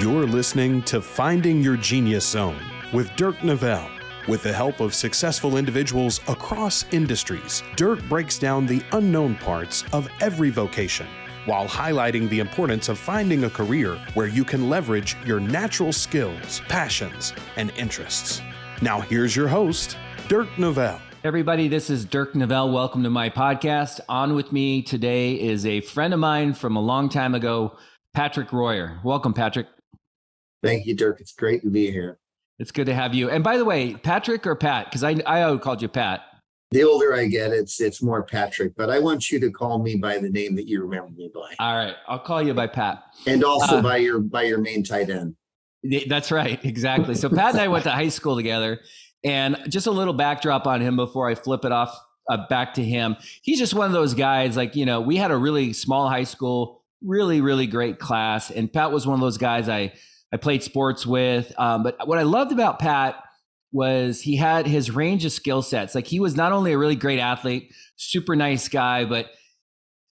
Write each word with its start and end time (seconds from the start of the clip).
You're 0.00 0.24
listening 0.24 0.80
to 0.84 1.02
Finding 1.02 1.60
Your 1.60 1.76
Genius 1.76 2.26
Zone 2.26 2.58
with 2.90 3.14
Dirk 3.16 3.36
Nevelle. 3.40 3.86
With 4.28 4.42
the 4.42 4.50
help 4.50 4.80
of 4.80 4.94
successful 4.94 5.58
individuals 5.58 6.20
across 6.26 6.86
industries, 6.90 7.62
Dirk 7.76 8.02
breaks 8.04 8.38
down 8.38 8.64
the 8.64 8.80
unknown 8.92 9.34
parts 9.34 9.84
of 9.92 10.08
every 10.22 10.48
vocation 10.48 11.06
while 11.44 11.68
highlighting 11.68 12.30
the 12.30 12.38
importance 12.38 12.88
of 12.88 12.98
finding 12.98 13.44
a 13.44 13.50
career 13.50 14.02
where 14.14 14.26
you 14.26 14.42
can 14.42 14.70
leverage 14.70 15.18
your 15.26 15.38
natural 15.38 15.92
skills, 15.92 16.62
passions, 16.66 17.34
and 17.56 17.70
interests. 17.76 18.40
Now, 18.80 19.02
here's 19.02 19.36
your 19.36 19.48
host, 19.48 19.98
Dirk 20.28 20.48
Nevelle. 20.56 20.98
Everybody, 21.24 21.68
this 21.68 21.90
is 21.90 22.06
Dirk 22.06 22.32
Nevelle. 22.32 22.72
Welcome 22.72 23.02
to 23.02 23.10
my 23.10 23.28
podcast. 23.28 24.00
On 24.08 24.34
with 24.34 24.50
me 24.50 24.80
today 24.80 25.34
is 25.34 25.66
a 25.66 25.82
friend 25.82 26.14
of 26.14 26.20
mine 26.20 26.54
from 26.54 26.74
a 26.74 26.80
long 26.80 27.10
time 27.10 27.34
ago, 27.34 27.76
Patrick 28.14 28.50
Royer. 28.50 28.98
Welcome, 29.04 29.34
Patrick. 29.34 29.66
Thank 30.62 30.86
you, 30.86 30.94
Dirk. 30.94 31.20
It's 31.20 31.32
great 31.32 31.62
to 31.62 31.70
be 31.70 31.90
here. 31.90 32.18
It's 32.58 32.72
good 32.72 32.86
to 32.86 32.94
have 32.94 33.14
you. 33.14 33.30
And 33.30 33.42
by 33.42 33.56
the 33.56 33.64
way, 33.64 33.94
Patrick 33.94 34.46
or 34.46 34.54
Pat? 34.54 34.86
Because 34.86 35.02
I 35.02 35.16
I 35.26 35.56
called 35.56 35.80
you 35.80 35.88
Pat. 35.88 36.22
The 36.72 36.84
older 36.84 37.14
I 37.14 37.26
get, 37.26 37.52
it's 37.52 37.80
it's 37.80 38.00
more 38.00 38.22
Patrick, 38.22 38.74
but 38.76 38.90
I 38.90 39.00
want 39.00 39.30
you 39.30 39.40
to 39.40 39.50
call 39.50 39.82
me 39.82 39.96
by 39.96 40.18
the 40.18 40.30
name 40.30 40.54
that 40.54 40.68
you 40.68 40.82
remember 40.82 41.10
me 41.16 41.30
by. 41.34 41.54
All 41.58 41.76
right, 41.76 41.96
I'll 42.06 42.20
call 42.20 42.42
you 42.42 42.54
by 42.54 42.68
Pat. 42.68 43.02
And 43.26 43.42
also 43.42 43.78
uh, 43.78 43.82
by 43.82 43.96
your 43.96 44.20
by 44.20 44.42
your 44.42 44.58
main 44.58 44.84
tight 44.84 45.10
end. 45.10 45.34
That's 46.08 46.30
right, 46.30 46.64
exactly. 46.64 47.16
So 47.16 47.28
Pat 47.28 47.54
and 47.54 47.60
I 47.60 47.68
went 47.68 47.84
to 47.84 47.90
high 47.90 48.10
school 48.10 48.36
together, 48.36 48.78
and 49.24 49.58
just 49.68 49.88
a 49.88 49.90
little 49.90 50.14
backdrop 50.14 50.66
on 50.66 50.80
him 50.80 50.94
before 50.94 51.28
I 51.28 51.34
flip 51.34 51.64
it 51.64 51.72
off 51.72 51.98
uh, 52.30 52.46
back 52.48 52.74
to 52.74 52.84
him. 52.84 53.16
He's 53.42 53.58
just 53.58 53.74
one 53.74 53.86
of 53.86 53.92
those 53.92 54.14
guys. 54.14 54.56
Like 54.56 54.76
you 54.76 54.86
know, 54.86 55.00
we 55.00 55.16
had 55.16 55.32
a 55.32 55.36
really 55.36 55.72
small 55.72 56.08
high 56.08 56.24
school, 56.24 56.84
really 57.02 57.40
really 57.40 57.66
great 57.66 57.98
class, 57.98 58.50
and 58.50 58.72
Pat 58.72 58.92
was 58.92 59.08
one 59.08 59.14
of 59.14 59.20
those 59.20 59.38
guys 59.38 59.68
I 59.68 59.92
I 60.32 60.36
played 60.36 60.62
sports 60.62 61.04
with. 61.06 61.52
Um, 61.58 61.82
but 61.82 62.06
what 62.06 62.18
I 62.18 62.22
loved 62.22 62.52
about 62.52 62.78
Pat 62.78 63.16
was 63.72 64.20
he 64.20 64.36
had 64.36 64.66
his 64.66 64.90
range 64.90 65.24
of 65.24 65.32
skill 65.32 65.62
sets. 65.62 65.94
Like 65.94 66.06
he 66.06 66.20
was 66.20 66.36
not 66.36 66.52
only 66.52 66.72
a 66.72 66.78
really 66.78 66.96
great 66.96 67.20
athlete, 67.20 67.72
super 67.96 68.34
nice 68.34 68.68
guy, 68.68 69.04
but 69.04 69.26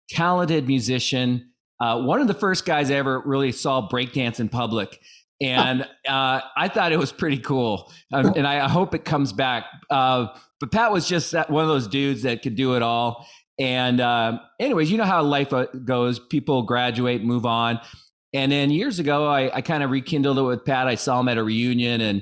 talented 0.09 0.67
musician. 0.67 1.51
Uh, 1.79 2.01
one 2.01 2.21
of 2.21 2.27
the 2.27 2.33
first 2.33 2.65
guys 2.65 2.91
I 2.91 2.95
ever 2.95 3.21
really 3.25 3.51
saw 3.51 3.87
breakdance 3.87 4.39
in 4.39 4.49
public. 4.49 4.99
And 5.41 5.81
uh, 6.07 6.41
I 6.55 6.69
thought 6.69 6.93
it 6.93 6.99
was 6.99 7.11
pretty 7.11 7.39
cool. 7.39 7.91
Um, 8.13 8.33
and 8.35 8.47
I 8.47 8.67
hope 8.69 8.95
it 8.95 9.03
comes 9.03 9.33
back. 9.33 9.65
Uh, 9.89 10.27
but 10.59 10.71
Pat 10.71 10.91
was 10.91 11.07
just 11.07 11.31
that, 11.33 11.49
one 11.49 11.63
of 11.63 11.69
those 11.69 11.87
dudes 11.87 12.23
that 12.23 12.41
could 12.41 12.55
do 12.55 12.75
it 12.75 12.81
all. 12.81 13.27
And 13.59 13.99
uh, 13.99 14.39
anyways, 14.59 14.91
you 14.91 14.97
know 14.97 15.03
how 15.05 15.23
life 15.23 15.51
uh, 15.53 15.65
goes. 15.83 16.19
People 16.19 16.63
graduate, 16.63 17.23
move 17.23 17.45
on. 17.45 17.79
And 18.35 18.51
then 18.51 18.69
years 18.69 18.99
ago, 18.99 19.27
I, 19.27 19.55
I 19.55 19.61
kind 19.61 19.81
of 19.81 19.89
rekindled 19.89 20.37
it 20.37 20.43
with 20.43 20.65
Pat. 20.65 20.87
I 20.87 20.95
saw 20.95 21.19
him 21.19 21.29
at 21.29 21.37
a 21.37 21.43
reunion 21.43 22.01
and 22.01 22.21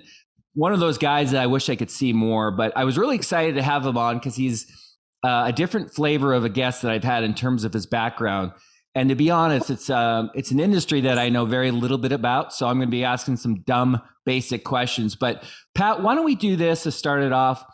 one 0.54 0.72
of 0.72 0.80
those 0.80 1.00
guys 1.00 1.32
that 1.32 1.42
I 1.42 1.48
wish 1.48 1.70
I 1.70 1.76
could 1.76 1.90
see 1.90 2.14
more, 2.14 2.52
but 2.52 2.72
I 2.78 2.84
was 2.84 2.98
really 2.98 3.16
excited 3.16 3.56
to 3.56 3.64
have 3.64 3.86
him 3.86 3.98
on 3.98 4.20
because 4.20 4.36
he's 4.36 4.68
uh, 5.24 5.46
a 5.48 5.52
different 5.52 5.92
flavor 5.92 6.34
of 6.34 6.46
a 6.46 6.50
guest 6.50 6.84
that 6.84 6.92
I've 6.92 7.04
had 7.04 7.24
in 7.24 7.34
terms 7.34 7.64
of 7.64 7.74
his 7.74 7.88
background. 7.88 8.52
And 8.94 9.10
to 9.10 9.16
be 9.16 9.32
honest, 9.32 9.72
it's 9.72 9.90
um, 9.90 10.30
it's 10.36 10.52
an 10.52 10.60
industry 10.60 11.02
that 11.02 11.18
I 11.18 11.30
know 11.30 11.46
very 11.46 11.72
little 11.72 11.98
bit 11.98 12.12
about, 12.12 12.54
so 12.54 12.68
I'm 12.68 12.78
going 12.78 12.90
to 12.90 12.92
be 12.92 13.04
asking 13.04 13.38
some 13.38 13.62
dumb, 13.62 14.00
basic 14.24 14.64
questions. 14.64 15.16
But 15.16 15.44
Pat, 15.74 16.04
why 16.04 16.14
don't 16.14 16.26
we 16.26 16.36
do 16.36 16.56
this 16.56 16.84
to 16.84 16.92
start 16.92 17.24
it 17.24 17.34
off? 17.34 17.66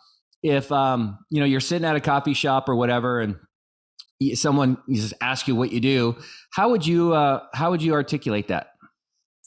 If 0.42 0.72
um, 0.72 1.20
you 1.30 1.42
know 1.42 1.45
you're 1.45 1.60
sitting 1.60 1.86
at 1.86 1.98
a 1.98 2.00
coffee 2.00 2.34
shop 2.34 2.70
or 2.70 2.76
whatever, 2.78 3.20
and 3.20 3.36
someone 4.36 4.78
just 4.89 5.14
ask 5.22 5.48
you 5.48 5.56
what 5.56 5.72
you 5.72 5.80
do, 5.80 6.16
how 6.52 6.70
would 6.70 6.86
you 6.86 7.14
uh, 7.14 7.45
how 7.53 7.72
would 7.72 7.81
you 7.81 7.94
articulate 7.94 8.48
that? 8.50 8.73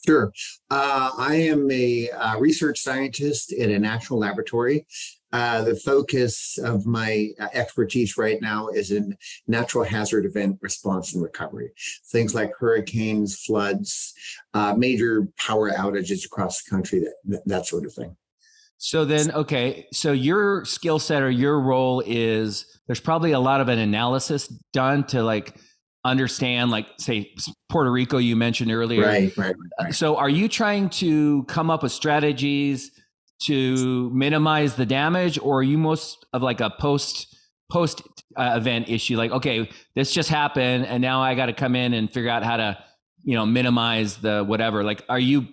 Sure. 0.05 0.33
Uh, 0.69 1.11
I 1.17 1.35
am 1.35 1.71
a 1.71 2.09
uh, 2.09 2.37
research 2.37 2.79
scientist 2.79 3.53
in 3.53 3.71
a 3.71 3.79
national 3.79 4.19
laboratory. 4.19 4.85
Uh, 5.31 5.63
the 5.63 5.75
focus 5.75 6.59
of 6.63 6.85
my 6.85 7.29
uh, 7.39 7.47
expertise 7.53 8.17
right 8.17 8.39
now 8.41 8.67
is 8.67 8.91
in 8.91 9.17
natural 9.47 9.83
hazard 9.83 10.25
event 10.25 10.59
response 10.61 11.13
and 11.13 11.23
recovery. 11.23 11.71
Things 12.11 12.35
like 12.35 12.51
hurricanes, 12.59 13.39
floods, 13.43 14.13
uh, 14.53 14.75
major 14.77 15.27
power 15.37 15.71
outages 15.71 16.25
across 16.25 16.61
the 16.61 16.69
country, 16.69 17.07
that, 17.25 17.41
that 17.47 17.65
sort 17.65 17.85
of 17.85 17.93
thing. 17.93 18.15
So 18.85 19.05
then, 19.05 19.31
okay, 19.31 19.87
so 19.93 20.11
your 20.11 20.65
skill 20.65 20.99
set 20.99 21.23
or 21.23 21.31
your 21.31 21.57
role 21.57 22.03
is 22.05 22.65
there's 22.85 22.99
probably 22.99 23.31
a 23.31 23.39
lot 23.39 23.61
of 23.61 23.69
an 23.69 23.79
analysis 23.79 24.49
done 24.73 25.05
to 25.05 25.23
like 25.23 25.55
understand, 26.03 26.69
like 26.69 26.87
say 26.97 27.33
Puerto 27.69 27.89
Rico, 27.89 28.17
you 28.17 28.35
mentioned 28.35 28.73
earlier. 28.73 29.05
Right, 29.05 29.37
right, 29.37 29.55
right. 29.79 29.95
So 29.95 30.17
are 30.17 30.27
you 30.27 30.49
trying 30.49 30.89
to 30.89 31.45
come 31.45 31.69
up 31.69 31.81
with 31.81 31.93
strategies 31.93 32.91
to 33.43 34.09
minimize 34.09 34.75
the 34.75 34.85
damage, 34.85 35.39
or 35.39 35.59
are 35.59 35.63
you 35.63 35.77
most 35.77 36.25
of 36.33 36.41
like 36.41 36.59
a 36.59 36.69
post 36.69 37.37
post 37.71 38.01
uh, 38.35 38.55
event 38.57 38.89
issue? 38.89 39.15
Like, 39.15 39.31
okay, 39.31 39.69
this 39.95 40.11
just 40.11 40.27
happened, 40.27 40.87
and 40.87 41.01
now 41.01 41.21
I 41.21 41.35
got 41.35 41.45
to 41.45 41.53
come 41.53 41.77
in 41.77 41.93
and 41.93 42.11
figure 42.11 42.29
out 42.29 42.43
how 42.43 42.57
to 42.57 42.77
you 43.23 43.35
know 43.35 43.45
minimize 43.45 44.17
the 44.17 44.43
whatever 44.43 44.83
like 44.83 45.03
are 45.09 45.19
you 45.19 45.47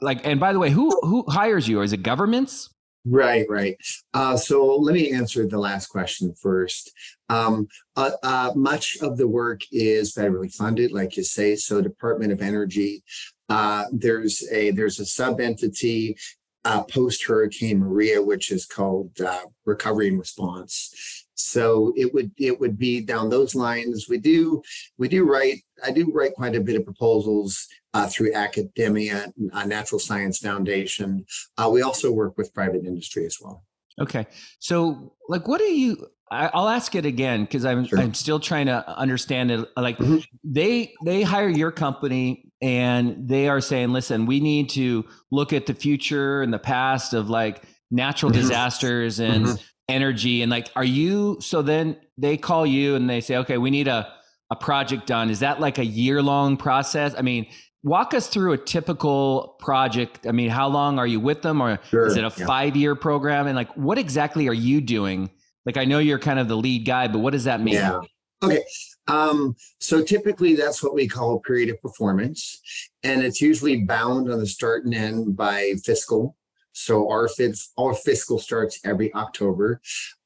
like 0.00 0.26
and 0.26 0.38
by 0.38 0.52
the 0.52 0.58
way 0.58 0.70
who 0.70 0.90
who 1.02 1.24
hires 1.28 1.66
you? 1.68 1.80
Or 1.80 1.84
is 1.84 1.92
it 1.92 2.02
governments? 2.02 2.70
Right 3.04 3.46
right. 3.48 3.76
Uh, 4.14 4.36
so 4.36 4.76
let 4.76 4.94
me 4.94 5.12
answer 5.12 5.46
the 5.46 5.58
last 5.58 5.86
question 5.86 6.34
first. 6.40 6.92
Um, 7.28 7.68
uh, 7.96 8.10
uh, 8.22 8.52
much 8.54 8.98
of 9.00 9.16
the 9.16 9.28
work 9.28 9.60
is 9.72 10.14
federally 10.14 10.52
funded 10.52 10.92
like 10.92 11.16
you 11.16 11.24
say 11.24 11.56
so 11.56 11.80
department 11.80 12.32
of 12.32 12.40
energy 12.40 13.02
uh, 13.48 13.84
there's 13.92 14.46
a 14.52 14.70
there's 14.72 15.00
a 15.00 15.06
sub 15.06 15.40
entity 15.40 16.16
uh, 16.64 16.82
post 16.84 17.24
hurricane 17.24 17.78
maria 17.78 18.22
which 18.22 18.50
is 18.50 18.64
called 18.66 19.20
uh, 19.20 19.40
recovery 19.64 20.08
and 20.08 20.18
response 20.18 21.25
so 21.36 21.92
it 21.96 22.12
would 22.12 22.32
it 22.38 22.58
would 22.58 22.78
be 22.78 23.00
down 23.00 23.30
those 23.30 23.54
lines. 23.54 24.06
We 24.08 24.18
do 24.18 24.62
we 24.98 25.08
do 25.08 25.24
write 25.24 25.62
I 25.84 25.92
do 25.92 26.10
write 26.12 26.34
quite 26.34 26.56
a 26.56 26.60
bit 26.60 26.76
of 26.76 26.84
proposals 26.84 27.68
uh, 27.94 28.08
through 28.08 28.34
academia, 28.34 29.32
uh, 29.52 29.64
Natural 29.64 29.98
Science 29.98 30.38
Foundation. 30.38 31.24
Uh, 31.56 31.70
we 31.72 31.82
also 31.82 32.10
work 32.10 32.36
with 32.36 32.52
private 32.52 32.84
industry 32.84 33.26
as 33.26 33.38
well. 33.40 33.64
Okay, 34.00 34.26
so 34.58 35.14
like, 35.28 35.46
what 35.46 35.58
do 35.58 35.64
you? 35.64 36.06
I, 36.30 36.50
will 36.52 36.68
ask 36.68 36.94
it 36.94 37.06
again 37.06 37.44
because 37.44 37.64
I'm 37.64 37.86
sure. 37.86 37.98
I'm 37.98 38.12
still 38.12 38.40
trying 38.40 38.66
to 38.66 38.86
understand 38.98 39.50
it. 39.50 39.68
Like 39.76 39.98
mm-hmm. 39.98 40.18
they 40.42 40.92
they 41.04 41.22
hire 41.22 41.48
your 41.48 41.70
company 41.70 42.50
and 42.60 43.28
they 43.28 43.48
are 43.48 43.60
saying, 43.60 43.92
listen, 43.92 44.26
we 44.26 44.40
need 44.40 44.70
to 44.70 45.04
look 45.30 45.52
at 45.52 45.66
the 45.66 45.74
future 45.74 46.42
and 46.42 46.52
the 46.52 46.58
past 46.58 47.14
of 47.14 47.30
like 47.30 47.62
natural 47.90 48.32
mm-hmm. 48.32 48.40
disasters 48.40 49.20
and 49.20 49.46
mm-hmm 49.46 49.62
energy 49.88 50.42
and 50.42 50.50
like 50.50 50.68
are 50.74 50.84
you 50.84 51.38
so 51.40 51.62
then 51.62 51.96
they 52.18 52.36
call 52.36 52.66
you 52.66 52.96
and 52.96 53.08
they 53.08 53.20
say 53.20 53.36
okay 53.36 53.56
we 53.56 53.70
need 53.70 53.86
a 53.86 54.12
a 54.50 54.56
project 54.56 55.06
done. 55.06 55.30
Is 55.30 55.40
that 55.40 55.60
like 55.60 55.78
a 55.78 55.84
year 55.84 56.22
long 56.22 56.56
process? 56.56 57.14
I 57.16 57.22
mean 57.22 57.46
walk 57.82 58.14
us 58.14 58.28
through 58.28 58.52
a 58.52 58.58
typical 58.58 59.56
project. 59.58 60.26
I 60.26 60.32
mean 60.32 60.50
how 60.50 60.68
long 60.68 60.98
are 60.98 61.06
you 61.06 61.20
with 61.20 61.42
them? 61.42 61.60
Or 61.60 61.78
sure, 61.90 62.06
is 62.06 62.16
it 62.16 62.24
a 62.24 62.32
yeah. 62.36 62.46
five 62.46 62.76
year 62.76 62.94
program? 62.94 63.46
And 63.46 63.56
like 63.56 63.72
what 63.76 63.98
exactly 63.98 64.48
are 64.48 64.54
you 64.54 64.80
doing? 64.80 65.30
Like 65.64 65.76
i 65.76 65.84
know 65.84 65.98
you're 65.98 66.18
kind 66.18 66.38
of 66.38 66.48
the 66.48 66.56
lead 66.56 66.84
guy 66.84 67.08
but 67.08 67.18
what 67.18 67.32
does 67.32 67.44
that 67.44 67.60
mean? 67.60 67.74
Yeah. 67.74 68.00
Okay 68.42 68.62
um, 69.08 69.54
so 69.80 70.02
typically 70.02 70.56
that's 70.56 70.82
what 70.82 70.92
we 70.92 71.06
call 71.06 71.36
a 71.36 71.40
period 71.40 71.70
of 71.70 71.80
performance 71.80 72.60
and 73.02 73.22
it's 73.22 73.40
usually 73.40 73.84
bound 73.84 74.30
on 74.30 74.40
the 74.40 74.46
start 74.46 74.84
and 74.84 74.94
end 74.94 75.36
by 75.36 75.74
fiscal 75.84 76.35
so 76.76 77.08
our, 77.10 77.26
our 77.78 77.94
fiscal 77.94 78.38
starts 78.38 78.80
every 78.84 79.12
October. 79.14 79.80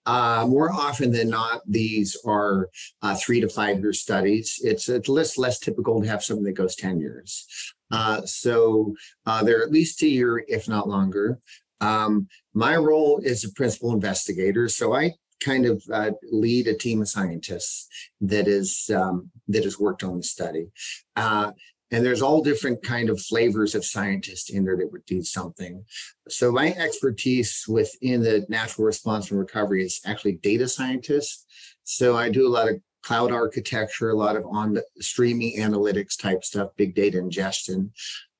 Uh, 0.05 0.44
more 0.49 0.72
often 0.72 1.12
than 1.12 1.28
not, 1.31 1.61
these 1.65 2.16
are 2.27 2.69
uh, 3.03 3.15
three 3.15 3.41
to 3.41 3.49
five 3.49 3.78
year 3.78 3.93
studies. 3.93 4.59
It's, 4.65 4.88
it's 4.88 5.09
less, 5.09 5.38
less 5.38 5.61
typical 5.61 6.03
to 6.03 6.09
have 6.09 6.25
something 6.25 6.44
that 6.44 6.52
goes 6.52 6.75
10 6.75 6.99
years. 6.99 7.47
Uh, 7.93 8.23
so 8.23 8.94
uh, 9.26 9.44
they're 9.44 9.62
at 9.62 9.70
least 9.70 10.02
a 10.02 10.08
year, 10.08 10.44
if 10.49 10.69
not 10.69 10.88
longer. 10.88 11.38
Um, 11.81 12.26
my 12.53 12.76
role 12.76 13.20
is 13.23 13.44
a 13.44 13.53
principal 13.53 13.93
investigator. 13.93 14.69
So 14.69 14.93
I 14.93 15.12
kind 15.38 15.67
of 15.67 15.82
uh, 15.93 16.11
lead 16.32 16.67
a 16.67 16.75
team 16.75 17.00
of 17.00 17.08
scientists 17.08 17.87
that 18.20 18.49
is 18.49 18.91
um, 18.93 19.31
that 19.49 19.64
has 19.64 19.79
worked 19.79 20.03
on 20.03 20.17
the 20.17 20.23
study. 20.23 20.67
Uh, 21.14 21.53
and 21.90 22.04
there's 22.04 22.22
all 22.22 22.42
different 22.42 22.82
kind 22.82 23.10
of 23.10 23.20
flavors 23.20 23.75
of 23.75 23.84
scientists 23.84 24.50
in 24.50 24.64
there 24.64 24.76
that 24.76 24.92
would 24.92 25.04
do 25.06 25.22
something. 25.22 25.84
So 26.28 26.52
my 26.52 26.72
expertise 26.75 27.64
within 27.69 28.22
the 28.22 28.46
natural 28.48 28.87
response 28.87 29.31
and 29.31 29.40
recovery 29.40 29.84
is 29.84 30.00
actually 30.04 30.34
data 30.34 30.69
scientists. 30.69 31.46
So 31.84 32.16
i 32.16 32.31
do 32.31 32.46
a 32.46 32.48
lot 32.48 32.69
of 32.69 32.76
cloud 33.02 33.32
architecture 33.32 34.10
a 34.10 34.14
lot 34.14 34.37
of 34.37 34.44
on 34.46 34.78
streaming 34.98 35.58
analytics 35.58 36.20
type 36.20 36.44
stuff 36.44 36.70
big 36.76 36.94
data 36.94 37.19
ingestion. 37.19 37.93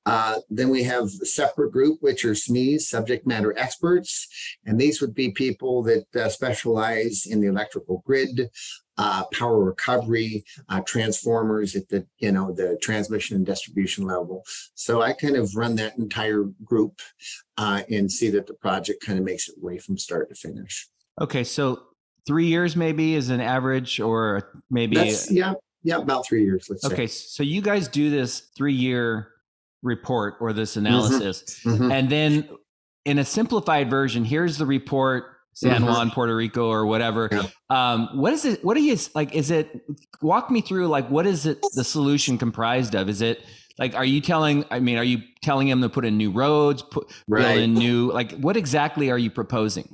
Uh, 0.05 0.37
then 0.49 0.69
we 0.69 0.81
have 0.83 1.03
a 1.21 1.25
separate 1.25 1.71
group, 1.71 1.99
which 2.01 2.25
are 2.25 2.31
SMEs, 2.31 2.81
subject 2.81 3.27
matter 3.27 3.55
experts. 3.57 4.27
And 4.65 4.79
these 4.79 4.99
would 4.99 5.13
be 5.13 5.31
people 5.31 5.83
that 5.83 6.05
uh, 6.15 6.29
specialize 6.29 7.27
in 7.27 7.39
the 7.39 7.47
electrical 7.47 8.01
grid, 8.05 8.49
uh, 9.01 9.23
power 9.33 9.63
recovery, 9.63 10.45
uh, 10.69 10.79
transformers 10.85 11.75
at 11.75 11.89
the 11.89 12.05
you 12.19 12.31
know 12.31 12.51
the 12.51 12.77
transmission 12.83 13.35
and 13.35 13.45
distribution 13.45 14.05
level. 14.05 14.43
So 14.75 15.01
I 15.01 15.13
kind 15.13 15.35
of 15.35 15.55
run 15.55 15.75
that 15.77 15.97
entire 15.97 16.43
group 16.63 17.01
uh, 17.57 17.81
and 17.89 18.11
see 18.11 18.29
that 18.29 18.45
the 18.45 18.53
project 18.53 19.03
kind 19.03 19.17
of 19.17 19.25
makes 19.25 19.49
it 19.49 19.55
way 19.57 19.79
from 19.79 19.97
start 19.97 20.29
to 20.29 20.35
finish. 20.35 20.87
Okay, 21.19 21.43
so 21.43 21.81
three 22.27 22.45
years 22.45 22.75
maybe 22.75 23.15
is 23.15 23.31
an 23.31 23.41
average, 23.41 23.99
or 23.99 24.61
maybe 24.69 24.95
That's, 24.95 25.31
yeah, 25.31 25.53
yeah, 25.81 25.97
about 25.97 26.27
three 26.27 26.43
years. 26.43 26.67
Let's 26.69 26.85
okay. 26.85 27.07
say. 27.07 27.27
So 27.37 27.41
you 27.41 27.61
guys 27.61 27.87
do 27.87 28.11
this 28.11 28.51
three 28.55 28.75
year 28.75 29.29
report 29.81 30.35
or 30.39 30.53
this 30.53 30.77
analysis, 30.77 31.59
Mhm. 31.65 31.91
and 31.91 32.07
then 32.07 32.49
in 33.05 33.17
a 33.17 33.25
simplified 33.25 33.89
version, 33.89 34.25
here's 34.25 34.59
the 34.59 34.65
report. 34.67 35.25
San 35.53 35.81
Mhm. 35.81 35.85
Juan, 35.87 36.11
Puerto 36.11 36.35
Rico, 36.35 36.67
or 36.69 36.85
whatever. 36.85 37.29
Yeah. 37.31 37.47
Um, 37.69 38.09
what 38.13 38.33
is 38.33 38.45
it? 38.45 38.63
What 38.63 38.77
are 38.77 38.81
you 38.81 38.97
like? 39.15 39.33
Is 39.35 39.51
it? 39.51 39.81
Walk 40.21 40.49
me 40.49 40.61
through. 40.61 40.87
Like, 40.87 41.09
what 41.09 41.27
is 41.27 41.45
it? 41.45 41.59
The 41.73 41.83
solution 41.83 42.37
comprised 42.37 42.95
of? 42.95 43.09
Is 43.09 43.21
it 43.21 43.41
like? 43.77 43.93
Are 43.95 44.05
you 44.05 44.21
telling? 44.21 44.63
I 44.71 44.79
mean, 44.79 44.97
are 44.97 45.03
you 45.03 45.19
telling 45.41 45.67
him 45.67 45.81
to 45.81 45.89
put 45.89 46.05
in 46.05 46.17
new 46.17 46.31
roads, 46.31 46.81
put 46.81 47.07
build 47.27 47.43
Right. 47.43 47.57
in 47.59 47.73
new? 47.73 48.11
Like, 48.11 48.39
what 48.39 48.55
exactly 48.55 49.11
are 49.11 49.17
you 49.17 49.29
proposing? 49.29 49.89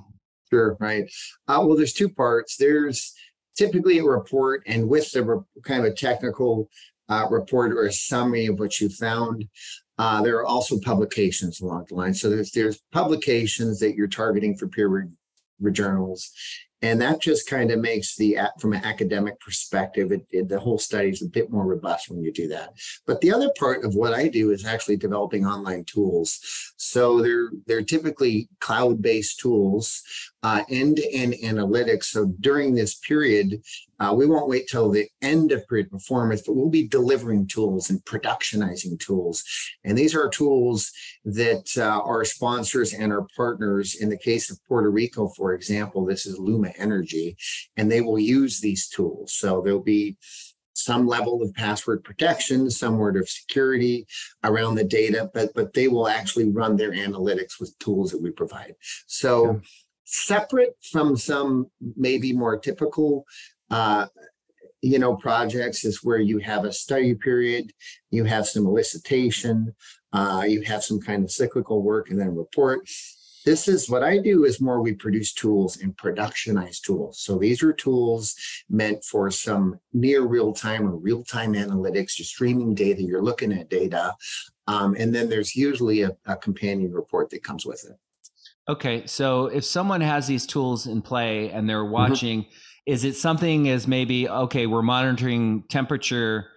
Sure, 0.51 0.77
right. 0.79 1.03
Uh, 1.47 1.61
well, 1.65 1.75
there's 1.75 1.91
two 1.93 2.07
parts. 2.09 2.55
There's 2.57 3.13
typically 3.57 3.97
a 3.97 4.03
report, 4.05 4.61
and 4.67 4.87
with 4.87 5.11
the 5.11 5.23
re- 5.23 5.39
kind 5.63 5.85
of 5.85 5.91
a 5.91 5.95
technical 5.95 6.69
uh, 7.09 7.25
report 7.31 7.71
or 7.71 7.83
a 7.85 7.91
summary 7.93 8.45
of 8.47 8.59
what 8.59 8.79
you 8.79 8.89
found. 8.89 9.45
Uh, 9.99 10.21
there 10.21 10.35
are 10.37 10.45
also 10.45 10.77
publications 10.79 11.59
along 11.61 11.85
the 11.89 11.95
line. 11.95 12.13
So 12.13 12.29
there's 12.29 12.51
there's 12.51 12.79
publications 12.91 13.79
that 13.79 13.95
you're 13.95 14.07
targeting 14.07 14.55
for 14.55 14.67
peer 14.67 14.87
re- 14.89 15.01
re- 15.03 15.09
journals, 15.71 16.31
and 16.81 17.01
that 17.01 17.21
just 17.21 17.49
kind 17.49 17.71
of 17.71 17.79
makes 17.79 18.15
the 18.15 18.37
from 18.59 18.73
an 18.73 18.83
academic 18.83 19.39
perspective, 19.39 20.11
it, 20.11 20.25
it, 20.31 20.47
the 20.47 20.59
whole 20.59 20.77
study 20.77 21.09
is 21.09 21.21
a 21.21 21.29
bit 21.29 21.49
more 21.49 21.65
robust 21.65 22.09
when 22.09 22.21
you 22.21 22.31
do 22.31 22.47
that. 22.49 22.73
But 23.05 23.21
the 23.21 23.31
other 23.31 23.49
part 23.57 23.83
of 23.83 23.95
what 23.95 24.13
I 24.13 24.27
do 24.27 24.51
is 24.51 24.65
actually 24.65 24.97
developing 24.97 25.45
online 25.45 25.85
tools. 25.85 26.39
So 26.77 27.21
they're 27.21 27.49
they're 27.65 27.83
typically 27.83 28.49
cloud-based 28.59 29.39
tools, 29.39 30.03
uh, 30.43 30.63
end-to-end 30.69 31.35
analytics. 31.43 32.05
So 32.05 32.33
during 32.39 32.75
this 32.75 32.95
period, 32.95 33.61
uh, 33.99 34.13
we 34.15 34.27
won't 34.27 34.47
wait 34.47 34.67
till 34.67 34.91
the 34.91 35.07
end 35.23 35.51
of 35.51 35.67
period 35.67 35.89
performance, 35.89 36.43
but 36.45 36.55
we'll 36.55 36.69
be 36.69 36.87
delivering 36.87 37.47
tools 37.47 37.89
and 37.89 38.03
productionizing 38.05 38.99
tools. 38.99 39.43
And 39.83 39.97
these 39.97 40.15
are 40.15 40.29
tools 40.29 40.91
that 41.25 41.67
uh, 41.77 42.01
our 42.03 42.23
sponsors 42.23 42.93
and 42.93 43.11
our 43.11 43.25
partners, 43.35 43.95
in 43.95 44.09
the 44.09 44.17
case 44.17 44.51
of 44.51 44.63
Puerto 44.67 44.91
Rico, 44.91 45.29
for 45.29 45.53
example, 45.53 46.05
this 46.05 46.27
is 46.27 46.37
Energy, 46.77 47.37
and 47.75 47.91
they 47.91 48.01
will 48.01 48.19
use 48.19 48.59
these 48.59 48.87
tools. 48.87 49.33
So 49.33 49.61
there'll 49.61 49.81
be 49.81 50.17
some 50.73 51.07
level 51.07 51.41
of 51.41 51.53
password 51.55 52.03
protection, 52.03 52.69
some 52.69 52.97
word 52.97 53.17
of 53.17 53.27
security 53.27 54.05
around 54.43 54.75
the 54.75 54.83
data, 54.83 55.29
but 55.33 55.51
but 55.55 55.73
they 55.73 55.87
will 55.87 56.07
actually 56.07 56.49
run 56.49 56.75
their 56.77 56.91
analytics 56.91 57.59
with 57.59 57.77
tools 57.79 58.11
that 58.11 58.21
we 58.21 58.31
provide. 58.31 58.75
So 59.07 59.47
Okay. 59.47 59.67
separate 60.05 60.75
from 60.91 61.17
some 61.17 61.69
maybe 61.95 62.31
more 62.31 62.57
typical 62.59 63.25
uh, 63.71 64.05
you 64.81 64.99
know 64.99 65.15
projects 65.15 65.83
is 65.83 66.03
where 66.03 66.19
you 66.19 66.37
have 66.37 66.63
a 66.65 66.71
study 66.71 67.15
period, 67.15 67.71
you 68.11 68.23
have 68.23 68.47
some 68.47 68.63
elicitation, 68.65 69.73
uh, 70.13 70.43
you 70.47 70.61
have 70.61 70.83
some 70.83 70.99
kind 71.01 71.23
of 71.23 71.31
cyclical 71.31 71.81
work, 71.81 72.09
and 72.11 72.19
then 72.19 72.35
report. 72.35 72.81
This 73.47 73.69
is 73.69 73.89
what 73.89 74.03
I 74.03 74.17
do 74.17 74.43
is 74.43 74.59
more 74.59 74.81
we 74.81 74.91
produce 74.91 75.31
tools 75.31 75.77
and 75.77 75.95
productionize 75.95 76.81
tools. 76.81 77.21
So 77.21 77.37
these 77.37 77.63
are 77.63 77.71
tools 77.71 78.35
meant 78.69 79.05
for 79.05 79.31
some 79.31 79.79
near 79.93 80.23
real 80.23 80.51
time 80.51 80.85
or 80.85 80.97
real 80.97 81.23
time 81.23 81.53
analytics. 81.53 82.19
You're 82.19 82.25
streaming 82.25 82.75
data, 82.75 83.01
you're 83.01 83.23
looking 83.23 83.53
at 83.53 83.69
data. 83.69 84.13
Um, 84.67 84.97
and 84.99 85.15
then 85.15 85.29
there's 85.29 85.55
usually 85.55 86.01
a, 86.01 86.11
a 86.25 86.35
companion 86.35 86.91
report 86.91 87.29
that 87.29 87.41
comes 87.41 87.65
with 87.65 87.85
it. 87.89 87.95
Okay, 88.69 89.07
so 89.07 89.45
if 89.45 89.63
someone 89.63 90.01
has 90.01 90.27
these 90.27 90.45
tools 90.45 90.85
in 90.85 91.01
play 91.01 91.45
and 91.45 91.59
Mm-hmm. 91.59 91.67
they're 91.67 91.85
watching, 91.85 92.47
is 92.85 93.05
it 93.05 93.15
something 93.15 93.69
as 93.69 93.87
maybe 93.87 94.27
okay, 94.27 94.67
we're 94.67 94.81
monitoring 94.81 95.63
temperature 95.69 96.49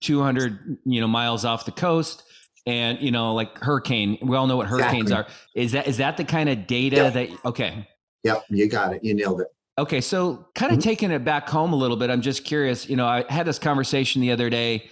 200 0.00 0.78
you 0.86 1.02
know 1.02 1.06
miles 1.06 1.44
off 1.44 1.66
the 1.66 1.72
coast 1.72 2.22
and 2.66 3.00
you 3.00 3.10
know 3.10 3.34
like 3.34 3.58
hurricane 3.58 4.18
we 4.22 4.36
all 4.36 4.46
know 4.46 4.56
what 4.56 4.66
hurricanes 4.68 5.10
Exactly. 5.10 5.34
are 5.34 5.62
is 5.62 5.72
that 5.72 5.86
is 5.88 5.96
that 5.98 6.16
the 6.16 6.24
kind 6.24 6.48
of 6.48 6.66
data 6.66 6.96
Yeah. 6.96 7.10
that 7.10 7.28
okay 7.44 7.88
Yep, 8.24 8.44
you 8.50 8.68
got 8.68 8.94
it. 8.94 9.02
You 9.02 9.14
nailed 9.14 9.40
it. 9.40 9.48
okay 9.78 10.00
so 10.00 10.46
kind 10.54 10.70
of 10.72 10.78
Mhm. 10.78 10.82
taking 10.82 11.10
it 11.10 11.24
back 11.24 11.48
home 11.48 11.72
a 11.72 11.76
little 11.76 11.96
bit 11.96 12.08
i'm 12.10 12.20
just 12.22 12.44
curious 12.44 12.88
you 12.88 12.96
know 12.96 13.06
i 13.06 13.24
had 13.28 13.46
this 13.46 13.58
conversation 13.58 14.20
the 14.22 14.30
other 14.30 14.48
day 14.50 14.88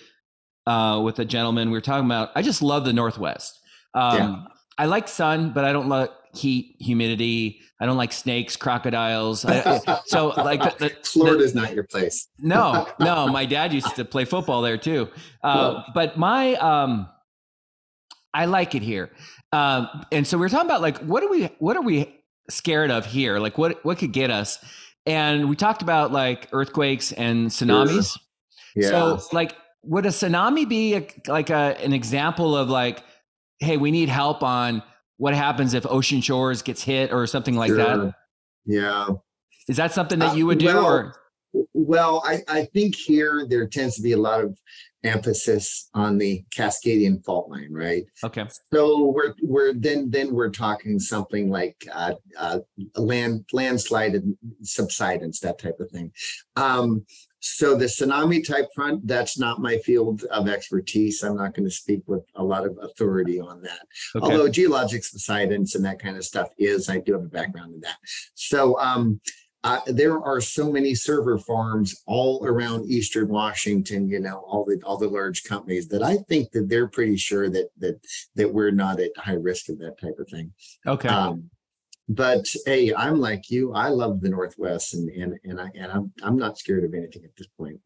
uh, 0.66 1.00
with 1.02 1.18
a 1.18 1.24
gentleman 1.24 1.70
we 1.70 1.76
were 1.76 1.80
talking 1.80 2.04
about 2.06 2.30
i 2.34 2.42
just 2.42 2.60
love 2.62 2.84
the 2.84 2.92
northwest 2.92 3.58
um, 3.94 4.16
Yeah. 4.16 4.36
i 4.78 4.86
like 4.86 5.06
sun 5.08 5.52
but 5.52 5.64
i 5.64 5.72
don't 5.72 5.88
like 5.88 6.10
heat 6.34 6.76
humidity 6.80 7.60
i 7.80 7.86
don't 7.86 7.96
like 7.96 8.12
snakes 8.12 8.56
crocodiles 8.56 9.44
I, 9.44 9.80
so 10.06 10.28
like 10.28 10.62
the, 10.62 10.74
the, 10.88 10.96
Florida's 11.04 11.54
not 11.54 11.74
your 11.74 11.84
place. 11.84 12.28
no, 12.38 12.86
no. 13.00 13.26
My 13.32 13.46
dad 13.46 13.72
used 13.72 13.96
to 13.96 14.04
play 14.04 14.24
football 14.24 14.62
there 14.62 14.78
too. 14.78 15.08
Uh, 15.42 15.82
but 15.94 16.16
my, 16.16 16.54
um, 16.56 17.08
I 18.32 18.44
like 18.44 18.74
it 18.74 18.82
here. 18.82 19.10
Um, 19.52 19.88
and 20.12 20.26
so 20.26 20.38
we 20.38 20.42
were 20.42 20.48
talking 20.48 20.66
about 20.66 20.82
like, 20.82 20.98
what 20.98 21.22
are 21.22 21.28
we, 21.28 21.46
what 21.58 21.76
are 21.76 21.82
we 21.82 22.22
scared 22.48 22.90
of 22.90 23.06
here? 23.06 23.38
Like 23.38 23.58
what, 23.58 23.84
what 23.84 23.98
could 23.98 24.12
get 24.12 24.30
us? 24.30 24.58
And 25.06 25.48
we 25.48 25.56
talked 25.56 25.82
about 25.82 26.12
like 26.12 26.48
earthquakes 26.52 27.12
and 27.12 27.48
tsunamis. 27.50 28.18
Yeah. 28.76 28.88
So 28.88 29.20
like, 29.32 29.56
would 29.82 30.06
a 30.06 30.10
tsunami 30.10 30.68
be 30.68 30.94
a, 30.94 31.06
like 31.26 31.50
a, 31.50 31.76
an 31.82 31.92
example 31.92 32.56
of 32.56 32.68
like, 32.68 33.02
Hey, 33.58 33.76
we 33.76 33.90
need 33.90 34.08
help 34.08 34.42
on 34.42 34.82
what 35.16 35.34
happens 35.34 35.74
if 35.74 35.84
ocean 35.86 36.20
shores 36.20 36.62
gets 36.62 36.82
hit 36.82 37.12
or 37.12 37.26
something 37.26 37.56
like 37.56 37.72
that. 37.72 38.14
Yeah. 38.64 39.08
Is 39.68 39.76
that 39.76 39.92
something 39.92 40.18
that 40.20 40.32
Uh, 40.32 40.34
you 40.34 40.46
would 40.46 40.58
do 40.58 40.66
well, 40.66 40.86
or? 40.86 41.14
Well, 41.72 42.22
I, 42.24 42.40
I 42.48 42.64
think 42.66 42.94
here 42.94 43.46
there 43.48 43.66
tends 43.66 43.96
to 43.96 44.02
be 44.02 44.12
a 44.12 44.18
lot 44.18 44.42
of 44.42 44.56
emphasis 45.02 45.88
on 45.94 46.18
the 46.18 46.44
Cascadian 46.54 47.24
fault 47.24 47.50
line, 47.50 47.72
right? 47.72 48.04
Okay. 48.22 48.46
So 48.72 49.06
we're 49.06 49.34
we're 49.42 49.72
then 49.72 50.10
then 50.10 50.34
we're 50.34 50.50
talking 50.50 50.98
something 50.98 51.50
like 51.50 51.76
uh, 51.92 52.14
uh, 52.38 52.60
land 52.96 53.46
landslide 53.52 54.14
and 54.14 54.36
subsidence, 54.62 55.40
that 55.40 55.58
type 55.58 55.80
of 55.80 55.90
thing. 55.90 56.12
Um, 56.56 57.06
so 57.40 57.74
the 57.74 57.86
tsunami 57.86 58.46
type 58.46 58.68
front, 58.74 59.06
that's 59.06 59.38
not 59.38 59.62
my 59.62 59.78
field 59.78 60.24
of 60.24 60.46
expertise. 60.46 61.22
I'm 61.22 61.36
not 61.36 61.54
going 61.54 61.66
to 61.66 61.74
speak 61.74 62.02
with 62.06 62.22
a 62.34 62.44
lot 62.44 62.66
of 62.66 62.78
authority 62.82 63.40
on 63.40 63.62
that. 63.62 63.80
Okay. 64.14 64.24
Although 64.24 64.48
geologic 64.48 65.04
subsidence 65.04 65.74
and 65.74 65.84
that 65.86 65.98
kind 65.98 66.18
of 66.18 66.24
stuff 66.24 66.50
is, 66.58 66.90
I 66.90 66.98
do 66.98 67.14
have 67.14 67.24
a 67.24 67.28
background 67.28 67.74
in 67.74 67.80
that. 67.80 67.96
So 68.34 68.78
um, 68.78 69.20
uh, 69.62 69.80
there 69.86 70.22
are 70.22 70.40
so 70.40 70.72
many 70.72 70.94
server 70.94 71.38
farms 71.38 72.02
all 72.06 72.44
around 72.46 72.86
Eastern 72.90 73.28
Washington. 73.28 74.08
You 74.08 74.20
know, 74.20 74.38
all 74.46 74.64
the 74.64 74.80
all 74.84 74.96
the 74.96 75.08
large 75.08 75.44
companies 75.44 75.88
that 75.88 76.02
I 76.02 76.16
think 76.28 76.50
that 76.52 76.68
they're 76.68 76.88
pretty 76.88 77.16
sure 77.16 77.50
that 77.50 77.68
that 77.78 78.00
that 78.36 78.52
we're 78.52 78.70
not 78.70 79.00
at 79.00 79.10
high 79.16 79.34
risk 79.34 79.68
of 79.68 79.78
that 79.80 80.00
type 80.00 80.18
of 80.18 80.28
thing. 80.28 80.52
okay. 80.86 81.08
Um, 81.08 81.50
but 82.08 82.46
hey, 82.66 82.92
I'm 82.94 83.20
like 83.20 83.50
you. 83.50 83.72
I 83.74 83.88
love 83.88 84.20
the 84.20 84.30
Northwest, 84.30 84.94
and 84.94 85.08
and 85.10 85.38
and 85.44 85.60
I 85.60 85.70
and 85.74 85.92
I'm 85.92 86.12
I'm 86.22 86.36
not 86.36 86.58
scared 86.58 86.84
of 86.84 86.94
anything 86.94 87.22
at 87.24 87.36
this 87.36 87.46
point. 87.58 87.80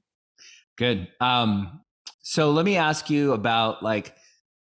Good. 0.79 1.09
Um, 1.21 1.81
so 2.23 2.51
let 2.53 2.65
me 2.65 2.77
ask 2.77 3.11
you 3.11 3.33
about 3.33 3.83
like, 3.83 4.15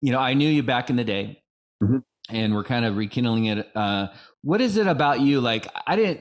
you 0.01 0.13
know, 0.13 0.19
I 0.19 0.35
knew 0.35 0.49
you 0.49 0.63
back 0.63 0.91
in 0.91 0.97
the 0.97 1.05
day, 1.05 1.43
Mhm. 1.83 2.03
and 2.31 2.55
we're 2.55 2.65
kind 2.65 2.85
of 2.85 2.97
rekindling 2.97 3.47
it. 3.47 3.69
Uh, 3.77 4.09
what 4.43 4.61
is 4.61 4.77
it 4.77 4.87
about 4.87 5.21
you? 5.21 5.41
Like, 5.41 5.67
I 5.87 5.97
didn't. 5.97 6.21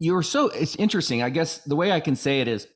You 0.00 0.14
were 0.14 0.22
so. 0.24 0.48
It's 0.48 0.74
interesting. 0.76 1.22
I 1.22 1.30
guess 1.30 1.58
the 1.58 1.76
way 1.76 1.92
I 1.92 2.00
can 2.00 2.16
say 2.16 2.40
it 2.40 2.48
is, 2.48 2.66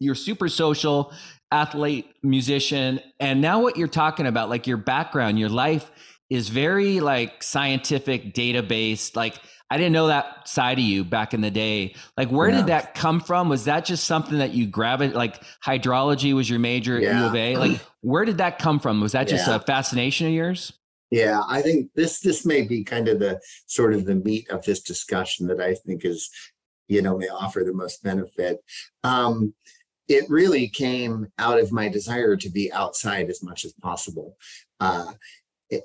you're 0.00 0.14
super 0.16 0.48
social, 0.48 1.12
athlete, 1.52 2.06
musician, 2.24 2.98
and 3.20 3.40
now 3.40 3.62
what 3.62 3.76
you're 3.76 3.86
talking 3.86 4.26
about, 4.26 4.48
like 4.48 4.66
your 4.66 4.78
background, 4.78 5.38
your 5.38 5.50
life 5.50 5.90
is 6.30 6.48
very 6.48 6.98
like 7.00 7.42
scientific, 7.42 8.32
data 8.32 8.62
based. 8.62 9.14
Like 9.14 9.38
I 9.70 9.76
didn't 9.76 9.92
know 9.92 10.06
that 10.08 10.48
side 10.48 10.78
of 10.78 10.84
you 10.84 11.04
back 11.04 11.34
in 11.34 11.42
the 11.42 11.50
day. 11.50 11.94
Like 12.16 12.30
where 12.30 12.48
Yeah. 12.48 12.56
did 12.56 12.66
that 12.68 12.94
come 12.94 13.20
from? 13.20 13.48
Was 13.50 13.66
that 13.66 13.84
just 13.84 14.04
something 14.04 14.38
that 14.38 14.52
you 14.54 14.66
grabbed? 14.66 15.14
Like 15.14 15.40
hydrology 15.64 16.34
was 16.34 16.48
your 16.48 16.58
major 16.58 16.96
at 16.96 17.02
U 17.02 17.24
of 17.26 17.34
A. 17.36 17.56
Like 17.58 17.80
where 18.00 18.24
did 18.24 18.38
that 18.38 18.58
come 18.58 18.80
from? 18.80 19.00
Was 19.02 19.12
that 19.12 19.28
just 19.28 19.46
Yeah. 19.46 19.56
a 19.56 19.60
fascination 19.60 20.26
of 20.26 20.32
yours? 20.32 20.72
Yeah, 21.12 21.42
I 21.46 21.60
think 21.60 21.90
this 21.94 22.20
this 22.20 22.46
may 22.46 22.62
be 22.62 22.82
kind 22.82 23.06
of 23.06 23.18
the 23.18 23.38
sort 23.66 23.92
of 23.92 24.06
the 24.06 24.14
meat 24.14 24.48
of 24.48 24.64
this 24.64 24.80
discussion 24.80 25.46
that 25.48 25.60
I 25.60 25.74
think 25.74 26.06
is, 26.06 26.30
you 26.88 27.02
know, 27.02 27.18
may 27.18 27.28
offer 27.28 27.62
the 27.64 27.74
most 27.74 28.02
benefit. 28.02 28.60
Um, 29.04 29.52
it 30.08 30.24
really 30.30 30.68
came 30.70 31.26
out 31.38 31.60
of 31.60 31.70
my 31.70 31.90
desire 31.90 32.34
to 32.36 32.48
be 32.48 32.72
outside 32.72 33.28
as 33.28 33.42
much 33.42 33.66
as 33.66 33.74
possible. 33.74 34.38
Uh, 34.80 35.12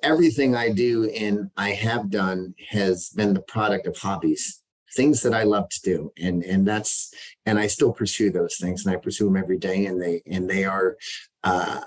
everything 0.02 0.56
I 0.56 0.70
do 0.70 1.10
and 1.10 1.52
I 1.58 1.72
have 1.72 2.10
done 2.10 2.56
has 2.70 3.10
been 3.10 3.34
the 3.34 3.42
product 3.42 3.86
of 3.86 3.98
hobbies 3.98 4.64
things 4.96 5.22
that 5.22 5.34
I 5.34 5.44
love 5.44 5.68
to 5.70 5.82
do, 5.82 6.12
and 6.18 6.42
and 6.44 6.66
that's 6.66 7.14
and 7.46 7.60
I 7.60 7.68
still 7.68 7.92
pursue 7.92 8.32
those 8.32 8.56
things, 8.56 8.86
and 8.86 8.96
I 8.96 8.98
pursue 8.98 9.26
them 9.26 9.36
every 9.36 9.58
day, 9.58 9.86
and 9.88 10.02
they 10.02 10.22
and 10.26 10.50
they 10.50 10.64
are 10.64 10.96
uh, 11.44 11.82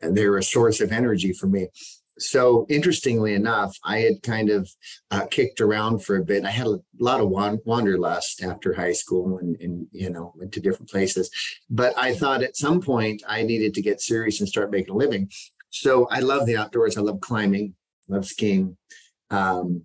they're 0.00 0.38
a 0.38 0.42
source 0.42 0.80
of 0.80 0.90
energy 0.90 1.32
for 1.32 1.46
me. 1.46 1.68
So 2.20 2.66
interestingly 2.68 3.34
enough, 3.34 3.76
I 3.84 4.00
had 4.00 4.22
kind 4.22 4.50
of 4.50 4.70
uh, 5.10 5.26
kicked 5.30 5.60
around 5.60 6.04
for 6.04 6.16
a 6.16 6.24
bit. 6.24 6.44
I 6.44 6.50
had 6.50 6.66
a 6.66 6.78
lot 6.98 7.20
of 7.20 7.30
wanderlust 7.30 8.42
after 8.42 8.74
high 8.74 8.92
school 8.92 9.38
and, 9.38 9.56
and, 9.60 9.86
you 9.92 10.10
know, 10.10 10.32
went 10.36 10.52
to 10.52 10.60
different 10.60 10.90
places. 10.90 11.30
But 11.70 11.96
I 11.96 12.14
thought 12.14 12.42
at 12.42 12.56
some 12.56 12.80
point 12.80 13.22
I 13.26 13.42
needed 13.42 13.74
to 13.74 13.82
get 13.82 14.00
serious 14.00 14.40
and 14.40 14.48
start 14.48 14.70
making 14.70 14.94
a 14.94 14.96
living. 14.98 15.30
So 15.70 16.06
I 16.10 16.20
love 16.20 16.46
the 16.46 16.56
outdoors. 16.56 16.96
I 16.96 17.00
love 17.00 17.20
climbing, 17.20 17.74
love 18.08 18.26
skiing. 18.26 18.76
Um, 19.30 19.84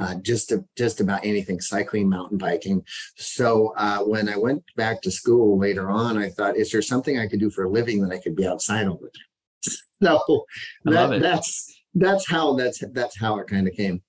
uh, 0.00 0.14
just 0.22 0.52
just 0.76 1.00
about 1.00 1.24
anything 1.24 1.60
cycling 1.60 2.08
mountain 2.08 2.38
biking 2.38 2.80
so 3.16 3.72
uh, 3.76 3.98
when 3.98 4.28
i 4.28 4.36
went 4.36 4.62
back 4.76 5.02
to 5.02 5.10
school 5.10 5.58
later 5.58 5.90
on 5.90 6.16
i 6.16 6.28
thought 6.28 6.56
is 6.56 6.70
there 6.70 6.80
something 6.80 7.18
i 7.18 7.26
could 7.26 7.40
do 7.40 7.50
for 7.50 7.64
a 7.64 7.68
living 7.68 8.00
that 8.00 8.14
i 8.14 8.20
could 8.20 8.36
be 8.36 8.46
outside 8.46 8.86
all 8.86 9.00
the 9.02 9.08
time 9.08 9.27
so 10.02 10.44
that, 10.84 11.20
that's 11.20 11.82
that's 11.94 12.28
how 12.28 12.54
that's 12.54 12.82
that's 12.92 13.18
how 13.18 13.38
it 13.38 13.46
kind 13.46 13.66
of 13.66 13.74
came 13.74 14.02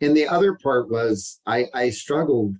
and 0.00 0.16
the 0.16 0.26
other 0.26 0.58
part 0.62 0.90
was 0.90 1.40
i 1.46 1.66
i 1.74 1.90
struggled 1.90 2.56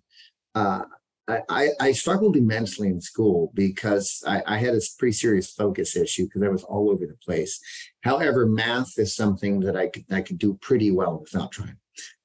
uh, 0.54 0.82
I, 1.28 1.70
I 1.80 1.92
struggled 1.92 2.36
immensely 2.36 2.88
in 2.88 3.00
school 3.00 3.50
because 3.54 4.22
I, 4.26 4.42
I 4.46 4.58
had 4.58 4.74
a 4.74 4.80
pretty 4.96 5.12
serious 5.12 5.50
focus 5.50 5.96
issue 5.96 6.26
because 6.26 6.42
I 6.42 6.48
was 6.48 6.62
all 6.62 6.88
over 6.88 7.04
the 7.04 7.16
place. 7.16 7.58
However, 8.02 8.46
math 8.46 8.96
is 8.96 9.16
something 9.16 9.58
that 9.60 9.76
I 9.76 9.88
could 9.88 10.04
I 10.10 10.22
could 10.22 10.38
do 10.38 10.54
pretty 10.54 10.92
well 10.92 11.18
without 11.20 11.50
trying. 11.50 11.78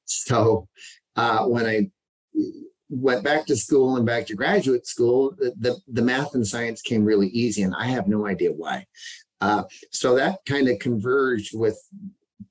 So 0.06 0.68
uh, 1.16 1.46
when 1.46 1.66
I 1.66 1.90
went 2.90 3.24
back 3.24 3.46
to 3.48 3.56
school 3.56 3.98
and 3.98 4.06
back 4.06 4.28
to 4.28 4.36
graduate 4.36 4.86
school, 4.86 5.34
the, 5.38 5.54
the, 5.58 5.78
the, 5.88 6.02
math 6.02 6.36
and 6.36 6.46
science 6.46 6.82
came 6.82 7.06
really 7.06 7.30
easy, 7.30 7.64
and 7.64 7.74
I 7.76 7.86
have 7.88 8.08
no 8.08 8.28
idea 8.28 8.52
why. 8.52 8.86
Uh, 9.42 9.64
so 9.92 10.16
that 10.16 10.40
kind 10.46 10.70
of 10.70 10.80
converged 10.80 11.58
with 11.58 11.78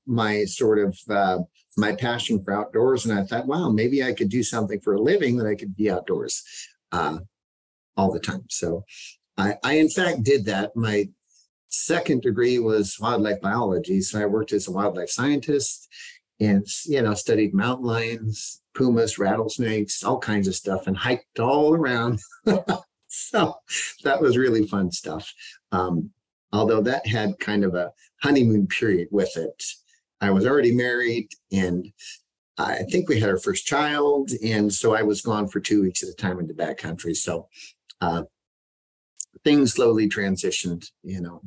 my 0.07 0.45
sort 0.45 0.79
of 0.79 0.99
uh, 1.09 1.39
my 1.77 1.95
passion 1.95 2.43
for 2.43 2.53
outdoors, 2.53 3.07
and 3.07 3.19
I 3.19 3.25
thought, 3.25 3.47
wow, 3.47 3.71
maybe 3.71 4.03
I 4.03 4.13
could 4.13 4.29
do 4.29 4.43
something 4.43 4.81
for 4.81 4.95
a 4.95 5.01
living 5.01 5.37
that 5.37 5.47
I 5.47 5.55
could 5.55 5.77
be 5.77 5.91
outdoors 5.91 6.43
uh, 6.93 7.19
all 7.97 8.13
the 8.13 8.21
time. 8.21 8.45
So 8.51 8.85
I, 9.39 9.55
I, 9.63 9.75
in 9.75 9.89
fact, 9.89 10.25
did 10.25 10.45
that. 10.47 10.75
My 10.75 11.09
second 11.69 12.23
degree 12.23 12.59
was 12.59 12.99
wildlife 13.01 13.41
biology, 13.41 14.01
so 14.01 14.21
I 14.21 14.27
worked 14.27 14.53
as 14.53 14.67
a 14.67 14.73
wildlife 14.73 15.11
scientist 15.11 15.89
and 16.41 16.67
you 16.87 17.03
know 17.03 17.15
studied 17.15 17.55
mountain 17.55 17.87
lions 17.87 18.63
pumas 18.75 19.19
rattlesnakes 19.19 20.03
all 20.03 20.19
kinds 20.19 20.49
of 20.49 20.55
stuff 20.55 20.87
and 20.87 20.97
hiked 20.97 21.39
all 21.39 21.75
around 21.75 22.19
so 23.09 23.55
that 24.03 24.21
was 24.21 24.37
really 24.37 24.67
fun 24.67 24.91
stuff 24.91 25.33
um, 25.73 26.11
although 26.53 26.81
that 26.81 27.07
had 27.07 27.39
kind 27.39 27.65
of 27.65 27.75
a 27.75 27.93
honeymoon 28.23 28.67
period 28.67 29.09
with 29.11 29.37
it 29.37 29.63
i 30.21 30.31
was 30.31 30.47
already 30.47 30.73
married 30.73 31.29
and 31.53 31.93
i 32.59 32.83
think 32.91 33.09
we 33.09 33.21
had 33.21 33.31
our 33.31 33.39
first 33.39 33.67
child 33.67 34.31
and 34.45 34.73
so 34.73 34.95
i 34.95 35.03
was 35.03 35.21
gone 35.21 35.49
for 35.49 35.61
two 35.61 35.83
weeks 35.83 36.03
at 36.03 36.09
a 36.09 36.15
time 36.15 36.39
in 36.39 36.47
the 36.47 36.55
backcountry 36.55 37.15
so 37.15 37.49
uh, 38.01 38.23
things 39.45 39.75
slowly 39.75 40.09
transitioned 40.09 40.91
you 41.03 41.21
know 41.21 41.41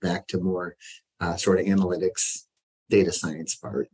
back 0.00 0.26
to 0.26 0.38
more 0.38 0.76
uh, 1.20 1.36
sort 1.36 1.60
of 1.60 1.66
analytics 1.66 2.44
data 2.88 3.12
science 3.12 3.54
part 3.54 3.88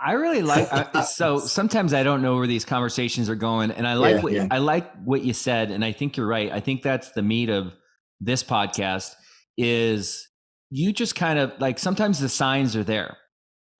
I 0.00 0.12
really 0.12 0.42
like. 0.42 0.68
Uh, 0.70 1.02
so 1.02 1.38
sometimes 1.38 1.92
I 1.92 2.02
don't 2.02 2.22
know 2.22 2.36
where 2.36 2.46
these 2.46 2.64
conversations 2.64 3.28
are 3.28 3.34
going, 3.34 3.70
and 3.70 3.86
I 3.86 3.94
like 3.94 4.16
yeah, 4.16 4.22
what 4.22 4.32
yeah. 4.32 4.48
I 4.50 4.58
like 4.58 4.92
what 5.04 5.22
you 5.22 5.32
said, 5.32 5.70
and 5.70 5.84
I 5.84 5.92
think 5.92 6.16
you're 6.16 6.26
right. 6.26 6.52
I 6.52 6.60
think 6.60 6.82
that's 6.82 7.10
the 7.12 7.22
meat 7.22 7.50
of 7.50 7.72
this 8.20 8.44
podcast. 8.44 9.14
Is 9.62 10.26
you 10.70 10.90
just 10.92 11.14
kind 11.14 11.38
of 11.38 11.52
like 11.60 11.78
sometimes 11.78 12.18
the 12.18 12.30
signs 12.30 12.74
are 12.76 12.84
there, 12.84 13.18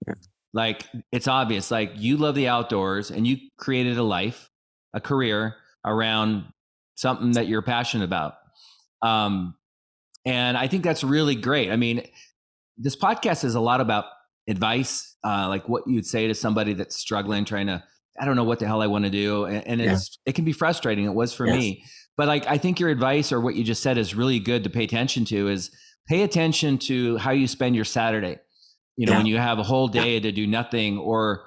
yeah. 0.06 0.14
like 0.52 0.86
it's 1.10 1.26
obvious. 1.26 1.70
Like 1.70 1.92
you 1.96 2.18
love 2.18 2.34
the 2.34 2.48
outdoors, 2.48 3.10
and 3.10 3.26
you 3.26 3.38
created 3.58 3.96
a 3.96 4.02
life, 4.02 4.50
a 4.92 5.00
career 5.00 5.56
around 5.86 6.44
something 6.96 7.32
that 7.32 7.48
you're 7.48 7.62
passionate 7.62 8.04
about. 8.04 8.34
Um, 9.00 9.54
and 10.26 10.58
I 10.58 10.68
think 10.68 10.84
that's 10.84 11.02
really 11.02 11.34
great. 11.34 11.70
I 11.70 11.76
mean, 11.76 12.02
this 12.76 12.94
podcast 12.94 13.42
is 13.42 13.54
a 13.54 13.60
lot 13.60 13.80
about 13.80 14.04
advice, 14.48 15.16
uh, 15.24 15.48
like 15.48 15.66
what 15.66 15.84
you'd 15.86 16.04
say 16.04 16.26
to 16.26 16.34
somebody 16.34 16.74
that's 16.74 16.96
struggling, 16.96 17.46
trying 17.46 17.68
to, 17.68 17.82
I 18.20 18.26
don't 18.26 18.36
know 18.36 18.44
what 18.44 18.58
the 18.58 18.66
hell 18.66 18.82
I 18.82 18.86
want 18.86 19.04
to 19.06 19.10
do. 19.10 19.46
And, 19.46 19.66
and 19.66 19.80
it's, 19.80 20.18
yeah. 20.26 20.30
it 20.30 20.34
can 20.34 20.44
be 20.44 20.52
frustrating. 20.52 21.06
It 21.06 21.14
was 21.14 21.32
for 21.32 21.46
yes. 21.46 21.56
me, 21.56 21.84
but 22.20 22.28
like, 22.28 22.46
I 22.46 22.58
think 22.58 22.78
your 22.78 22.90
advice 22.90 23.32
or 23.32 23.40
what 23.40 23.54
you 23.54 23.64
just 23.64 23.82
said 23.82 23.96
is 23.96 24.14
really 24.14 24.40
good 24.40 24.64
to 24.64 24.68
pay 24.68 24.84
attention 24.84 25.24
to 25.24 25.48
is 25.48 25.70
pay 26.06 26.20
attention 26.20 26.76
to 26.80 27.16
how 27.16 27.30
you 27.30 27.48
spend 27.48 27.74
your 27.74 27.86
Saturday. 27.86 28.36
You 28.98 29.06
know, 29.06 29.12
yeah. 29.12 29.18
when 29.20 29.26
you 29.26 29.38
have 29.38 29.58
a 29.58 29.62
whole 29.62 29.88
day 29.88 30.16
yeah. 30.16 30.20
to 30.20 30.32
do 30.32 30.46
nothing 30.46 30.98
or 30.98 31.46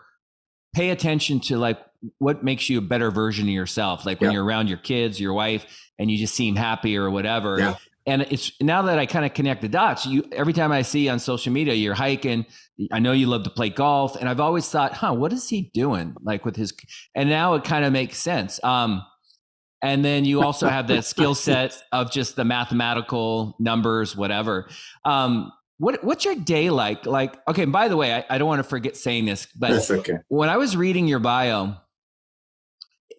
pay 0.73 0.89
attention 0.89 1.41
to 1.41 1.59
like 1.59 1.77
what 2.17 2.43
makes 2.43 2.71
you 2.71 2.79
a 2.79 2.81
better 2.81 3.11
version 3.11 3.47
of 3.47 3.53
yourself. 3.53 4.03
Like 4.03 4.19
when 4.19 4.31
you're 4.31 4.43
around 4.43 4.67
your 4.67 4.79
kids, 4.79 5.19
your 5.19 5.35
wife, 5.35 5.63
and 5.99 6.09
you 6.09 6.17
just 6.17 6.33
seem 6.33 6.55
happy 6.55 6.97
or 6.97 7.11
whatever 7.11 7.75
and 8.05 8.23
it's 8.23 8.51
now 8.61 8.81
that 8.83 8.99
I 8.99 9.05
kind 9.05 9.25
of 9.25 9.33
connect 9.33 9.61
the 9.61 9.69
dots, 9.69 10.05
you 10.05 10.27
every 10.31 10.53
time 10.53 10.71
I 10.71 10.81
see 10.81 11.07
on 11.07 11.19
social 11.19 11.53
media 11.53 11.73
you're 11.73 11.93
hiking, 11.93 12.45
I 12.91 12.99
know 12.99 13.13
you 13.13 13.27
love 13.27 13.43
to 13.43 13.49
play 13.49 13.69
golf, 13.69 14.15
and 14.15 14.27
I've 14.27 14.39
always 14.39 14.67
thought, 14.67 14.93
huh, 14.93 15.13
what 15.13 15.31
is 15.31 15.47
he 15.47 15.71
doing 15.73 16.15
like 16.21 16.43
with 16.43 16.55
his 16.55 16.73
and 17.15 17.29
now 17.29 17.53
it 17.53 17.63
kind 17.63 17.85
of 17.85 17.93
makes 17.93 18.17
sense. 18.17 18.61
Um 18.63 19.05
and 19.83 20.03
then 20.03 20.23
you 20.23 20.41
also 20.41 20.69
have 20.69 20.87
that 20.87 21.05
skill 21.13 21.35
set 21.35 21.83
of 21.91 22.09
just 22.09 22.37
the 22.37 22.45
mathematical 22.45 23.55
numbers, 23.59 24.15
whatever. 24.15 24.69
Um, 25.03 25.51
what 25.77 26.03
what's 26.03 26.23
your 26.23 26.35
day 26.35 26.69
like? 26.69 27.05
Like, 27.05 27.37
okay, 27.47 27.65
by 27.65 27.89
the 27.89 27.97
way, 27.97 28.13
I, 28.13 28.25
I 28.29 28.37
don't 28.37 28.47
want 28.47 28.59
to 28.59 28.67
forget 28.67 28.95
saying 28.95 29.25
this, 29.25 29.47
but 29.55 29.91
okay. 29.91 30.19
when 30.29 30.49
I 30.49 30.57
was 30.57 30.77
reading 30.77 31.07
your 31.07 31.19
bio, 31.19 31.75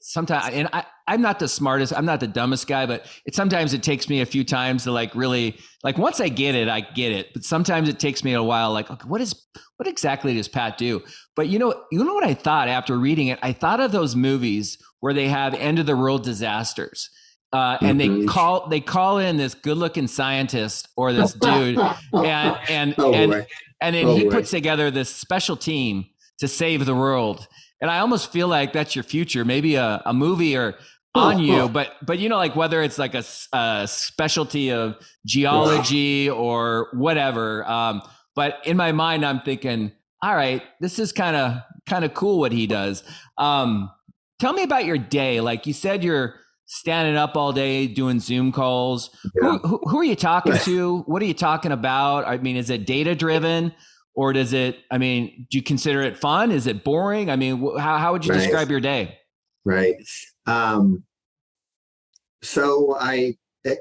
sometimes 0.06 0.52
and 0.52 0.68
I, 0.70 0.84
i'm 1.08 1.22
not 1.22 1.38
the 1.38 1.48
smartest 1.48 1.94
i'm 1.96 2.04
not 2.04 2.20
the 2.20 2.26
dumbest 2.26 2.66
guy 2.66 2.84
but 2.84 3.06
it 3.24 3.34
sometimes 3.34 3.72
it 3.72 3.82
takes 3.82 4.06
me 4.06 4.20
a 4.20 4.26
few 4.26 4.44
times 4.44 4.84
to 4.84 4.92
like 4.92 5.14
really 5.14 5.58
like 5.82 5.96
once 5.96 6.20
i 6.20 6.28
get 6.28 6.54
it 6.54 6.68
i 6.68 6.82
get 6.82 7.10
it 7.10 7.32
but 7.32 7.42
sometimes 7.42 7.88
it 7.88 7.98
takes 7.98 8.22
me 8.22 8.34
a 8.34 8.42
while 8.42 8.70
like 8.70 8.90
okay, 8.90 9.08
what 9.08 9.22
is 9.22 9.34
what 9.78 9.88
exactly 9.88 10.34
does 10.34 10.46
pat 10.46 10.76
do 10.76 11.02
but 11.34 11.48
you 11.48 11.58
know 11.58 11.84
you 11.90 12.04
know 12.04 12.12
what 12.12 12.22
i 12.22 12.34
thought 12.34 12.68
after 12.68 12.98
reading 12.98 13.28
it 13.28 13.38
i 13.40 13.50
thought 13.50 13.80
of 13.80 13.92
those 13.92 14.14
movies 14.14 14.76
where 15.04 15.12
they 15.12 15.28
have 15.28 15.52
end 15.52 15.78
of 15.78 15.84
the 15.84 15.94
world 15.94 16.24
disasters 16.24 17.10
uh, 17.52 17.76
and 17.82 18.00
they 18.00 18.08
mm-hmm. 18.08 18.26
call 18.26 18.66
they 18.68 18.80
call 18.80 19.18
in 19.18 19.36
this 19.36 19.52
good 19.52 19.76
looking 19.76 20.06
scientist 20.06 20.88
or 20.96 21.12
this 21.12 21.32
dude 21.40 21.78
and 22.14 22.58
and 22.70 22.94
oh, 22.96 23.12
and, 23.12 23.46
and 23.82 23.94
then 23.94 24.06
oh, 24.06 24.16
he 24.16 24.24
puts 24.30 24.50
together 24.50 24.90
this 24.90 25.14
special 25.14 25.58
team 25.58 26.06
to 26.38 26.48
save 26.48 26.86
the 26.86 26.94
world 26.94 27.46
and 27.84 27.90
I 27.90 27.98
almost 27.98 28.32
feel 28.32 28.48
like 28.48 28.72
that's 28.72 28.96
your 28.96 29.02
future, 29.02 29.44
maybe 29.44 29.74
a, 29.74 30.00
a 30.06 30.14
movie 30.14 30.56
or 30.56 30.74
on 31.14 31.38
you, 31.38 31.68
but 31.68 31.92
but 32.00 32.18
you 32.18 32.30
know, 32.30 32.38
like 32.38 32.56
whether 32.56 32.82
it's 32.82 32.98
like 32.98 33.14
a, 33.14 33.22
a 33.52 33.86
specialty 33.86 34.72
of 34.72 34.96
geology 35.26 36.30
or 36.30 36.88
whatever. 36.94 37.62
Um, 37.70 38.00
but 38.34 38.58
in 38.64 38.78
my 38.78 38.92
mind, 38.92 39.26
I'm 39.26 39.40
thinking, 39.42 39.92
all 40.22 40.34
right, 40.34 40.62
this 40.80 40.98
is 40.98 41.12
kind 41.12 41.36
of 41.36 41.58
kind 41.86 42.06
of 42.06 42.14
cool 42.14 42.40
what 42.40 42.52
he 42.52 42.66
does. 42.66 43.04
Um, 43.36 43.90
tell 44.44 44.52
me 44.52 44.62
about 44.62 44.84
your 44.84 44.98
day. 44.98 45.40
Like 45.40 45.66
you 45.66 45.72
said, 45.72 46.04
you're 46.04 46.34
standing 46.66 47.16
up 47.16 47.34
all 47.34 47.50
day 47.50 47.86
doing 47.86 48.20
Zoom 48.20 48.52
calls. 48.52 49.08
Yeah. 49.40 49.52
Who, 49.52 49.58
who, 49.58 49.80
who 49.84 50.00
are 50.00 50.04
you 50.04 50.16
talking 50.16 50.58
to? 50.64 50.98
What 51.06 51.22
are 51.22 51.24
you 51.24 51.32
talking 51.32 51.72
about? 51.72 52.26
I 52.26 52.36
mean, 52.36 52.56
is 52.56 52.68
it 52.68 52.86
data 52.86 53.14
driven? 53.14 53.72
or 54.16 54.32
does 54.32 54.52
it 54.52 54.78
i 54.92 54.96
mean 54.96 55.44
do 55.50 55.58
you 55.58 55.62
consider 55.62 56.00
it 56.00 56.16
fun 56.16 56.52
is 56.52 56.68
it 56.68 56.84
boring 56.84 57.30
i 57.30 57.34
mean 57.34 57.58
how, 57.80 57.98
how 57.98 58.12
would 58.12 58.24
you 58.24 58.30
right. 58.30 58.38
describe 58.38 58.70
your 58.70 58.78
day 58.78 59.18
right 59.64 59.96
um 60.46 61.02
so 62.40 62.96
i 63.00 63.36
eh, 63.64 63.74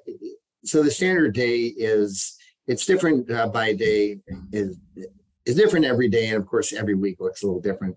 so 0.63 0.81
the 0.81 0.89
standard 0.89 1.35
day 1.35 1.71
is 1.77 2.35
it's 2.65 2.83
different 2.87 3.29
uh, 3.29 3.47
by 3.47 3.73
day 3.73 4.17
is 4.51 4.79
is 5.45 5.55
different 5.55 5.85
every 5.85 6.09
day 6.09 6.29
and 6.29 6.37
of 6.37 6.47
course 6.47 6.73
every 6.73 6.95
week 6.95 7.19
looks 7.19 7.43
a 7.43 7.45
little 7.45 7.61
different 7.61 7.95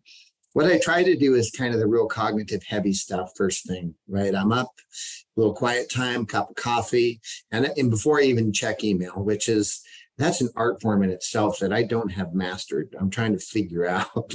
what 0.57 0.67
i 0.67 0.79
try 0.79 1.03
to 1.03 1.17
do 1.17 1.35
is 1.35 1.51
kind 1.51 1.75
of 1.75 1.81
the 1.81 1.87
real 1.87 2.07
cognitive 2.07 2.63
heavy 2.67 2.93
stuff 2.93 3.31
first 3.37 3.67
thing 3.67 3.95
right 4.09 4.35
i'm 4.35 4.53
up 4.53 4.73
a 4.79 5.41
little 5.41 5.55
quiet 5.55 5.91
time 5.91 6.25
cup 6.25 6.51
of 6.51 6.57
coffee 6.57 7.21
and, 7.51 7.71
and 7.77 7.91
before 7.91 8.19
i 8.19 8.23
even 8.23 8.53
check 8.53 8.83
email 8.83 9.23
which 9.23 9.49
is 9.49 9.83
that's 10.19 10.41
an 10.41 10.51
art 10.57 10.81
form 10.81 11.03
in 11.03 11.11
itself 11.11 11.59
that 11.59 11.73
I 11.73 11.83
don't 11.83 12.11
have 12.11 12.35
mastered. 12.35 12.95
I'm 12.99 13.11
trying 13.11 13.33
to 13.33 13.39
figure 13.39 13.87
out. 13.89 14.35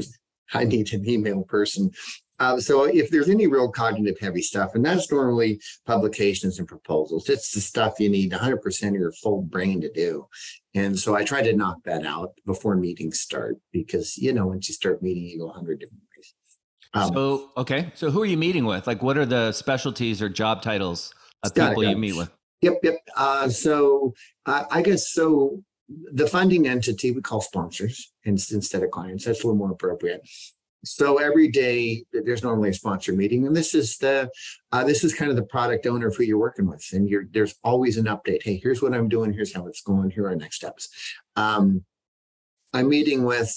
I 0.54 0.66
need 0.66 0.92
an 0.94 1.08
email 1.08 1.44
person. 1.44 1.92
Uh, 2.40 2.60
so 2.60 2.84
if 2.86 3.10
there's 3.12 3.30
any 3.30 3.46
real 3.46 3.72
cognitive 3.72 4.18
heavy 4.20 4.42
stuff, 4.42 4.74
and 4.74 4.84
that's 4.84 5.12
normally 5.12 5.62
publications 5.86 6.58
and 6.58 6.68
proposals, 6.68 7.30
it's 7.30 7.54
the 7.54 7.62
stuff 7.62 8.00
you 8.00 8.10
need 8.10 8.32
100% 8.32 8.88
of 8.88 8.94
your 8.96 9.12
full 9.12 9.44
brain 9.44 9.80
to 9.80 9.92
do. 9.92 10.28
And 10.74 10.98
so 10.98 11.16
I 11.16 11.24
try 11.24 11.44
to 11.44 11.54
knock 11.54 11.78
that 11.86 12.04
out 12.04 12.32
before 12.46 12.76
meetings 12.76 13.20
start 13.20 13.58
because, 13.72 14.18
you 14.18 14.34
know, 14.34 14.48
once 14.48 14.68
you 14.68 14.74
start 14.74 15.04
meeting, 15.04 15.24
you 15.24 15.38
go 15.38 15.46
100 15.46 15.80
different. 15.80 16.02
Um, 16.94 17.14
so 17.14 17.50
okay, 17.58 17.92
so 17.96 18.12
who 18.12 18.22
are 18.22 18.26
you 18.26 18.38
meeting 18.38 18.66
with? 18.66 18.88
Like, 18.88 19.02
what 19.02 19.18
are 19.18 19.26
the 19.26 19.52
specialties 19.52 20.22
or 20.22 20.30
job 20.30 20.62
titles 20.62 21.14
of 21.44 21.54
people 21.54 21.84
you 21.84 21.98
meet 21.98 22.16
with? 22.16 22.30
Yep, 22.62 22.80
yep. 22.84 22.96
Uh, 23.16 23.50
so 23.50 24.14
uh, 24.46 24.66
I 24.70 24.82
guess 24.82 25.12
so. 25.12 25.64
The 26.14 26.26
funding 26.26 26.68
entity 26.68 27.12
we 27.12 27.22
call 27.22 27.42
sponsors 27.42 28.14
instead 28.24 28.82
of 28.82 28.92
clients. 28.92 29.26
That's 29.26 29.44
a 29.44 29.48
little 29.48 29.58
more 29.58 29.72
appropriate. 29.72 30.22
So 30.84 31.18
every 31.18 31.50
day 31.50 32.06
there's 32.14 32.44
normally 32.44 32.70
a 32.70 32.74
sponsor 32.74 33.14
meeting, 33.14 33.46
and 33.46 33.56
this 33.56 33.76
is 33.76 33.98
the 33.98 34.30
uh, 34.72 34.84
this 34.84 35.04
is 35.04 35.14
kind 35.14 35.30
of 35.30 35.38
the 35.38 35.44
product 35.44 35.86
owner 35.86 36.08
of 36.08 36.16
who 36.16 36.24
you're 36.24 36.40
working 36.40 36.66
with, 36.66 36.86
and 36.94 37.08
you're 37.10 37.26
there's 37.32 37.56
always 37.64 37.98
an 37.98 38.06
update. 38.06 38.42
Hey, 38.44 38.60
here's 38.62 38.82
what 38.82 38.94
I'm 38.94 39.10
doing. 39.10 39.34
Here's 39.34 39.54
how 39.54 39.68
it's 39.68 39.82
going. 39.82 40.10
Here 40.10 40.26
are 40.26 40.36
next 40.36 40.56
steps. 40.56 40.90
Um, 41.36 41.84
I'm 42.74 42.90
meeting 42.90 43.24
with, 43.24 43.54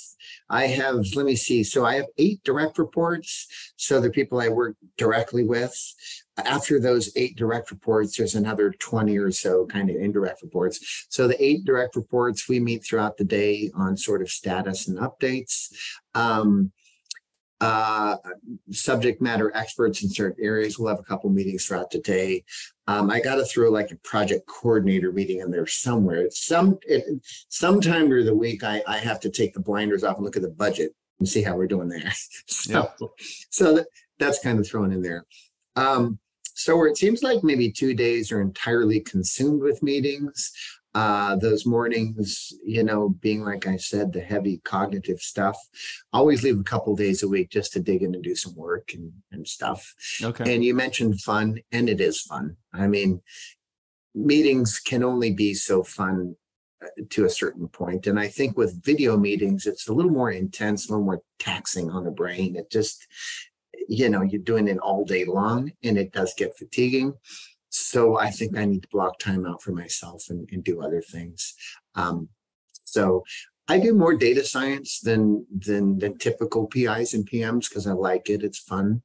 I 0.51 0.67
have, 0.67 1.05
let 1.15 1.27
me 1.27 1.37
see, 1.37 1.63
so 1.63 1.85
I 1.85 1.95
have 1.97 2.07
eight 2.19 2.43
direct 2.45 2.79
reports. 2.79 3.47
So 3.77 4.01
the 4.01 4.11
people 4.11 4.41
I 4.41 4.49
work 4.49 4.77
directly 4.97 5.45
with. 5.45 5.75
After 6.37 6.81
those 6.81 7.13
eight 7.15 7.37
direct 7.37 7.71
reports, 7.71 8.17
there's 8.17 8.35
another 8.35 8.73
20 8.73 9.17
or 9.19 9.31
so 9.31 9.67
kind 9.67 9.89
of 9.89 9.97
indirect 9.97 10.43
reports. 10.43 11.07
So 11.09 11.29
the 11.29 11.43
eight 11.43 11.65
direct 11.65 11.95
reports, 11.95 12.49
we 12.49 12.59
meet 12.59 12.85
throughout 12.85 13.17
the 13.17 13.25
day 13.25 13.71
on 13.75 13.97
sort 13.97 14.21
of 14.21 14.31
status 14.31 14.89
and 14.89 14.99
updates. 14.99 15.73
Um, 16.15 16.73
uh, 17.65 18.17
subject 18.71 19.23
matter 19.23 19.51
experts 19.55 20.03
in 20.03 20.11
certain 20.11 20.45
areas. 20.45 20.79
We'll 20.79 20.91
have 20.91 21.01
a 21.01 21.05
couple 21.05 21.31
meetings 21.31 21.65
throughout 21.65 21.91
the 21.91 22.01
day. 22.01 22.45
Um, 22.87 23.11
I 23.11 23.21
got 23.21 23.37
to 23.37 23.45
throw 23.45 23.71
like 23.71 23.91
a 23.91 23.97
project 23.97 24.47
coordinator 24.47 25.13
meeting 25.13 25.41
in 25.41 25.51
there 25.51 25.67
somewhere. 25.67 26.27
Some 26.31 26.79
it, 26.83 27.05
sometime 27.49 28.09
during 28.09 28.27
the 28.27 28.35
week, 28.35 28.63
I, 28.63 28.83
I 28.87 28.99
have 28.99 29.21
to 29.21 29.31
take 29.31 29.55
the 29.55 29.61
blinders 29.61 30.05
off 30.05 30.17
and 30.17 30.25
look 30.25 30.37
at 30.37 30.43
the 30.43 30.51
budget 30.51 30.95
and 31.19 31.29
see 31.29 31.43
how 31.43 31.57
we're 31.57 31.67
doing 31.67 31.89
there. 31.89 32.13
so, 32.47 32.91
yep. 33.01 33.11
so 33.51 33.75
that, 33.77 33.87
that's 34.19 34.41
kind 34.41 34.59
of 34.59 34.67
thrown 34.67 34.93
in 34.93 35.01
there. 35.01 35.25
Um, 35.77 36.19
so 36.55 36.77
where 36.77 36.87
it 36.87 36.99
seems 36.99 37.23
like 37.23 37.43
maybe 37.43 37.73
two 37.73 37.95
days 37.95 38.31
are 38.31 38.41
entirely 38.41 39.01
consumed 39.01 39.63
with 39.63 39.83
meetings, 39.83 40.53
uh, 40.95 41.35
those 41.37 41.67
mornings, 41.67 42.53
you 42.65 42.85
know, 42.85 43.09
being 43.21 43.43
like 43.43 43.67
I 43.67 43.77
said, 43.77 44.13
the 44.13 44.21
heavy 44.21 44.61
cognitive 44.65 45.21
stuff. 45.21 45.59
always 46.13 46.43
leave 46.45 46.61
a 46.61 46.65
couple 46.65 46.95
days 46.95 47.23
a 47.23 47.29
week 47.29 47.51
just 47.51 47.73
to 47.73 47.81
dig 47.81 48.03
in 48.03 48.15
and 48.15 48.23
do 48.23 48.37
some 48.37 48.55
work 48.55 48.93
and, 48.95 49.13
and 49.33 49.47
stuff. 49.47 49.95
Okay. 50.23 50.55
And 50.55 50.65
you 50.65 50.75
mentioned 50.75 51.21
fun, 51.21 51.59
and 51.73 51.89
it 51.89 52.01
is 52.01 52.21
fun. 52.21 52.57
I 52.73 52.87
mean, 52.87 53.21
meetings 54.15 54.79
can 54.79 55.03
only 55.03 55.33
be 55.33 55.55
so 55.55 55.83
fun 55.83 56.37
uh, 56.81 56.87
to 57.11 57.25
a 57.25 57.31
certain 57.31 57.67
point. 57.67 58.07
And 58.07 58.19
I 58.19 58.29
think 58.29 58.57
with 58.57 58.85
video 58.85 59.17
meetings, 59.17 59.67
it's 59.67 59.89
a 59.89 59.93
little 59.93 60.13
more 60.13 60.31
intense, 60.31 60.89
a 60.89 60.93
little 60.93 61.05
more 61.05 61.23
taxing 61.41 61.91
on 61.91 62.05
the 62.05 62.13
brain. 62.13 62.55
It 62.55 62.71
just, 62.71 63.05
you 63.89 64.09
know, 64.09 64.23
you're 64.23 64.41
doing 64.41 64.69
it 64.69 64.79
all 64.79 65.05
day 65.05 65.25
long 65.25 65.73
and 65.83 65.99
it 65.99 66.13
does 66.13 66.35
get 66.35 66.57
fatiguing. 66.57 67.15
So 67.77 68.17
I 68.17 68.31
think 68.31 68.57
I 68.57 68.65
need 68.65 68.83
to 68.83 68.89
block 68.89 69.19
time 69.19 69.45
out 69.45 69.61
for 69.61 69.73
myself 69.73 70.27
and, 70.31 70.49
and 70.53 70.63
do 70.63 70.81
other 70.81 71.03
things. 71.03 71.55
Um, 71.97 72.29
so 72.85 73.25
I 73.67 73.81
do 73.81 73.95
more 73.95 74.15
data 74.15 74.45
science 74.45 75.01
than 75.01 75.45
than 75.51 75.99
than 75.99 76.17
typical 76.19 76.67
PIs 76.69 77.15
and 77.15 77.29
PMs 77.29 77.69
because 77.69 77.89
I 77.89 77.93
like 77.93 78.31
it. 78.31 78.45
It's 78.45 78.61
fun. 78.61 79.03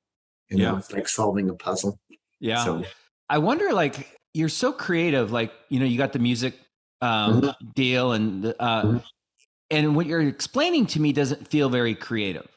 You 0.49 0.57
know, 0.57 0.73
yeah. 0.73 0.77
it's 0.77 0.91
like 0.91 1.07
solving 1.07 1.49
a 1.49 1.55
puzzle. 1.55 1.99
Yeah. 2.39 2.63
So, 2.63 2.83
I 3.29 3.39
wonder, 3.39 3.73
like, 3.73 4.19
you're 4.33 4.49
so 4.49 4.71
creative. 4.71 5.31
Like, 5.31 5.51
you 5.69 5.79
know, 5.79 5.85
you 5.85 5.97
got 5.97 6.13
the 6.13 6.19
music 6.19 6.53
um, 7.01 7.41
mm-hmm. 7.41 7.69
deal, 7.73 8.11
and 8.11 8.53
uh, 8.59 8.83
mm-hmm. 8.83 8.97
and 9.71 9.95
what 9.95 10.05
you're 10.05 10.21
explaining 10.21 10.85
to 10.88 10.99
me 10.99 11.11
doesn't 11.11 11.47
feel 11.47 11.69
very 11.69 11.95
creative 11.95 12.47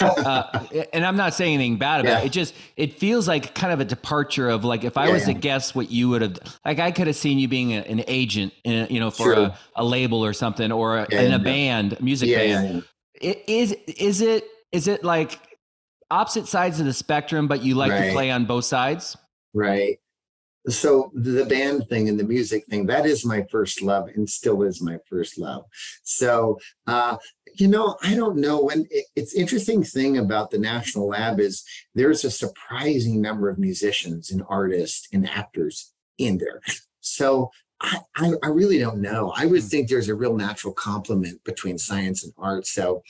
uh, 0.00 0.66
and 0.92 1.04
I'm 1.04 1.16
not 1.16 1.34
saying 1.34 1.54
anything 1.54 1.76
bad 1.76 2.00
about 2.00 2.10
yeah. 2.10 2.20
it. 2.20 2.26
It 2.26 2.32
just 2.32 2.54
it 2.76 2.98
feels 2.98 3.28
like 3.28 3.54
kind 3.54 3.72
of 3.72 3.80
a 3.80 3.84
departure 3.84 4.48
of 4.48 4.64
like 4.64 4.84
if 4.84 4.96
I 4.96 5.06
yeah, 5.06 5.12
was 5.12 5.26
yeah. 5.26 5.34
to 5.34 5.40
guess 5.40 5.74
what 5.74 5.90
you 5.90 6.08
would 6.10 6.22
have 6.22 6.38
like 6.64 6.78
I 6.78 6.90
could 6.90 7.06
have 7.06 7.16
seen 7.16 7.38
you 7.38 7.48
being 7.48 7.72
a, 7.72 7.80
an 7.80 8.04
agent, 8.06 8.52
in, 8.64 8.86
you 8.90 9.00
know, 9.00 9.10
for 9.10 9.32
a, 9.32 9.58
a, 9.76 9.84
label 9.84 10.24
or 10.24 10.32
something 10.32 10.72
or 10.72 10.98
a, 10.98 11.14
in 11.14 11.32
a 11.32 11.38
band, 11.38 12.00
music 12.00 12.34
band. 12.34 12.84
It, 13.14 13.44
is 13.46 13.72
is 13.72 14.20
it 14.20 14.44
is 14.72 14.88
it 14.88 15.04
like 15.04 15.38
opposite 16.10 16.48
sides 16.48 16.80
of 16.80 16.86
the 16.86 16.92
spectrum, 16.92 17.48
but 17.48 17.62
you 17.62 17.74
like 17.74 17.92
right. 17.92 18.06
to 18.06 18.12
play 18.12 18.30
on 18.30 18.46
both 18.46 18.64
sides? 18.64 19.16
Right 19.52 19.98
so 20.68 21.10
the 21.14 21.46
band 21.46 21.86
thing 21.88 22.08
and 22.08 22.20
the 22.20 22.24
music 22.24 22.64
thing 22.66 22.86
that 22.86 23.06
is 23.06 23.24
my 23.24 23.44
first 23.50 23.82
love 23.82 24.08
and 24.14 24.28
still 24.28 24.62
is 24.62 24.82
my 24.82 24.98
first 25.08 25.38
love 25.38 25.64
so 26.02 26.58
uh 26.86 27.16
you 27.54 27.66
know 27.66 27.96
i 28.02 28.14
don't 28.14 28.36
know 28.36 28.62
when 28.62 28.86
it, 28.90 29.06
it's 29.16 29.34
interesting 29.34 29.82
thing 29.82 30.18
about 30.18 30.50
the 30.50 30.58
national 30.58 31.08
lab 31.08 31.40
is 31.40 31.64
there's 31.94 32.24
a 32.24 32.30
surprising 32.30 33.20
number 33.20 33.48
of 33.48 33.58
musicians 33.58 34.30
and 34.30 34.42
artists 34.48 35.08
and 35.12 35.28
actors 35.28 35.92
in 36.18 36.36
there 36.38 36.60
so 37.00 37.50
I, 37.82 37.98
I, 38.16 38.32
I 38.42 38.48
really 38.48 38.78
don't 38.78 39.00
know. 39.00 39.32
I 39.34 39.46
would 39.46 39.62
hmm. 39.62 39.68
think 39.68 39.88
there's 39.88 40.10
a 40.10 40.14
real 40.14 40.36
natural 40.36 40.74
complement 40.74 41.42
between 41.44 41.78
science 41.78 42.22
and 42.24 42.32
art. 42.36 42.66
So 42.66 43.02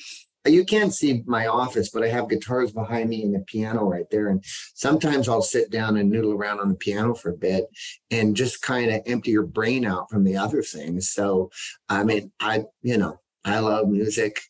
you 0.47 0.65
can't 0.65 0.95
see 0.95 1.23
my 1.27 1.47
office, 1.47 1.91
but 1.91 2.03
I 2.03 2.09
have 2.09 2.29
guitars 2.29 2.73
behind 2.73 3.11
me 3.11 3.25
and 3.25 3.37
a 3.37 3.41
piano 3.41 3.85
right 3.85 4.09
there. 4.11 4.29
And 4.29 4.43
sometimes 4.75 5.29
I'll 5.29 5.43
sit 5.43 5.71
down 5.71 5.97
and 5.97 6.11
noodle 6.11 6.33
around 6.33 6.61
on 6.61 6.71
the 6.71 6.75
piano 6.75 7.15
for 7.15 7.31
a 7.31 7.37
bit 7.37 7.67
and 8.11 8.35
just 8.35 8.63
kind 8.63 8.91
of 8.91 9.03
empty 9.07 9.33
your 9.33 9.45
brain 9.45 9.85
out 9.85 10.11
from 10.11 10.25
the 10.25 10.37
other 10.37 10.63
things. 10.63 11.11
So, 11.11 11.51
I 11.89 12.05
mean, 12.05 12.33
I, 12.41 12.65
you 12.83 12.97
know, 12.97 13.21
I 13.45 13.59
love 13.59 13.89
music. 13.89 14.41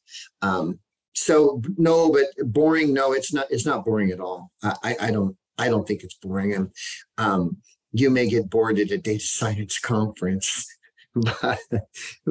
Um, 0.42 0.78
so 1.14 1.60
no, 1.76 2.12
but 2.12 2.26
boring. 2.52 2.94
No, 2.94 3.12
it's 3.12 3.32
not, 3.32 3.46
it's 3.50 3.66
not 3.66 3.84
boring 3.84 4.10
at 4.10 4.20
all. 4.20 4.52
I, 4.62 4.96
I 5.00 5.10
don't, 5.10 5.36
I 5.58 5.68
don't 5.68 5.86
think 5.86 6.02
it's 6.02 6.14
boring. 6.14 6.54
And, 6.54 6.70
um, 7.18 7.56
you 7.92 8.10
may 8.10 8.28
get 8.28 8.48
bored 8.48 8.78
at 8.78 8.92
a 8.92 8.98
data 8.98 9.24
science 9.24 9.78
conference 9.78 10.66
but 11.42 11.58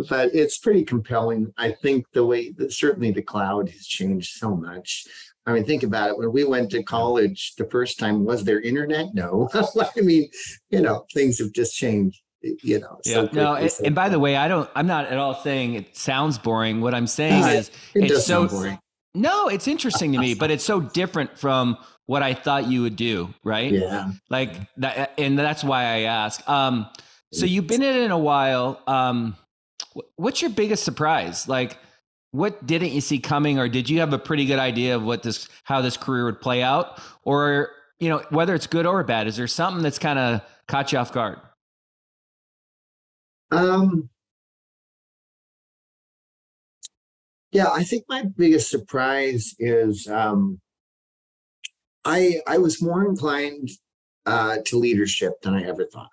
but 0.10 0.30
it's 0.34 0.58
pretty 0.58 0.84
compelling. 0.84 1.52
I 1.58 1.72
think 1.72 2.06
the 2.14 2.26
way 2.26 2.52
that 2.54 2.72
certainly 2.72 3.12
the 3.12 3.22
cloud 3.22 3.70
has 3.70 3.86
changed 3.86 4.38
so 4.38 4.56
much. 4.56 5.06
I 5.46 5.54
mean, 5.54 5.66
think 5.66 5.84
about 5.84 6.10
it. 6.10 6.18
When 6.18 6.32
we 6.32 6.44
went 6.44 6.70
to 6.72 6.84
college 6.84 7.56
the 7.58 7.66
first 7.66 7.98
time, 7.98 8.24
was 8.24 8.44
there 8.44 8.62
internet? 8.62 9.08
No. 9.14 9.50
I 9.54 10.02
mean, 10.02 10.30
you 10.70 10.82
know, 10.82 11.06
things 11.14 11.40
have 11.40 11.52
just 11.54 11.76
changed. 11.76 12.22
You 12.42 12.80
know. 12.80 13.00
Yeah. 13.04 13.14
So 13.14 13.30
no. 13.34 13.56
And, 13.56 13.72
and, 13.84 13.96
by 13.96 14.08
the 14.08 14.20
way, 14.20 14.38
I 14.38 14.48
don't. 14.48 14.70
I'm 14.76 14.88
not 14.88 15.08
at 15.08 15.18
all 15.18 15.36
saying 15.36 15.74
it 15.74 15.98
sounds 15.98 16.38
boring. 16.38 16.80
What 16.80 16.94
I'm 16.94 17.08
saying 17.08 17.44
is, 17.58 17.70
it 17.94 18.12
it's 18.12 18.26
so 18.26 18.48
boring. 18.48 18.80
No, 19.14 19.50
it's 19.50 19.68
interesting 19.68 20.14
to 20.14 20.20
me, 20.20 20.36
but 20.36 20.52
it's 20.52 20.64
so 20.64 20.80
different 20.80 21.38
from 21.38 21.78
what 22.06 22.24
I 22.24 22.34
thought 22.34 22.68
you 22.68 22.84
would 22.84 22.96
do, 22.96 23.34
right? 23.44 23.72
Yeah. 23.72 24.12
Like 24.30 24.56
that, 24.78 25.14
and 25.18 25.38
that's 25.38 25.64
why 25.64 25.84
I 25.84 26.00
ask. 26.02 26.48
Um, 26.48 26.88
so 27.32 27.46
you've 27.46 27.68
been 27.68 27.84
in 27.84 27.96
it 27.96 28.12
a 28.12 28.18
while. 28.18 28.82
Um, 28.88 29.36
what's 30.16 30.42
your 30.42 30.52
biggest 30.52 30.84
surprise? 30.84 31.48
Like, 31.48 31.78
what 32.32 32.66
didn't 32.66 32.92
you 32.92 33.02
see 33.02 33.20
coming, 33.20 33.60
or 33.60 33.68
did 33.68 33.90
you 33.90 34.00
have 34.00 34.14
a 34.14 34.20
pretty 34.20 34.46
good 34.46 34.60
idea 34.60 34.96
of 34.96 35.04
what 35.04 35.24
this, 35.24 35.48
how 35.64 35.82
this 35.82 35.98
career 35.98 36.26
would 36.26 36.42
play 36.42 36.62
out, 36.62 37.02
or 37.24 37.72
you 38.00 38.10
know, 38.10 38.24
whether 38.30 38.54
it's 38.56 38.68
good 38.68 38.86
or 38.86 39.04
bad? 39.04 39.28
Is 39.28 39.36
there 39.38 39.48
something 39.48 39.84
that's 39.84 40.00
kind 40.00 40.20
of 40.20 40.42
caught 40.68 40.92
you 40.92 41.00
off 41.00 41.12
guard? 41.12 41.40
Um. 43.52 44.10
Yeah, 47.52 47.72
I 47.72 47.84
think 47.84 48.06
my 48.08 48.24
biggest 48.24 48.70
surprise 48.70 49.56
is 49.58 50.08
um, 50.08 50.62
I 52.06 52.42
I 52.48 52.60
was 52.60 52.82
more 52.82 53.06
inclined 53.06 53.70
uh, 54.26 54.58
to 54.66 54.78
leadership 54.78 55.42
than 55.42 55.56
I 55.56 55.64
ever 55.64 55.86
thought. 55.86 56.10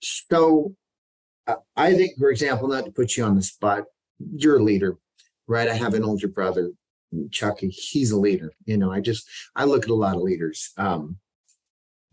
So 0.00 0.74
uh, 1.46 1.56
I 1.76 1.94
think, 1.94 2.18
for 2.18 2.30
example, 2.30 2.68
not 2.68 2.84
to 2.84 2.92
put 2.92 3.16
you 3.16 3.24
on 3.24 3.36
the 3.36 3.42
spot, 3.42 3.84
you're 4.18 4.58
a 4.58 4.62
leader, 4.62 4.96
right? 5.46 5.68
I 5.68 5.74
have 5.74 5.94
an 5.94 6.04
older 6.04 6.28
brother, 6.28 6.70
Chucky. 7.30 7.68
He's 7.68 8.10
a 8.10 8.18
leader. 8.18 8.52
You 8.64 8.76
know, 8.76 8.90
I 8.90 9.00
just 9.00 9.28
I 9.54 9.64
look 9.64 9.84
at 9.84 9.90
a 9.90 9.94
lot 9.94 10.16
of 10.16 10.22
leaders. 10.22 10.72
Um, 10.76 11.18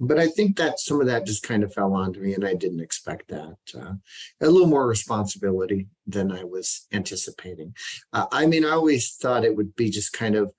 but 0.04 0.18
I 0.18 0.28
think 0.28 0.58
that 0.58 0.80
some 0.80 1.00
of 1.00 1.06
that 1.08 1.28
just 1.28 1.44
kind 1.44 1.64
of 1.64 1.74
fell 1.74 1.94
onto 1.94 2.20
me, 2.20 2.34
and 2.34 2.44
I 2.44 2.56
didn't 2.56 2.80
expect 2.80 3.28
that. 3.28 3.58
Uh, 3.76 3.94
a 4.42 4.50
little 4.50 4.68
more 4.68 4.88
responsibility 4.88 5.90
than 6.08 6.32
I 6.32 6.44
was 6.44 6.88
anticipating. 6.92 7.76
Uh, 8.12 8.26
I 8.32 8.48
mean, 8.48 8.66
I 8.66 8.72
always 8.72 9.14
thought 9.14 9.46
it 9.46 9.56
would 9.56 9.76
be 9.76 9.92
just 9.92 10.12
kind 10.12 10.36
of 10.36 10.52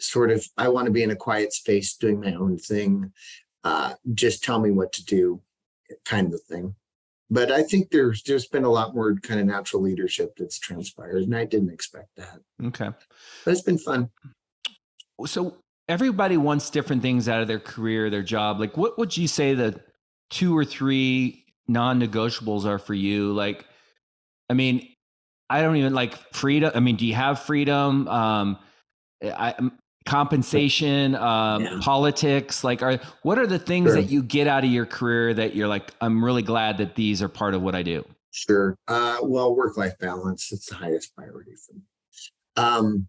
sort 0.00 0.30
of 0.30 0.46
I 0.56 0.68
want 0.68 0.86
to 0.86 0.92
be 0.92 1.02
in 1.02 1.10
a 1.10 1.16
quiet 1.16 1.52
space 1.52 1.96
doing 1.96 2.20
my 2.20 2.32
own 2.32 2.56
thing. 2.56 3.12
Uh, 3.62 3.94
just 4.14 4.42
tell 4.42 4.58
me 4.58 4.70
what 4.70 4.92
to 4.94 5.04
do 5.04 5.42
kind 6.04 6.32
of 6.32 6.42
thing. 6.42 6.74
But 7.30 7.52
I 7.52 7.62
think 7.62 7.90
there's 7.90 8.22
there's 8.22 8.46
been 8.46 8.64
a 8.64 8.70
lot 8.70 8.94
more 8.94 9.14
kind 9.16 9.38
of 9.38 9.46
natural 9.46 9.82
leadership 9.82 10.34
that's 10.36 10.58
transpired, 10.58 11.24
and 11.24 11.36
I 11.36 11.44
didn't 11.44 11.70
expect 11.70 12.08
that. 12.16 12.40
Okay, 12.64 12.88
but 13.44 13.50
it's 13.50 13.60
been 13.60 13.78
fun. 13.78 14.10
So 15.26 15.56
everybody 15.88 16.36
wants 16.36 16.70
different 16.70 17.02
things 17.02 17.28
out 17.28 17.42
of 17.42 17.48
their 17.48 17.58
career, 17.58 18.08
their 18.08 18.22
job. 18.22 18.60
Like, 18.60 18.76
what 18.76 18.98
would 18.98 19.16
you 19.16 19.28
say 19.28 19.54
the 19.54 19.80
two 20.30 20.56
or 20.56 20.64
three 20.64 21.44
non-negotiables 21.66 22.64
are 22.64 22.78
for 22.78 22.94
you? 22.94 23.32
Like, 23.32 23.66
I 24.48 24.54
mean, 24.54 24.88
I 25.50 25.60
don't 25.60 25.76
even 25.76 25.94
like 25.94 26.16
freedom. 26.34 26.72
I 26.74 26.80
mean, 26.80 26.96
do 26.96 27.06
you 27.06 27.14
have 27.14 27.40
freedom? 27.40 28.08
Um, 28.08 28.58
I 29.22 29.54
compensation, 30.08 31.14
um, 31.14 31.62
yeah. 31.62 31.78
politics? 31.82 32.64
Like, 32.64 32.82
are 32.82 32.98
what 33.22 33.38
are 33.38 33.46
the 33.46 33.58
things 33.58 33.88
sure. 33.88 33.96
that 33.96 34.04
you 34.04 34.22
get 34.22 34.46
out 34.46 34.64
of 34.64 34.70
your 34.70 34.86
career 34.86 35.34
that 35.34 35.54
you're 35.54 35.68
like, 35.68 35.92
I'm 36.00 36.24
really 36.24 36.42
glad 36.42 36.78
that 36.78 36.94
these 36.94 37.22
are 37.22 37.28
part 37.28 37.54
of 37.54 37.62
what 37.62 37.74
I 37.74 37.82
do? 37.82 38.04
Sure. 38.30 38.76
Uh, 38.88 39.18
well, 39.22 39.54
work 39.54 39.76
life 39.76 39.98
balance, 39.98 40.52
it's 40.52 40.68
the 40.68 40.74
highest 40.74 41.14
priority 41.14 41.52
for 41.66 41.74
me. 41.74 41.82
Um, 42.56 43.06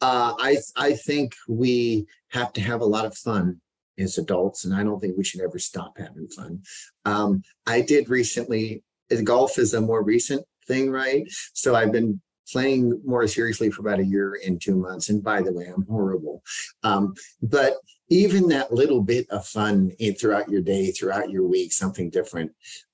uh, 0.00 0.34
I, 0.38 0.56
I 0.76 0.92
think 0.94 1.34
we 1.48 2.06
have 2.28 2.52
to 2.54 2.60
have 2.60 2.80
a 2.80 2.86
lot 2.86 3.04
of 3.04 3.16
fun 3.16 3.60
as 3.98 4.18
adults, 4.18 4.64
and 4.64 4.74
I 4.74 4.82
don't 4.82 4.98
think 5.00 5.16
we 5.16 5.24
should 5.24 5.42
ever 5.42 5.58
stop 5.58 5.98
having 5.98 6.26
fun. 6.28 6.62
Um, 7.04 7.42
I 7.66 7.82
did 7.82 8.08
recently, 8.08 8.82
golf 9.24 9.58
is 9.58 9.74
a 9.74 9.80
more 9.80 10.02
recent 10.02 10.44
thing, 10.66 10.90
right? 10.90 11.24
So 11.52 11.74
I've 11.74 11.92
been 11.92 12.20
playing 12.52 13.00
more 13.04 13.26
seriously 13.26 13.70
for 13.70 13.82
about 13.82 14.00
a 14.00 14.04
year 14.04 14.38
and 14.46 14.60
two 14.60 14.76
months. 14.76 15.08
And 15.08 15.22
by 15.22 15.42
the 15.42 15.52
way, 15.52 15.66
I'm 15.66 15.86
horrible. 15.86 16.42
Um, 16.82 17.14
but 17.42 17.74
even 18.08 18.48
that 18.48 18.72
little 18.72 19.02
bit 19.02 19.28
of 19.30 19.46
fun 19.46 19.92
throughout 20.18 20.48
your 20.48 20.62
day, 20.62 20.90
throughout 20.90 21.30
your 21.30 21.46
week, 21.46 21.72
something 21.72 22.10
different, 22.10 22.52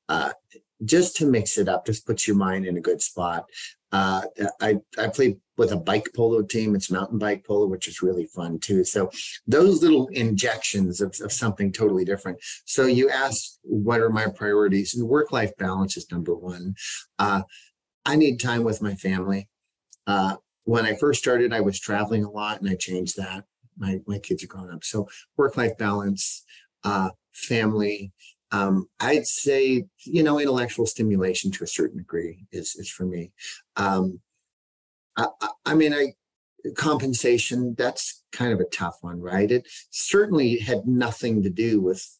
uh, 0.08 0.32
just 0.84 1.16
to 1.16 1.26
mix 1.26 1.56
it 1.58 1.68
up, 1.68 1.86
just 1.86 2.06
puts 2.06 2.28
your 2.28 2.36
mind 2.36 2.66
in 2.66 2.76
a 2.76 2.82
good 2.82 3.00
spot. 3.00 3.46
Uh, 3.92 4.22
I 4.60 4.76
I 4.98 5.08
played 5.08 5.38
with 5.56 5.72
a 5.72 5.76
bike 5.76 6.08
polo 6.14 6.42
team. 6.42 6.74
It's 6.74 6.90
mountain 6.90 7.18
bike 7.18 7.44
polo, 7.46 7.66
which 7.66 7.88
is 7.88 8.02
really 8.02 8.26
fun 8.26 8.58
too. 8.58 8.84
So 8.84 9.10
those 9.46 9.82
little 9.82 10.08
injections 10.08 11.00
of, 11.00 11.14
of 11.22 11.32
something 11.32 11.72
totally 11.72 12.04
different. 12.04 12.38
So 12.66 12.84
you 12.84 13.08
ask, 13.08 13.58
what 13.62 14.00
are 14.00 14.10
my 14.10 14.26
priorities? 14.26 14.94
And 14.94 15.08
work 15.08 15.32
life 15.32 15.56
balance 15.56 15.96
is 15.96 16.10
number 16.10 16.34
one. 16.34 16.74
Uh, 17.18 17.42
I 18.06 18.16
need 18.16 18.40
time 18.40 18.64
with 18.64 18.80
my 18.80 18.94
family. 18.94 19.48
Uh, 20.06 20.36
when 20.64 20.86
I 20.86 20.94
first 20.94 21.20
started, 21.20 21.52
I 21.52 21.60
was 21.60 21.78
traveling 21.78 22.24
a 22.24 22.30
lot, 22.30 22.60
and 22.60 22.70
I 22.70 22.76
changed 22.76 23.16
that. 23.18 23.44
My 23.76 24.00
my 24.06 24.18
kids 24.18 24.42
are 24.42 24.46
grown 24.46 24.72
up, 24.72 24.84
so 24.84 25.06
work 25.36 25.58
life 25.58 25.76
balance, 25.76 26.44
uh, 26.84 27.10
family, 27.32 28.12
um, 28.52 28.88
I'd 29.00 29.26
say, 29.26 29.86
you 30.04 30.22
know, 30.22 30.38
intellectual 30.38 30.86
stimulation 30.86 31.50
to 31.52 31.64
a 31.64 31.66
certain 31.66 31.98
degree 31.98 32.46
is 32.52 32.76
is 32.76 32.88
for 32.88 33.04
me. 33.04 33.32
Um, 33.76 34.20
I, 35.16 35.26
I 35.64 35.74
mean, 35.74 35.92
I 35.92 36.14
compensation 36.76 37.74
that's 37.76 38.24
kind 38.32 38.52
of 38.52 38.60
a 38.60 38.64
tough 38.64 38.98
one, 39.00 39.20
right? 39.20 39.50
It 39.50 39.68
certainly 39.90 40.58
had 40.58 40.86
nothing 40.86 41.42
to 41.42 41.50
do 41.50 41.80
with 41.80 42.18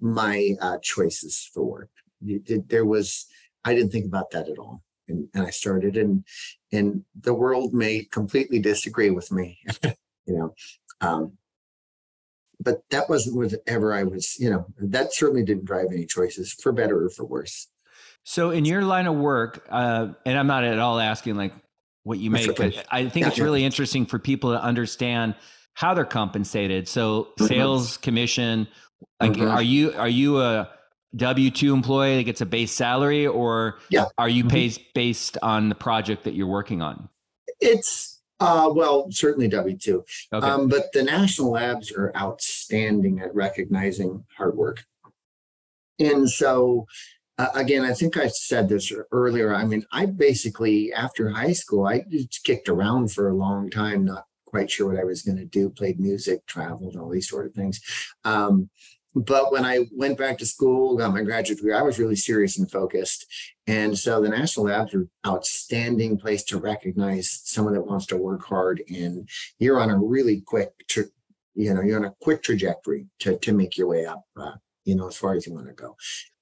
my 0.00 0.54
uh, 0.60 0.78
choices 0.82 1.48
for 1.52 1.64
work. 1.64 1.90
It, 2.24 2.68
there 2.68 2.84
was, 2.84 3.26
I 3.64 3.74
didn't 3.74 3.90
think 3.90 4.06
about 4.06 4.30
that 4.30 4.48
at 4.48 4.58
all, 4.58 4.82
and, 5.08 5.28
and 5.34 5.46
I 5.46 5.50
started, 5.50 5.96
and 5.96 6.24
and 6.72 7.04
the 7.20 7.34
world 7.34 7.74
may 7.74 8.04
completely 8.04 8.58
disagree 8.58 9.10
with 9.10 9.30
me, 9.32 9.58
you 9.84 9.94
know. 10.26 10.54
Um, 11.00 11.38
but 12.60 12.82
that 12.90 13.08
wasn't 13.08 13.36
whatever 13.36 13.94
I 13.94 14.02
was, 14.02 14.36
you 14.38 14.50
know, 14.50 14.66
that 14.78 15.14
certainly 15.14 15.44
didn't 15.44 15.64
drive 15.64 15.86
any 15.92 16.06
choices 16.06 16.52
for 16.52 16.72
better 16.72 17.04
or 17.04 17.10
for 17.10 17.24
worse. 17.24 17.68
So 18.24 18.50
in 18.50 18.64
your 18.64 18.82
line 18.82 19.06
of 19.06 19.14
work, 19.14 19.66
uh, 19.70 20.08
and 20.26 20.38
I'm 20.38 20.48
not 20.48 20.64
at 20.64 20.78
all 20.78 20.98
asking 20.98 21.36
like 21.36 21.54
what 22.02 22.18
you 22.18 22.30
make, 22.30 22.48
okay. 22.48 22.70
but 22.70 22.86
I 22.90 23.08
think 23.08 23.24
yeah, 23.24 23.28
it's 23.28 23.38
yeah. 23.38 23.44
really 23.44 23.64
interesting 23.64 24.06
for 24.06 24.18
people 24.18 24.52
to 24.52 24.62
understand 24.62 25.34
how 25.74 25.94
they're 25.94 26.04
compensated. 26.04 26.88
So 26.88 27.28
mm-hmm. 27.38 27.46
sales 27.46 27.96
commission, 27.96 28.66
like 29.20 29.32
mm-hmm. 29.32 29.48
are 29.48 29.62
you 29.62 29.92
are 29.94 30.08
you 30.08 30.40
a 30.40 30.68
W 31.16 31.50
two 31.50 31.72
employee 31.72 32.16
that 32.16 32.24
gets 32.24 32.40
a 32.40 32.46
base 32.46 32.72
salary, 32.72 33.26
or 33.26 33.78
yeah. 33.90 34.06
are 34.18 34.28
you 34.28 34.44
mm-hmm. 34.44 34.82
based 34.94 35.38
on 35.42 35.68
the 35.68 35.74
project 35.74 36.24
that 36.24 36.34
you're 36.34 36.46
working 36.46 36.82
on? 36.82 37.08
It's 37.60 38.18
uh, 38.40 38.70
well, 38.72 39.10
certainly 39.10 39.48
W2. 39.48 40.02
Okay. 40.32 40.46
Um, 40.46 40.68
but 40.68 40.92
the 40.92 41.02
national 41.02 41.50
labs 41.52 41.90
are 41.90 42.12
outstanding 42.16 43.20
at 43.20 43.34
recognizing 43.34 44.24
hard 44.36 44.56
work. 44.56 44.84
And 45.98 46.30
so, 46.30 46.86
uh, 47.38 47.48
again, 47.54 47.84
I 47.84 47.92
think 47.94 48.16
I 48.16 48.28
said 48.28 48.68
this 48.68 48.92
earlier. 49.10 49.52
I 49.54 49.64
mean, 49.64 49.84
I 49.90 50.06
basically, 50.06 50.92
after 50.92 51.30
high 51.30 51.52
school, 51.52 51.86
I 51.86 52.04
just 52.08 52.44
kicked 52.44 52.68
around 52.68 53.10
for 53.10 53.28
a 53.28 53.34
long 53.34 53.70
time, 53.70 54.04
not 54.04 54.24
quite 54.46 54.70
sure 54.70 54.88
what 54.88 55.00
I 55.00 55.04
was 55.04 55.22
going 55.22 55.38
to 55.38 55.44
do, 55.44 55.68
played 55.68 55.98
music, 55.98 56.46
traveled, 56.46 56.96
all 56.96 57.10
these 57.10 57.28
sort 57.28 57.46
of 57.46 57.54
things. 57.54 57.80
Um, 58.24 58.70
but 59.24 59.52
when 59.52 59.64
I 59.64 59.86
went 59.92 60.18
back 60.18 60.38
to 60.38 60.46
school, 60.46 60.96
got 60.96 61.12
my 61.12 61.22
graduate 61.22 61.58
degree, 61.58 61.74
I 61.74 61.82
was 61.82 61.98
really 61.98 62.16
serious 62.16 62.58
and 62.58 62.70
focused. 62.70 63.26
And 63.66 63.98
so 63.98 64.20
the 64.20 64.28
National 64.28 64.66
Labs 64.66 64.94
are 64.94 65.00
an 65.00 65.10
outstanding 65.26 66.18
place 66.18 66.44
to 66.44 66.58
recognize 66.58 67.40
someone 67.44 67.74
that 67.74 67.86
wants 67.86 68.06
to 68.06 68.16
work 68.16 68.44
hard. 68.44 68.82
And 68.88 69.28
you're 69.58 69.80
on 69.80 69.90
a 69.90 69.98
really 69.98 70.42
quick, 70.46 70.70
tra- 70.88 71.04
you 71.54 71.74
know, 71.74 71.82
you're 71.82 71.98
on 71.98 72.06
a 72.06 72.14
quick 72.20 72.42
trajectory 72.42 73.06
to, 73.20 73.36
to 73.38 73.52
make 73.52 73.76
your 73.76 73.88
way 73.88 74.06
up, 74.06 74.24
uh, 74.36 74.52
you 74.84 74.94
know, 74.94 75.08
as 75.08 75.16
far 75.16 75.34
as 75.34 75.46
you 75.46 75.54
want 75.54 75.66
to 75.66 75.74
go. 75.74 75.96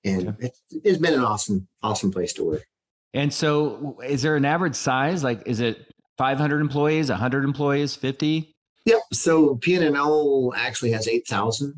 And 0.04 0.28
okay. 0.28 0.46
it's, 0.46 0.62
it's 0.70 0.98
been 0.98 1.14
an 1.14 1.24
awesome, 1.24 1.66
awesome 1.82 2.12
place 2.12 2.32
to 2.34 2.44
work. 2.44 2.66
And 3.14 3.32
so 3.32 3.98
is 4.04 4.22
there 4.22 4.36
an 4.36 4.44
average 4.44 4.74
size? 4.74 5.24
Like, 5.24 5.42
is 5.46 5.60
it 5.60 5.92
500 6.18 6.60
employees, 6.60 7.08
100 7.08 7.44
employees, 7.44 7.96
50? 7.96 8.54
Yep. 8.84 9.00
So 9.12 9.56
PNNL 9.56 10.52
actually 10.54 10.92
has 10.92 11.08
8,000 11.08 11.74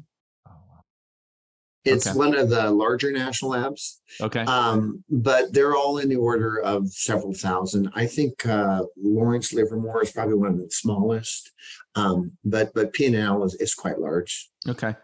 it's 1.84 2.06
okay. 2.06 2.18
one 2.18 2.36
of 2.36 2.50
the 2.50 2.70
larger 2.70 3.12
national 3.12 3.52
labs. 3.52 4.00
Okay. 4.20 4.40
Um, 4.40 5.02
but 5.10 5.52
they're 5.52 5.74
all 5.74 5.98
in 5.98 6.08
the 6.08 6.16
order 6.16 6.60
of 6.60 6.88
several 6.88 7.32
thousand. 7.34 7.90
I 7.94 8.06
think 8.06 8.44
uh, 8.46 8.82
Lawrence 8.96 9.52
Livermore 9.52 10.02
is 10.02 10.12
probably 10.12 10.34
one 10.34 10.48
of 10.48 10.58
the 10.58 10.70
smallest. 10.70 11.52
Um, 11.94 12.32
but 12.44 12.72
but 12.74 12.92
PNL 12.92 13.44
is, 13.44 13.54
is 13.54 13.74
quite 13.74 13.98
large. 13.98 14.50
Okay. 14.68 14.94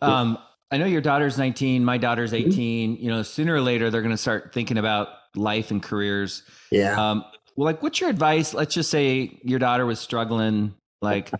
Um, 0.00 0.38
I 0.70 0.76
know 0.76 0.86
your 0.86 1.00
daughter's 1.00 1.38
19, 1.38 1.84
my 1.84 1.98
daughter's 1.98 2.32
mm-hmm. 2.32 2.50
18. 2.50 2.94
Mm-hmm. 2.94 3.02
You 3.02 3.10
know, 3.10 3.22
sooner 3.22 3.54
or 3.54 3.60
later 3.60 3.90
they're 3.90 4.02
going 4.02 4.10
to 4.10 4.16
start 4.16 4.52
thinking 4.52 4.78
about 4.78 5.08
life 5.34 5.70
and 5.70 5.82
careers. 5.82 6.42
Yeah. 6.70 7.10
Um, 7.10 7.24
well, 7.56 7.64
like, 7.64 7.82
what's 7.82 8.00
your 8.00 8.10
advice? 8.10 8.54
Let's 8.54 8.74
just 8.74 8.90
say 8.90 9.40
your 9.42 9.58
daughter 9.58 9.84
was 9.84 9.98
struggling, 9.98 10.74
like, 11.02 11.32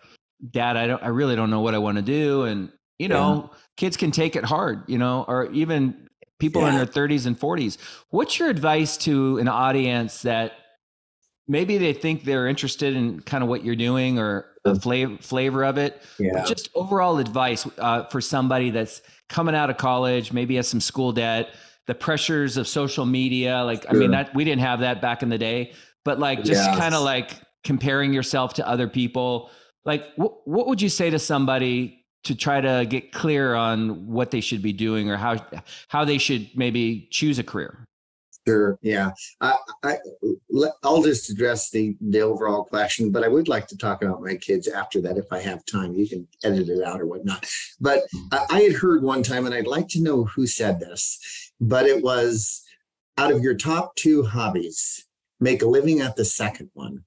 Dad, 0.50 0.76
I 0.76 0.86
don't, 0.86 1.02
I 1.02 1.08
really 1.08 1.36
don't 1.36 1.50
know 1.50 1.60
what 1.60 1.74
I 1.74 1.78
want 1.78 1.96
to 1.96 2.02
do, 2.02 2.42
and 2.42 2.70
you 2.98 3.08
know, 3.08 3.50
yeah. 3.50 3.58
kids 3.76 3.96
can 3.96 4.10
take 4.10 4.36
it 4.36 4.44
hard, 4.44 4.82
you 4.88 4.98
know, 4.98 5.24
or 5.28 5.50
even 5.52 6.08
people 6.38 6.62
yeah. 6.62 6.70
in 6.70 6.76
their 6.76 6.86
30s 6.86 7.26
and 7.26 7.38
40s. 7.38 7.78
What's 8.10 8.38
your 8.38 8.48
advice 8.48 8.96
to 8.98 9.38
an 9.38 9.48
audience 9.48 10.22
that 10.22 10.52
maybe 11.46 11.78
they 11.78 11.92
think 11.92 12.24
they're 12.24 12.46
interested 12.46 12.94
in 12.94 13.20
kind 13.20 13.42
of 13.42 13.48
what 13.48 13.64
you're 13.64 13.76
doing 13.76 14.18
or 14.18 14.46
the 14.64 14.74
flavor 14.74 15.16
flavor 15.20 15.64
of 15.64 15.78
it? 15.78 16.02
Yeah. 16.18 16.44
just 16.44 16.70
overall 16.74 17.18
advice 17.18 17.66
uh, 17.78 18.04
for 18.04 18.20
somebody 18.20 18.70
that's 18.70 19.00
coming 19.28 19.54
out 19.54 19.70
of 19.70 19.76
college, 19.76 20.32
maybe 20.32 20.56
has 20.56 20.68
some 20.68 20.80
school 20.80 21.12
debt, 21.12 21.50
the 21.86 21.94
pressures 21.94 22.56
of 22.56 22.66
social 22.66 23.06
media. 23.06 23.62
Like, 23.62 23.82
sure. 23.82 23.90
I 23.90 23.94
mean, 23.94 24.10
that 24.10 24.34
we 24.34 24.44
didn't 24.44 24.62
have 24.62 24.80
that 24.80 25.00
back 25.00 25.22
in 25.22 25.28
the 25.28 25.38
day, 25.38 25.72
but 26.04 26.18
like 26.18 26.38
just 26.38 26.64
yes. 26.64 26.78
kind 26.78 26.94
of 26.94 27.02
like 27.02 27.32
comparing 27.64 28.12
yourself 28.12 28.54
to 28.54 28.68
other 28.68 28.88
people. 28.88 29.50
Like, 29.84 30.04
wh- 30.16 30.46
what 30.46 30.66
would 30.66 30.82
you 30.82 30.88
say 30.88 31.10
to 31.10 31.18
somebody 31.18 31.97
to 32.28 32.34
try 32.34 32.60
to 32.60 32.86
get 32.88 33.10
clear 33.10 33.54
on 33.54 34.06
what 34.06 34.30
they 34.30 34.40
should 34.40 34.62
be 34.62 34.72
doing 34.72 35.10
or 35.10 35.16
how 35.16 35.36
how 35.88 36.04
they 36.04 36.18
should 36.18 36.48
maybe 36.54 37.08
choose 37.10 37.38
a 37.38 37.42
career. 37.42 37.84
Sure 38.46 38.78
yeah. 38.82 39.10
I, 39.40 39.56
I 39.82 39.96
i'll 40.82 41.02
just 41.02 41.30
address 41.30 41.70
the 41.70 41.96
the 42.00 42.20
overall 42.20 42.64
question 42.64 43.10
but 43.12 43.22
i 43.22 43.28
would 43.28 43.46
like 43.46 43.66
to 43.68 43.76
talk 43.76 44.02
about 44.02 44.22
my 44.22 44.36
kids 44.36 44.66
after 44.66 45.00
that 45.02 45.16
if 45.18 45.26
i 45.32 45.40
have 45.40 45.64
time. 45.64 45.94
You 45.94 46.08
can 46.08 46.28
edit 46.44 46.68
it 46.68 46.82
out 46.82 47.00
or 47.00 47.06
whatnot. 47.06 47.46
But 47.80 48.00
mm-hmm. 48.14 48.54
i 48.54 48.60
had 48.60 48.72
heard 48.72 49.02
one 49.02 49.22
time 49.22 49.46
and 49.46 49.54
i'd 49.54 49.66
like 49.66 49.88
to 49.88 50.02
know 50.02 50.24
who 50.24 50.46
said 50.46 50.80
this 50.80 51.18
but 51.60 51.86
it 51.86 52.02
was 52.02 52.62
out 53.16 53.32
of 53.32 53.42
your 53.42 53.54
top 53.54 53.96
two 53.96 54.22
hobbies 54.22 55.06
make 55.40 55.62
a 55.62 55.66
living 55.66 56.00
at 56.00 56.16
the 56.16 56.24
second 56.24 56.70
one 56.74 57.04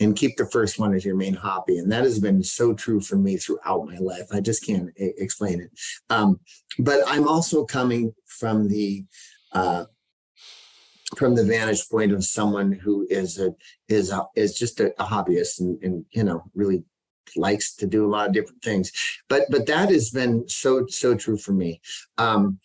and 0.00 0.16
keep 0.16 0.36
the 0.36 0.46
first 0.46 0.78
one 0.78 0.94
as 0.94 1.04
your 1.04 1.16
main 1.16 1.34
hobby. 1.34 1.78
And 1.78 1.90
that 1.90 2.04
has 2.04 2.18
been 2.18 2.42
so 2.42 2.72
true 2.72 3.00
for 3.00 3.16
me 3.16 3.36
throughout 3.36 3.86
my 3.86 3.98
life. 3.98 4.28
I 4.32 4.40
just 4.40 4.64
can't 4.64 4.90
explain 4.96 5.60
it. 5.60 5.70
Um, 6.10 6.40
but 6.78 7.00
I'm 7.06 7.26
also 7.26 7.64
coming 7.64 8.14
from 8.26 8.68
the 8.68 9.04
uh, 9.52 9.84
from 11.16 11.34
the 11.34 11.44
vantage 11.44 11.88
point 11.88 12.12
of 12.12 12.24
someone 12.24 12.72
who 12.72 13.06
is 13.08 13.38
a 13.38 13.54
is 13.88 14.10
a, 14.10 14.24
is 14.36 14.58
just 14.58 14.80
a, 14.80 14.92
a 15.02 15.06
hobbyist 15.06 15.60
and, 15.60 15.82
and 15.82 16.04
you 16.10 16.22
know 16.22 16.42
really 16.54 16.84
likes 17.36 17.74
to 17.76 17.86
do 17.86 18.06
a 18.06 18.08
lot 18.08 18.28
of 18.28 18.34
different 18.34 18.62
things. 18.62 18.92
But 19.28 19.44
but 19.50 19.66
that 19.66 19.90
has 19.90 20.10
been 20.10 20.48
so 20.48 20.86
so 20.86 21.14
true 21.14 21.38
for 21.38 21.52
me. 21.52 21.80
Um, 22.18 22.58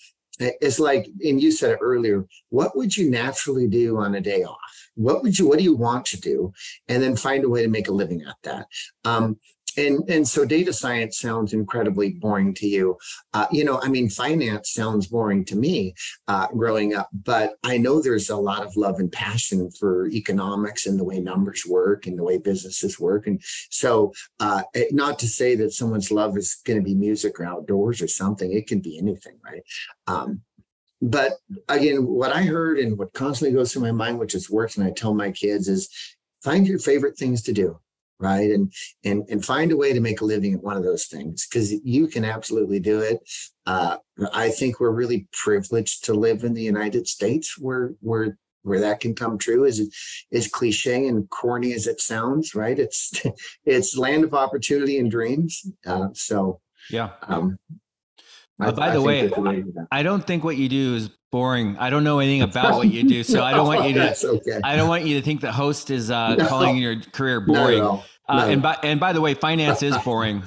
it's 0.61 0.79
like, 0.79 1.07
and 1.23 1.41
you 1.41 1.51
said 1.51 1.71
it 1.71 1.79
earlier. 1.81 2.25
What 2.49 2.75
would 2.75 2.95
you 2.95 3.09
naturally 3.09 3.67
do 3.67 3.97
on 3.97 4.15
a 4.15 4.21
day 4.21 4.43
off? 4.43 4.57
what 4.95 5.23
would 5.23 5.37
you 5.37 5.47
what 5.47 5.57
do 5.57 5.63
you 5.63 5.75
want 5.75 6.05
to 6.05 6.19
do 6.19 6.53
and 6.87 7.01
then 7.01 7.15
find 7.15 7.43
a 7.43 7.49
way 7.49 7.63
to 7.63 7.69
make 7.69 7.87
a 7.87 7.91
living 7.91 8.21
at 8.23 8.35
that 8.43 8.67
um, 9.05 9.37
and 9.77 10.09
and 10.09 10.27
so 10.27 10.45
data 10.45 10.73
science 10.73 11.19
sounds 11.19 11.53
incredibly 11.53 12.13
boring 12.13 12.53
to 12.53 12.67
you. 12.67 12.97
Uh, 13.33 13.47
you 13.51 13.63
know 13.63 13.79
i 13.81 13.87
mean 13.87 14.09
finance 14.09 14.71
sounds 14.71 15.07
boring 15.07 15.43
to 15.43 15.55
me 15.55 15.93
uh, 16.27 16.47
growing 16.47 16.95
up 16.95 17.09
but 17.11 17.55
i 17.63 17.77
know 17.77 18.01
there's 18.01 18.29
a 18.29 18.35
lot 18.35 18.63
of 18.63 18.75
love 18.75 18.99
and 18.99 19.11
passion 19.11 19.69
for 19.71 20.07
economics 20.07 20.85
and 20.85 20.99
the 20.99 21.03
way 21.03 21.19
numbers 21.19 21.65
work 21.67 22.05
and 22.07 22.17
the 22.17 22.23
way 22.23 22.37
businesses 22.37 22.99
work. 22.99 23.27
And 23.27 23.41
so 23.69 24.13
uh, 24.39 24.63
not 24.91 25.19
to 25.19 25.27
say 25.27 25.55
that 25.55 25.73
someone's 25.73 26.11
love 26.11 26.37
is 26.37 26.61
going 26.65 26.79
to 26.79 26.83
be 26.83 26.95
music 26.95 27.39
or 27.39 27.45
outdoors 27.45 28.01
or 28.01 28.07
something 28.07 28.51
it 28.51 28.67
can 28.67 28.79
be 28.79 28.97
anything 28.97 29.37
right? 29.43 29.63
Um, 30.07 30.41
but 31.01 31.33
again 31.67 32.07
what 32.07 32.31
i 32.31 32.43
heard 32.43 32.79
and 32.79 32.97
what 32.97 33.11
constantly 33.11 33.53
goes 33.53 33.73
through 33.73 33.81
my 33.81 33.91
mind 33.91 34.17
which 34.17 34.31
has 34.31 34.49
worked 34.49 34.77
and 34.77 34.85
i 34.87 34.91
tell 34.91 35.13
my 35.13 35.31
kids 35.31 35.67
is 35.67 35.89
find 36.41 36.65
your 36.65 36.79
favorite 36.79 37.17
things 37.17 37.41
to 37.41 37.51
do 37.51 37.77
right? 38.19 38.49
And 38.51 38.71
and 39.03 39.23
and 39.29 39.45
find 39.45 39.71
a 39.71 39.77
way 39.77 39.93
to 39.93 39.99
make 39.99 40.21
a 40.21 40.25
living 40.25 40.53
at 40.53 40.63
one 40.63 40.77
of 40.77 40.83
those 40.83 41.05
things 41.05 41.47
because 41.47 41.73
you 41.83 42.07
can 42.07 42.25
absolutely 42.25 42.79
do 42.79 42.99
it. 42.99 43.19
Uh, 43.65 43.97
i 44.33 44.49
think 44.49 44.79
we're 44.79 44.91
really 44.91 45.25
privileged 45.31 46.03
to 46.03 46.13
live 46.13 46.43
in 46.43 46.53
the 46.53 46.61
united 46.61 47.07
states 47.07 47.57
where 47.57 47.93
where 48.01 48.37
where 48.63 48.79
that 48.79 48.99
can 48.99 49.13
come 49.13 49.37
true. 49.37 49.65
Is 49.65 49.93
is 50.31 50.47
cliche 50.47 51.07
and 51.07 51.29
corny 51.29 51.73
as 51.73 51.85
it 51.85 52.01
sounds 52.01 52.55
right? 52.55 52.79
It's 52.79 53.13
it's 53.65 53.97
land 53.97 54.23
of 54.23 54.33
opportunity 54.33 54.97
and 54.97 55.11
dreams. 55.11 55.61
Uh, 55.85 56.07
so 56.13 56.59
yeah. 56.89 57.11
um, 57.27 57.57
uh, 58.59 58.71
by 58.71 58.89
I 58.89 58.93
the 58.93 59.01
way, 59.01 59.31
I 59.91 60.03
don't 60.03 60.25
think 60.25 60.43
what 60.43 60.57
you 60.57 60.69
do 60.69 60.95
is 60.95 61.09
boring. 61.33 61.75
I 61.79 61.89
don't 61.89 62.03
know 62.03 62.19
anything 62.19 62.43
about 62.43 62.75
what 62.75 62.91
you 62.91 63.03
do, 63.03 63.23
so 63.23 63.43
I 63.43 63.53
don't 63.53 63.65
want 63.67 63.89
you 63.89 63.95
to. 63.95 64.15
Okay. 64.23 64.59
I 64.63 64.75
don't 64.75 64.87
want 64.87 65.05
you 65.05 65.19
to 65.19 65.25
think 65.25 65.41
the 65.41 65.51
host 65.51 65.89
is 65.89 66.11
uh, 66.11 66.35
no, 66.35 66.47
calling 66.47 66.77
your 66.77 66.99
career 66.99 67.41
boring. 67.41 67.79
No, 67.79 67.95
no, 67.95 68.03
uh, 68.29 68.45
and 68.47 68.61
by 68.61 68.77
and 68.83 68.99
by 68.99 69.13
the 69.13 69.19
way, 69.19 69.33
finance 69.33 69.81
is 69.81 69.97
boring. 70.05 70.43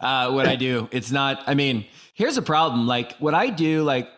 uh, 0.00 0.30
what 0.30 0.46
I 0.46 0.56
do, 0.56 0.88
it's 0.92 1.10
not. 1.10 1.42
I 1.46 1.54
mean, 1.54 1.86
here's 2.14 2.36
a 2.36 2.42
problem. 2.42 2.86
Like 2.86 3.16
what 3.16 3.34
I 3.34 3.48
do, 3.48 3.82
like 3.82 4.08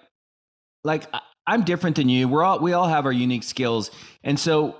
like 0.83 1.07
I'm 1.47 1.63
different 1.63 1.97
than 1.97 2.09
you. 2.09 2.29
We're 2.29 2.43
all 2.43 2.59
we 2.59 2.73
all 2.73 2.89
have 2.89 3.07
our 3.07 3.13
unique 3.13 3.45
skills, 3.45 3.93
and 4.25 4.39
so 4.39 4.77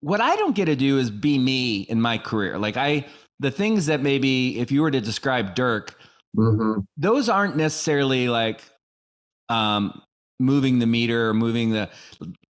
what 0.00 0.20
I 0.20 0.36
don't 0.36 0.54
get 0.54 0.66
to 0.66 0.76
do 0.76 0.98
is 0.98 1.10
be 1.10 1.36
me 1.36 1.80
in 1.80 2.00
my 2.00 2.16
career. 2.16 2.58
Like 2.58 2.76
I, 2.76 3.06
the 3.40 3.50
things 3.50 3.86
that 3.86 4.00
maybe 4.00 4.60
if 4.60 4.70
you 4.70 4.82
were 4.82 4.92
to 4.92 5.00
describe 5.00 5.56
Dirk 5.56 5.96
Mm-hmm. 6.36 6.80
Those 6.96 7.28
aren't 7.28 7.56
necessarily 7.56 8.28
like 8.28 8.60
um, 9.48 10.00
moving 10.38 10.78
the 10.78 10.86
meter 10.86 11.28
or 11.28 11.34
moving 11.34 11.70
the 11.70 11.88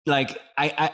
like. 0.06 0.40
I, 0.56 0.74
I 0.78 0.90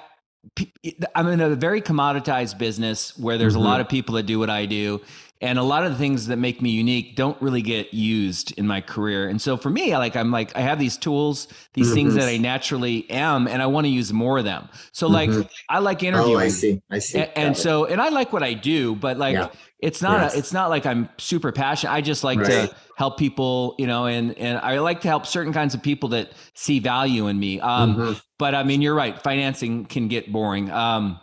I'm 1.14 1.28
in 1.28 1.40
a 1.40 1.54
very 1.56 1.80
commoditized 1.80 2.58
business 2.58 3.16
where 3.18 3.38
there's 3.38 3.54
mm-hmm. 3.54 3.62
a 3.62 3.68
lot 3.68 3.80
of 3.80 3.88
people 3.88 4.16
that 4.16 4.24
do 4.24 4.38
what 4.38 4.50
I 4.50 4.66
do, 4.66 5.00
and 5.44 5.58
a 5.58 5.62
lot 5.62 5.84
of 5.84 5.92
the 5.92 5.98
things 5.98 6.28
that 6.28 6.38
make 6.38 6.62
me 6.62 6.70
unique 6.70 7.16
don't 7.16 7.40
really 7.42 7.60
get 7.60 7.92
used 7.92 8.58
in 8.58 8.66
my 8.66 8.80
career 8.80 9.28
and 9.28 9.40
so 9.40 9.56
for 9.56 9.68
me 9.68 9.92
I 9.92 9.98
like 9.98 10.16
i'm 10.16 10.30
like 10.30 10.56
i 10.56 10.60
have 10.60 10.78
these 10.78 10.96
tools 10.96 11.48
these 11.74 11.86
mm-hmm. 11.86 11.94
things 11.94 12.14
that 12.14 12.28
i 12.28 12.38
naturally 12.38 13.08
am 13.10 13.46
and 13.46 13.62
i 13.62 13.66
want 13.66 13.84
to 13.84 13.90
use 13.90 14.12
more 14.12 14.38
of 14.38 14.44
them 14.44 14.68
so 14.92 15.06
like 15.06 15.28
mm-hmm. 15.28 15.42
i 15.68 15.78
like 15.78 16.02
interviewing 16.02 16.36
oh, 16.36 16.40
i 16.40 16.48
see 16.48 16.82
i 16.90 16.98
see 16.98 17.18
and, 17.18 17.30
and 17.36 17.56
so 17.56 17.84
and 17.84 18.00
i 18.00 18.08
like 18.08 18.32
what 18.32 18.42
i 18.42 18.54
do 18.54 18.94
but 18.94 19.18
like 19.18 19.34
yeah. 19.34 19.48
it's 19.78 20.00
not 20.00 20.22
yes. 20.22 20.34
a, 20.34 20.38
it's 20.38 20.52
not 20.52 20.70
like 20.70 20.86
i'm 20.86 21.08
super 21.18 21.52
passionate 21.52 21.92
i 21.92 22.00
just 22.00 22.24
like 22.24 22.38
right. 22.38 22.70
to 22.70 22.74
help 22.96 23.18
people 23.18 23.74
you 23.78 23.86
know 23.86 24.06
and 24.06 24.36
and 24.38 24.58
i 24.58 24.78
like 24.78 25.02
to 25.02 25.08
help 25.08 25.26
certain 25.26 25.52
kinds 25.52 25.74
of 25.74 25.82
people 25.82 26.08
that 26.08 26.32
see 26.54 26.78
value 26.78 27.26
in 27.26 27.38
me 27.38 27.60
um 27.60 27.96
mm-hmm. 27.96 28.12
but 28.38 28.54
i 28.54 28.62
mean 28.62 28.80
you're 28.80 28.94
right 28.94 29.20
financing 29.20 29.84
can 29.84 30.08
get 30.08 30.32
boring 30.32 30.70
um 30.70 31.20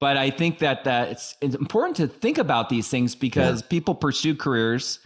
but 0.00 0.16
I 0.16 0.30
think 0.30 0.58
that 0.58 0.84
that 0.84 1.08
it's, 1.10 1.36
it's 1.40 1.54
important 1.54 1.96
to 1.98 2.08
think 2.08 2.38
about 2.38 2.70
these 2.70 2.88
things 2.88 3.14
because 3.14 3.60
yeah. 3.60 3.66
people 3.68 3.94
pursue 3.94 4.34
careers, 4.34 4.98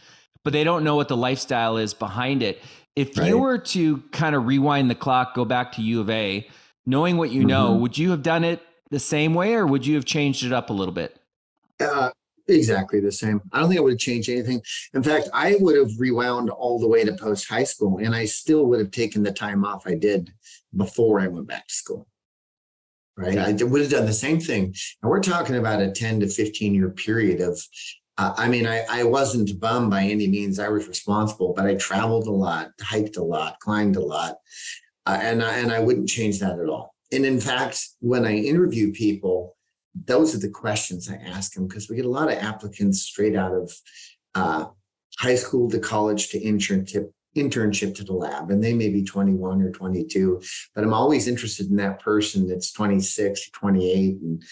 but 0.45 0.53
they 0.53 0.65
don't 0.65 0.85
know 0.85 0.95
what 0.95 1.09
the 1.09 1.17
lifestyle 1.17 1.77
is 1.77 1.93
behind 1.93 2.43
it. 2.43 2.63
If 2.95 3.19
right. 3.19 3.29
you 3.29 3.39
were 3.39 3.59
to 3.59 3.99
kind 4.13 4.37
of 4.37 4.47
rewind 4.47 4.89
the 4.89 4.95
clock, 4.95 5.35
go 5.35 5.45
back 5.45 5.73
to 5.73 5.83
U 5.83 6.01
of 6.01 6.09
A, 6.09 6.49
knowing 6.87 7.17
what 7.17 7.31
you 7.31 7.41
mm-hmm. 7.41 7.49
know, 7.49 7.75
would 7.75 7.99
you 7.99 8.13
have 8.13 8.23
done 8.23 8.45
it 8.45 8.63
the 8.91 9.01
same 9.01 9.35
way, 9.35 9.55
or 9.55 9.67
would 9.67 9.85
you 9.85 9.97
have 9.97 10.05
changed 10.05 10.45
it 10.45 10.53
up 10.53 10.71
a 10.71 10.73
little 10.73 10.95
bit? 10.95 11.19
Uh, 11.81 12.11
exactly 12.47 13.01
the 13.01 13.11
same. 13.11 13.41
I 13.53 13.59
don't 13.59 13.69
think 13.69 13.79
I 13.79 13.83
would 13.83 13.95
have 13.95 13.99
changed 13.99 14.29
anything. 14.29 14.63
In 14.95 15.03
fact, 15.03 15.29
I 15.35 15.57
would 15.59 15.77
have 15.77 15.91
rewound 15.99 16.51
all 16.51 16.79
the 16.79 16.87
way 16.87 17.05
to 17.05 17.15
post 17.15 17.49
high 17.49 17.65
school, 17.65 17.99
and 17.99 18.15
I 18.15 18.27
still 18.27 18.67
would 18.67 18.79
have 18.79 18.93
taken 18.93 19.25
the 19.25 19.33
time 19.33 19.65
off 19.65 19.89
I 19.89 19.95
did 19.95 20.33
before 20.77 21.19
I 21.19 21.27
went 21.27 21.49
back 21.49 21.67
to 21.67 21.75
school 21.75 22.07
right? 23.17 23.39
I 23.39 23.53
would 23.65 23.81
have 23.81 23.91
done 23.91 24.07
the 24.07 24.13
same 24.13 24.41
thing. 24.41 24.75
And 25.03 25.11
we're 25.11 25.21
talking 25.21 25.57
about 25.57 25.81
a 25.81 25.91
10 25.91 26.21
to 26.21 26.29
15 26.29 26.75
year 26.75 26.91
period 26.91 27.41
of, 27.41 27.61
uh, 28.19 28.35
I 28.37 28.49
mean, 28.49 28.67
I, 28.67 28.85
I 28.91 29.05
wasn't 29.05 29.59
bummed 29.61 29.91
by 29.91 30.03
any 30.03 30.27
means. 30.27 30.59
I 30.59 30.69
was 30.69 30.89
responsible, 30.89 31.53
but 31.55 31.67
I 31.67 31.75
traveled 31.75 32.27
a 32.27 32.33
lot, 32.33 32.71
hiked 32.81 33.17
a 33.17 33.23
lot, 33.23 33.59
climbed 33.61 33.97
a 33.97 34.05
lot. 34.05 34.37
Uh, 35.07 35.19
and, 35.21 35.43
I, 35.43 35.59
and 35.59 35.73
I 35.73 35.81
wouldn't 35.81 36.09
change 36.09 36.41
that 36.41 36.59
at 36.59 36.69
all. 36.69 36.95
And 37.13 37.25
in 37.25 37.41
fact, 37.41 37.81
when 38.01 38.25
I 38.25 38.37
interview 38.37 38.93
people, 38.93 39.57
those 39.95 40.35
are 40.35 40.39
the 40.39 40.49
questions 40.49 41.09
I 41.09 41.17
ask 41.17 41.53
them 41.53 41.69
because 41.69 41.89
we 41.89 41.97
get 41.97 42.05
a 42.05 42.11
lot 42.11 42.33
of 42.33 42.39
applicants 42.39 43.03
straight 43.03 43.37
out 43.37 43.53
of 43.53 43.73
uh, 44.35 44.67
high 45.19 45.37
school 45.37 45.71
to 45.71 45.79
college 45.79 46.29
to 46.31 46.41
internship 46.41 47.11
internship 47.37 47.95
to 47.95 48.05
the 48.05 48.13
lab 48.13 48.51
and 48.51 48.63
they 48.63 48.73
may 48.73 48.89
be 48.89 49.03
21 49.03 49.61
or 49.61 49.71
22 49.71 50.41
but 50.75 50.85
i'm 50.85 50.95
always 50.95 51.27
interested 51.27 51.69
in 51.69 51.77
that 51.77 52.01
person 52.01 52.47
that's 52.47 52.73
26 52.73 53.51
28 53.51 54.17
and 54.21 54.43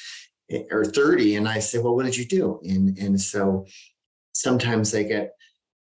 or 0.71 0.85
30 0.85 1.37
and 1.37 1.49
i 1.49 1.59
say 1.59 1.79
well 1.79 1.95
what 1.95 2.05
did 2.05 2.17
you 2.17 2.27
do? 2.27 2.61
And 2.65 2.99
and 2.99 3.21
so 3.21 3.67
sometimes 4.33 4.91
they 4.91 5.05
get 5.05 5.35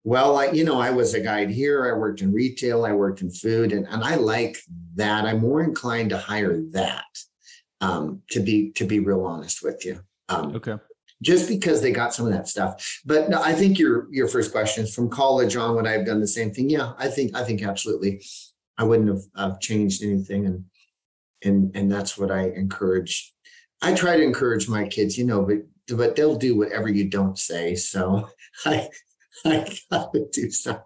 well 0.03 0.37
I, 0.37 0.51
you 0.51 0.63
know 0.63 0.79
i 0.79 0.89
was 0.89 1.13
a 1.13 1.19
guide 1.19 1.49
here 1.49 1.87
i 1.87 1.97
worked 1.97 2.21
in 2.21 2.33
retail 2.33 2.85
i 2.85 2.93
worked 2.93 3.21
in 3.21 3.29
food 3.29 3.71
and, 3.71 3.85
and 3.87 4.03
i 4.03 4.15
like 4.15 4.57
that 4.95 5.25
i'm 5.25 5.41
more 5.41 5.61
inclined 5.61 6.09
to 6.11 6.17
hire 6.17 6.61
that 6.71 7.05
um, 7.81 8.21
to 8.31 8.39
be 8.41 8.71
to 8.71 8.85
be 8.85 8.99
real 8.99 9.25
honest 9.25 9.61
with 9.61 9.85
you 9.85 9.99
um, 10.29 10.55
okay 10.55 10.75
just 11.21 11.49
because 11.49 11.81
they 11.81 11.91
got 11.91 12.13
some 12.13 12.25
of 12.25 12.31
that 12.33 12.47
stuff. 12.47 13.01
But 13.05 13.29
no, 13.29 13.41
I 13.41 13.53
think 13.53 13.77
your 13.77 14.07
your 14.11 14.27
first 14.27 14.51
question 14.51 14.83
is 14.83 14.93
from 14.93 15.09
college 15.09 15.55
on 15.55 15.75
would 15.75 15.87
I 15.87 15.91
have 15.91 16.05
done 16.05 16.21
the 16.21 16.27
same 16.27 16.51
thing? 16.51 16.69
Yeah, 16.69 16.93
I 16.97 17.07
think 17.07 17.35
I 17.35 17.43
think 17.43 17.63
absolutely. 17.63 18.23
I 18.77 18.83
wouldn't 18.83 19.09
have, 19.09 19.23
have 19.35 19.59
changed 19.59 20.03
anything, 20.03 20.45
and 20.45 20.65
and 21.43 21.75
and 21.75 21.91
that's 21.91 22.17
what 22.17 22.31
I 22.31 22.49
encourage. 22.49 23.33
I 23.81 23.93
try 23.93 24.17
to 24.17 24.23
encourage 24.23 24.69
my 24.69 24.87
kids, 24.87 25.17
you 25.17 25.25
know, 25.25 25.43
but 25.43 25.97
but 25.97 26.15
they'll 26.15 26.35
do 26.35 26.57
whatever 26.57 26.89
you 26.89 27.09
don't 27.09 27.37
say. 27.37 27.75
So 27.75 28.29
I 28.65 28.89
I 29.45 29.77
gotta 29.91 30.25
do 30.31 30.49
something. 30.51 30.83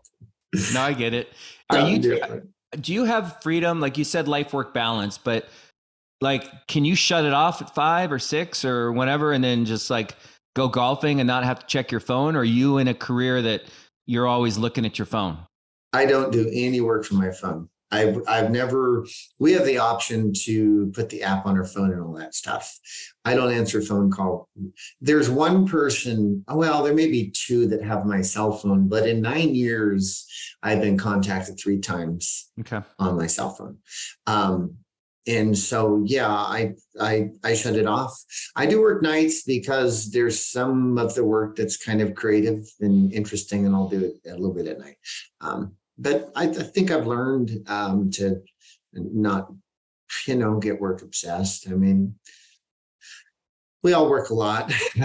No, 0.74 0.82
I 0.82 0.94
get 0.94 1.14
it. 1.14 1.30
Are 1.70 1.90
you 1.90 2.00
different. 2.00 2.50
do 2.80 2.94
you 2.94 3.06
have 3.06 3.42
freedom? 3.42 3.80
Like 3.80 3.98
you 3.98 4.04
said, 4.04 4.28
life 4.28 4.54
work 4.54 4.74
balance, 4.74 5.18
but 5.18 5.48
like, 6.24 6.50
can 6.68 6.86
you 6.86 6.96
shut 6.96 7.26
it 7.26 7.34
off 7.34 7.62
at 7.62 7.76
five 7.76 8.12
or 8.12 8.18
six 8.18 8.66
or 8.66 8.92
whatever, 8.92 9.34
and 9.34 9.44
then 9.44 9.66
just 9.66 9.90
like 9.90 10.16
go 10.56 10.68
golfing 10.68 11.20
and 11.20 11.28
not 11.28 11.44
have 11.44 11.60
to 11.60 11.66
check 11.68 11.92
your 11.92 12.00
phone? 12.00 12.36
Or 12.36 12.40
are 12.40 12.44
you 12.44 12.80
in 12.80 12.88
a 12.88 12.94
career 12.96 13.42
that 13.44 13.64
you're 14.08 14.28
always 14.28 14.58
looking 14.58 14.86
at 14.86 14.98
your 14.98 15.06
phone? 15.06 15.38
I 15.92 16.06
don't 16.06 16.32
do 16.32 16.50
any 16.52 16.82
work 16.82 17.06
from 17.06 17.18
my 17.18 17.32
phone. 17.32 17.70
I've 17.92 18.18
I've 18.28 18.50
never. 18.50 19.06
We 19.38 19.52
have 19.54 19.66
the 19.66 19.78
option 19.78 20.34
to 20.46 20.92
put 20.96 21.10
the 21.10 21.22
app 21.22 21.46
on 21.46 21.56
our 21.56 21.66
phone 21.66 21.92
and 21.92 22.02
all 22.02 22.14
that 22.14 22.34
stuff. 22.34 22.80
I 23.24 23.36
don't 23.36 23.54
answer 23.54 23.82
phone 23.82 24.10
call. 24.10 24.50
There's 25.00 25.30
one 25.30 25.68
person. 25.68 26.44
Well, 26.48 26.84
there 26.84 26.96
may 26.96 27.08
be 27.08 27.32
two 27.32 27.68
that 27.68 27.84
have 27.84 28.06
my 28.06 28.22
cell 28.22 28.52
phone, 28.52 28.88
but 28.88 29.08
in 29.08 29.22
nine 29.22 29.54
years, 29.54 30.26
I've 30.64 30.82
been 30.82 30.98
contacted 30.98 31.60
three 31.60 31.80
times 31.80 32.50
okay. 32.62 32.82
on 32.98 33.16
my 33.16 33.28
cell 33.28 33.52
phone. 33.52 33.78
Um, 34.26 34.78
and 35.28 35.58
so 35.58 36.04
yeah 36.06 36.30
i 36.30 36.74
i 37.00 37.30
i 37.44 37.54
shut 37.54 37.76
it 37.76 37.88
off. 37.88 38.14
I 38.56 38.66
do 38.66 38.82
work 38.82 39.02
nights 39.02 39.44
because 39.44 40.12
there's 40.12 40.46
some 40.46 40.98
of 40.98 41.16
the 41.16 41.24
work 41.24 41.56
that's 41.56 41.78
kind 41.78 42.02
of 42.02 42.16
creative 42.16 42.66
and 42.82 43.12
interesting 43.14 43.66
and 43.66 43.76
i'll 43.76 43.90
do 43.90 44.04
it 44.04 44.30
a 44.30 44.36
little 44.36 44.54
bit 44.54 44.68
at 44.68 44.80
night. 44.80 44.98
Um, 45.42 45.76
but 45.98 46.32
I, 46.36 46.46
I, 46.46 46.48
think 46.48 46.92
i've 46.92 47.08
learned 47.08 47.52
um, 47.68 48.10
to 48.12 48.42
not 48.94 49.52
you 50.28 50.36
know 50.36 50.60
get 50.60 50.82
work 50.82 51.02
obsessed. 51.02 51.68
I 51.70 51.74
mean 51.74 52.16
we 53.84 53.94
all 53.94 54.10
work 54.10 54.30
a 54.30 54.34
lot 54.34 54.72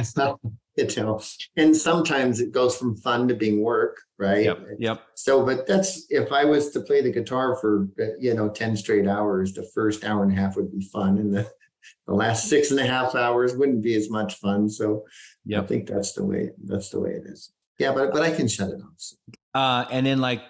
you 0.78 1.02
know 1.02 1.20
and 1.56 1.76
sometimes 1.76 2.40
it 2.40 2.52
goes 2.52 2.76
from 2.76 2.96
fun 2.96 3.28
to 3.28 3.34
being 3.34 3.62
work 3.62 3.98
right? 4.18 4.44
Yep, 4.44 4.66
yep. 4.78 5.02
So 5.14 5.44
but 5.44 5.66
that's 5.66 6.06
if 6.10 6.32
i 6.32 6.44
was 6.44 6.70
to 6.70 6.80
play 6.80 7.00
the 7.00 7.12
guitar 7.12 7.56
for 7.56 7.88
you 8.18 8.34
know 8.34 8.48
10 8.48 8.76
straight 8.76 9.06
hours 9.06 9.52
the 9.52 9.68
first 9.74 10.04
hour 10.04 10.22
and 10.22 10.32
a 10.32 10.40
half 10.40 10.56
would 10.56 10.72
be 10.72 10.82
fun 10.82 11.18
and 11.18 11.32
the 11.32 11.50
the 12.06 12.14
last 12.14 12.48
six 12.48 12.70
and 12.70 12.80
a 12.80 12.86
half 12.86 13.14
hours 13.14 13.56
wouldn't 13.56 13.82
be 13.82 13.94
as 13.94 14.10
much 14.10 14.34
fun 14.34 14.68
so 14.68 15.04
yep. 15.44 15.64
i 15.64 15.66
think 15.66 15.88
that's 15.88 16.12
the 16.12 16.24
way 16.24 16.50
that's 16.64 16.90
the 16.90 17.00
way 17.00 17.10
it 17.10 17.22
is. 17.26 17.52
Yeah 17.78 17.92
but 17.92 18.12
but 18.12 18.22
i 18.22 18.30
can 18.30 18.48
shut 18.48 18.70
it 18.70 18.80
off 18.82 19.34
uh 19.54 19.88
and 19.90 20.04
then 20.04 20.20
like 20.20 20.42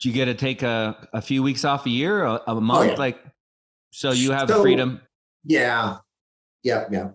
do 0.00 0.08
you 0.08 0.14
get 0.14 0.26
to 0.26 0.34
take 0.34 0.62
a, 0.62 1.08
a 1.12 1.20
few 1.20 1.42
weeks 1.42 1.64
off 1.64 1.86
a 1.86 1.90
year 1.90 2.24
a, 2.24 2.40
a 2.46 2.60
month 2.60 2.90
oh, 2.90 2.92
yeah. 2.92 2.98
like 2.98 3.18
so 3.90 4.12
you 4.12 4.32
have 4.32 4.48
so, 4.48 4.60
freedom? 4.62 5.00
yeah 5.44 5.98
yeah 6.62 6.84
yeah 6.90 7.08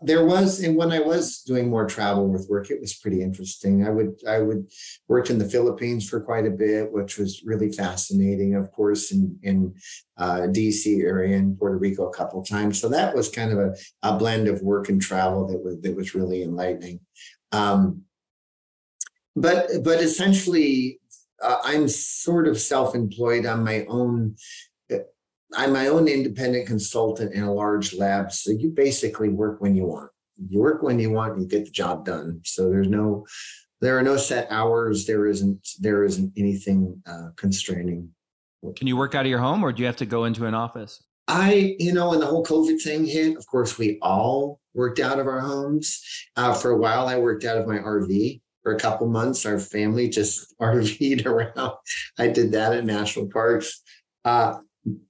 there 0.00 0.24
was, 0.24 0.62
and 0.62 0.76
when 0.76 0.92
I 0.92 1.00
was 1.00 1.42
doing 1.42 1.68
more 1.68 1.86
travel 1.86 2.28
with 2.28 2.46
work, 2.48 2.70
it 2.70 2.80
was 2.80 2.94
pretty 2.94 3.20
interesting. 3.20 3.84
I 3.84 3.90
would, 3.90 4.14
I 4.28 4.38
would 4.38 4.70
worked 5.08 5.30
in 5.30 5.38
the 5.38 5.48
Philippines 5.48 6.08
for 6.08 6.20
quite 6.20 6.46
a 6.46 6.50
bit, 6.50 6.92
which 6.92 7.18
was 7.18 7.42
really 7.44 7.72
fascinating. 7.72 8.54
Of 8.54 8.70
course, 8.70 9.10
in 9.10 9.38
in 9.42 9.74
uh, 10.16 10.46
DC 10.50 11.02
area 11.02 11.36
and 11.36 11.58
Puerto 11.58 11.78
Rico 11.78 12.08
a 12.08 12.14
couple 12.14 12.42
times. 12.44 12.80
So 12.80 12.88
that 12.90 13.14
was 13.14 13.28
kind 13.28 13.52
of 13.52 13.58
a, 13.58 13.74
a 14.02 14.16
blend 14.16 14.46
of 14.46 14.62
work 14.62 14.88
and 14.88 15.02
travel 15.02 15.48
that 15.48 15.58
was 15.58 15.80
that 15.80 15.96
was 15.96 16.14
really 16.14 16.42
enlightening. 16.42 17.00
Um, 17.50 18.02
but 19.34 19.68
but 19.82 20.00
essentially, 20.00 21.00
uh, 21.42 21.58
I'm 21.64 21.88
sort 21.88 22.46
of 22.46 22.60
self-employed 22.60 23.46
on 23.46 23.64
my 23.64 23.84
own 23.88 24.36
I'm 25.54 25.72
my 25.72 25.88
own 25.88 26.08
independent 26.08 26.66
consultant 26.66 27.34
in 27.34 27.42
a 27.42 27.52
large 27.52 27.94
lab. 27.94 28.32
So 28.32 28.50
you 28.52 28.70
basically 28.70 29.28
work 29.28 29.60
when 29.60 29.74
you 29.74 29.84
want. 29.84 30.10
You 30.48 30.60
work 30.60 30.82
when 30.82 30.98
you 30.98 31.10
want, 31.10 31.34
and 31.34 31.42
you 31.42 31.48
get 31.48 31.64
the 31.64 31.70
job 31.70 32.04
done. 32.04 32.40
So 32.44 32.70
there's 32.70 32.88
no, 32.88 33.26
there 33.80 33.98
are 33.98 34.02
no 34.02 34.16
set 34.16 34.46
hours. 34.50 35.06
There 35.06 35.26
isn't, 35.26 35.68
there 35.78 36.04
isn't 36.04 36.32
anything 36.36 37.02
uh, 37.06 37.28
constraining. 37.36 38.10
Can 38.76 38.86
you 38.86 38.96
work 38.96 39.14
out 39.14 39.24
of 39.24 39.30
your 39.30 39.40
home, 39.40 39.64
or 39.64 39.72
do 39.72 39.80
you 39.80 39.86
have 39.86 39.96
to 39.96 40.06
go 40.06 40.24
into 40.24 40.46
an 40.46 40.54
office? 40.54 41.02
I, 41.28 41.76
you 41.78 41.92
know, 41.92 42.10
when 42.10 42.20
the 42.20 42.26
whole 42.26 42.44
COVID 42.44 42.80
thing 42.80 43.06
hit, 43.06 43.36
of 43.36 43.46
course, 43.46 43.78
we 43.78 43.98
all 44.02 44.60
worked 44.74 45.00
out 45.00 45.18
of 45.18 45.26
our 45.26 45.40
homes. 45.40 46.02
Uh, 46.36 46.52
for 46.52 46.70
a 46.70 46.76
while, 46.76 47.06
I 47.08 47.18
worked 47.18 47.44
out 47.44 47.58
of 47.58 47.66
my 47.66 47.78
RV 47.78 48.40
for 48.62 48.74
a 48.74 48.78
couple 48.78 49.08
months. 49.08 49.46
Our 49.46 49.58
family 49.58 50.08
just 50.08 50.54
RV'd 50.60 51.26
around. 51.26 51.74
I 52.18 52.28
did 52.28 52.52
that 52.52 52.72
at 52.72 52.84
national 52.84 53.28
parks. 53.28 53.82
Uh, 54.24 54.58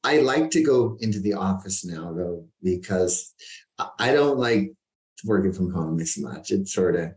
I 0.05 0.19
like 0.19 0.51
to 0.51 0.63
go 0.63 0.97
into 1.01 1.21
the 1.21 1.35
office 1.35 1.85
now 1.85 2.13
though, 2.13 2.47
because 2.63 3.35
I 3.99 4.13
don't 4.13 4.39
like 4.39 4.73
working 5.25 5.53
from 5.53 5.73
home 5.73 6.01
as 6.01 6.19
much. 6.19 6.51
It 6.51 6.69
sort 6.69 6.97
of 6.97 7.13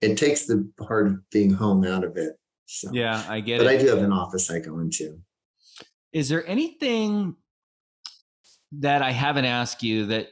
it 0.00 0.16
takes 0.16 0.46
the 0.46 0.70
part 0.78 1.06
of 1.06 1.18
being 1.30 1.52
home 1.52 1.84
out 1.84 2.04
of 2.04 2.16
it. 2.16 2.34
So 2.66 2.90
yeah, 2.92 3.24
I 3.28 3.40
get 3.40 3.58
but 3.58 3.66
it. 3.66 3.66
But 3.66 3.74
I 3.74 3.82
do 3.82 3.88
have 3.88 4.04
an 4.04 4.12
office 4.12 4.50
I 4.50 4.58
go 4.58 4.78
into. 4.78 5.18
Is 6.12 6.28
there 6.28 6.46
anything 6.46 7.36
that 8.72 9.02
I 9.02 9.10
haven't 9.10 9.44
asked 9.44 9.82
you 9.82 10.06
that 10.06 10.28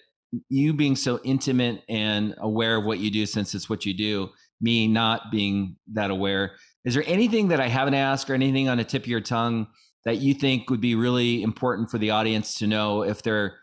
you 0.49 0.73
being 0.73 0.97
so 0.97 1.21
intimate 1.25 1.83
and 1.89 2.35
aware 2.39 2.77
of 2.77 2.85
what 2.85 2.99
you 2.99 3.11
do 3.11 3.27
since 3.27 3.55
it's 3.55 3.71
what 3.71 3.87
you 3.87 3.95
do, 3.95 4.31
me 4.61 4.89
not 4.89 5.31
being 5.31 5.77
that 5.93 6.11
aware, 6.11 6.57
is 6.85 6.95
there 6.95 7.05
anything 7.07 7.49
that 7.49 7.61
I 7.61 7.69
haven't 7.69 7.95
asked 7.95 8.29
or 8.29 8.35
anything 8.35 8.69
on 8.69 8.79
the 8.79 8.85
tip 8.85 9.03
of 9.03 9.09
your 9.09 9.21
tongue 9.21 9.69
that 10.05 10.19
you 10.19 10.35
think 10.35 10.71
would 10.71 10.81
be 10.81 10.95
really 10.95 11.43
important 11.43 11.91
for 11.91 11.99
the 11.99 12.11
audience 12.11 12.55
to 12.59 12.67
know 12.67 13.03
if 13.03 13.23
they're 13.23 13.59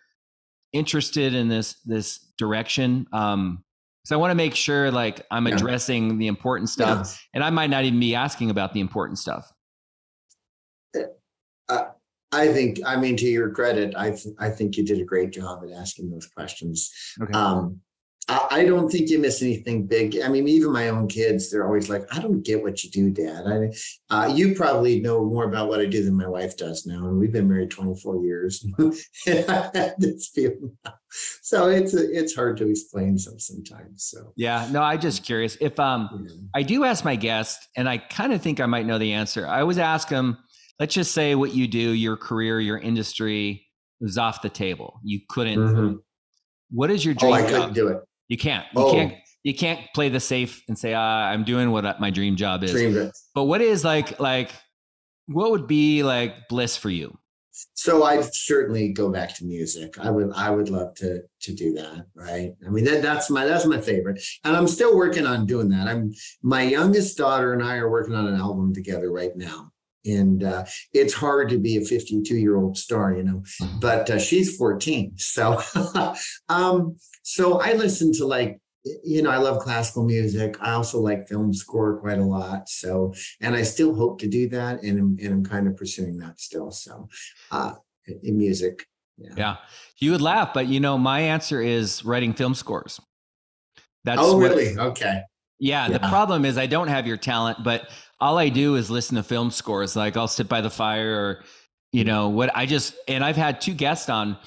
interested 0.74 1.34
in 1.34 1.50
this 1.50 1.76
this 1.86 2.20
direction 2.38 3.06
um 3.12 3.64
so 4.06 4.16
i 4.16 4.20
want 4.20 4.32
to 4.32 4.36
make 4.36 4.56
sure 4.56 4.90
like 4.90 5.26
i'm 5.30 5.48
yeah. 5.48 5.56
addressing 5.56 6.18
the 6.18 6.28
important 6.28 6.70
stuff 6.70 7.08
yeah. 7.08 7.36
and 7.36 7.44
i 7.44 7.50
might 7.50 7.70
not 7.70 7.84
even 7.84 8.00
be 8.00 8.16
asking 8.16 8.50
about 8.50 8.74
the 8.74 8.80
important 8.80 9.20
stuff 9.20 9.52
uh, 11.68 11.84
i 12.32 12.48
think 12.48 12.80
i 12.86 12.96
mean 12.96 13.18
to 13.18 13.26
your 13.26 13.50
credit 13.50 13.94
i 13.98 14.12
th- 14.12 14.34
i 14.40 14.50
think 14.50 14.78
you 14.78 14.86
did 14.86 15.02
a 15.02 15.04
great 15.04 15.32
job 15.32 15.62
at 15.66 15.72
asking 15.78 16.10
those 16.10 16.28
questions 16.28 16.90
okay. 17.22 17.34
um 17.34 17.80
I 18.52 18.65
don't 18.65 18.89
think 18.89 19.10
you 19.10 19.20
miss 19.20 19.41
anything 19.41 19.88
big. 19.88 20.17
I 20.24 20.28
mean, 20.28 20.48
even 20.48 20.72
my 20.72 20.89
own 20.89 21.08
kids, 21.08 21.50
they're 21.50 21.65
always 21.65 21.89
like, 21.89 22.04
I 22.15 22.20
don't 22.20 22.44
get 22.44 22.62
what 22.62 22.84
you 22.84 22.89
do, 22.89 23.10
Dad. 23.10 23.46
I, 23.48 24.15
uh, 24.15 24.28
you 24.28 24.56
probably 24.56 25.00
know 25.00 25.26
more 25.26 25.46
about 25.46 25.70
what 25.70 25.80
I 25.80 25.86
do 25.86 26.04
than 26.04 26.15
my 26.15 26.28
wife 26.28 26.58
does 26.58 26.86
now. 26.86 27.08
And 27.08 27.17
we've 27.17 27.32
been 27.32 27.48
married 27.48 27.72
24 27.72 28.24
years. 28.24 28.65
this 29.26 30.30
feeling 30.34 30.78
so 31.41 31.67
it's 31.67 31.94
it's 31.94 32.36
hard 32.36 32.58
to 32.58 32.70
explain 32.70 33.17
some 33.17 33.39
sometimes. 33.39 34.04
So 34.04 34.34
yeah, 34.36 34.67
no, 34.72 34.82
I'm 34.82 35.00
just 35.00 35.24
curious. 35.24 35.58
If 35.60 35.80
um 35.80 36.28
yeah. 36.28 36.36
I 36.56 36.63
do 36.63 36.84
ask 36.84 37.04
my 37.04 37.15
guest, 37.15 37.67
and 37.76 37.89
I 37.89 37.98
kind 37.98 38.34
of 38.34 38.41
think 38.41 38.60
I 38.60 38.65
might 38.65 38.86
know 38.86 38.98
the 38.98 39.13
answer. 39.13 39.48
I 39.48 39.62
always 39.62 39.78
ask 39.78 40.08
them, 40.08 40.38
let's 40.80 40.94
just 40.94 41.13
say 41.13 41.36
what 41.36 41.54
you 41.54 41.67
do, 41.67 41.91
your 41.91 42.17
career, 42.17 42.60
your 42.60 42.78
industry 42.78 43.67
was 44.00 44.17
off 44.17 44.41
the 44.41 44.50
table. 44.50 45.00
You 45.04 45.20
couldn't 45.30 45.60
mm-hmm. 45.60 45.96
What 46.74 46.89
is 46.89 47.04
your 47.04 47.13
dream? 47.13 47.34
Oh, 47.34 47.36
I 47.36 47.44
couldn't 47.44 47.74
do 47.74 47.89
it. 47.89 47.98
You 48.32 48.38
can't. 48.38 48.65
You 48.74 48.82
oh. 48.82 48.91
can't. 48.94 49.13
You 49.44 49.54
can't 49.54 49.82
play 49.94 50.08
the 50.08 50.22
safe 50.22 50.63
and 50.70 50.80
say, 50.80 50.94
ah, 50.94 51.26
"I'm 51.26 51.44
doing 51.44 51.72
what 51.72 52.00
my 52.00 52.12
dream 52.12 52.38
job 52.38 52.63
is." 52.63 52.72
Dream 52.72 53.12
but 53.36 53.44
what 53.44 53.60
is 53.60 53.84
like 53.84 54.22
like 54.22 54.52
what 55.26 55.52
would 55.52 55.67
be 55.67 56.02
like 56.02 56.48
bliss 56.48 56.78
for 56.78 56.89
you? 56.89 57.17
So 57.74 58.04
I'd 58.06 58.34
certainly 58.34 58.94
go 58.94 59.12
back 59.12 59.36
to 59.36 59.44
music. 59.44 60.00
I 60.00 60.10
would 60.10 60.32
I 60.34 60.50
would 60.50 60.70
love 60.70 60.96
to 60.96 61.24
to 61.41 61.54
do 61.54 61.74
that. 61.74 62.06
Right. 62.15 62.54
I 62.65 62.70
mean 62.70 62.86
that 62.86 63.02
that's 63.02 63.30
my 63.30 63.46
that's 63.46 63.65
my 63.65 63.82
favorite. 63.82 64.24
And 64.46 64.56
I'm 64.56 64.67
still 64.67 64.96
working 64.96 65.28
on 65.28 65.46
doing 65.46 65.67
that. 65.70 65.89
I'm 65.89 66.13
my 66.41 66.62
youngest 66.62 67.17
daughter 67.17 67.52
and 67.52 67.62
I 67.62 67.76
are 67.76 67.89
working 67.89 68.15
on 68.15 68.28
an 68.28 68.39
album 68.39 68.74
together 68.74 69.12
right 69.12 69.36
now. 69.36 69.71
And 70.06 70.44
uh, 70.44 70.66
it's 70.94 71.14
hard 71.14 71.50
to 71.50 71.60
be 71.60 71.78
a 71.78 71.82
52 71.82 72.36
year 72.36 72.58
old 72.58 72.78
star, 72.78 73.14
you 73.14 73.24
know, 73.24 73.44
mm-hmm. 73.62 73.80
but 73.80 74.10
uh, 74.10 74.20
she's 74.20 74.58
14. 74.58 75.14
So 75.18 75.62
um, 76.50 76.96
so 77.24 77.62
I 77.62 77.74
listen 77.74 78.12
to 78.14 78.26
like, 78.26 78.60
you 79.04 79.22
know, 79.22 79.30
I 79.30 79.38
love 79.38 79.60
classical 79.60 80.04
music. 80.04 80.58
I 80.60 80.72
also 80.72 81.00
like 81.00 81.28
film 81.28 81.54
score 81.54 82.00
quite 82.00 82.18
a 82.18 82.24
lot. 82.24 82.68
So, 82.68 83.14
and 83.40 83.56
I 83.56 83.62
still 83.62 83.94
hope 83.94 84.20
to 84.22 84.28
do 84.28 84.50
that. 84.50 84.82
And 84.82 85.00
I'm, 85.00 85.18
and 85.22 85.34
I'm 85.34 85.46
kind 85.46 85.68
of 85.68 85.78
pursuing 85.78 86.18
that 86.18 86.40
still. 86.40 86.72
So, 86.72 87.08
uh, 87.52 87.74
in 88.24 88.38
music. 88.38 88.86
Yeah. 89.18 89.34
yeah. 89.38 89.56
You 89.98 90.12
would 90.12 90.22
laugh, 90.22 90.54
but 90.54 90.68
you 90.68 90.80
know, 90.80 90.98
my 90.98 91.20
answer 91.20 91.62
is 91.62 92.04
writing 92.04 92.34
film 92.34 92.56
scores. 92.56 93.00
That's 94.04 94.20
oh, 94.20 94.40
really? 94.40 94.76
What, 94.76 94.88
okay. 94.88 95.22
Yeah, 95.62 95.88
yeah. 95.88 95.97
The 95.97 96.00
problem 96.10 96.43
is 96.43 96.58
I 96.58 96.67
don't 96.67 96.89
have 96.89 97.08
your 97.08 97.17
talent, 97.17 97.63
but 97.63 97.89
all 98.19 98.38
I 98.38 98.50
do 98.50 98.76
is 98.76 98.91
listen 98.91 99.15
to 99.15 99.24
film 99.24 99.50
scores. 99.52 99.95
Like 99.95 100.17
I'll 100.17 100.28
sit 100.28 100.50
by 100.50 100.60
the 100.60 100.69
fire 100.69 101.15
or, 101.15 101.43
you 101.93 102.04
know, 102.04 102.28
what 102.28 102.52
I 102.54 102.65
just, 102.65 102.93
and 103.08 103.24
I've 103.24 103.38
had 103.38 103.62
two 103.62 103.74
guests 103.74 104.10
on 104.10 104.38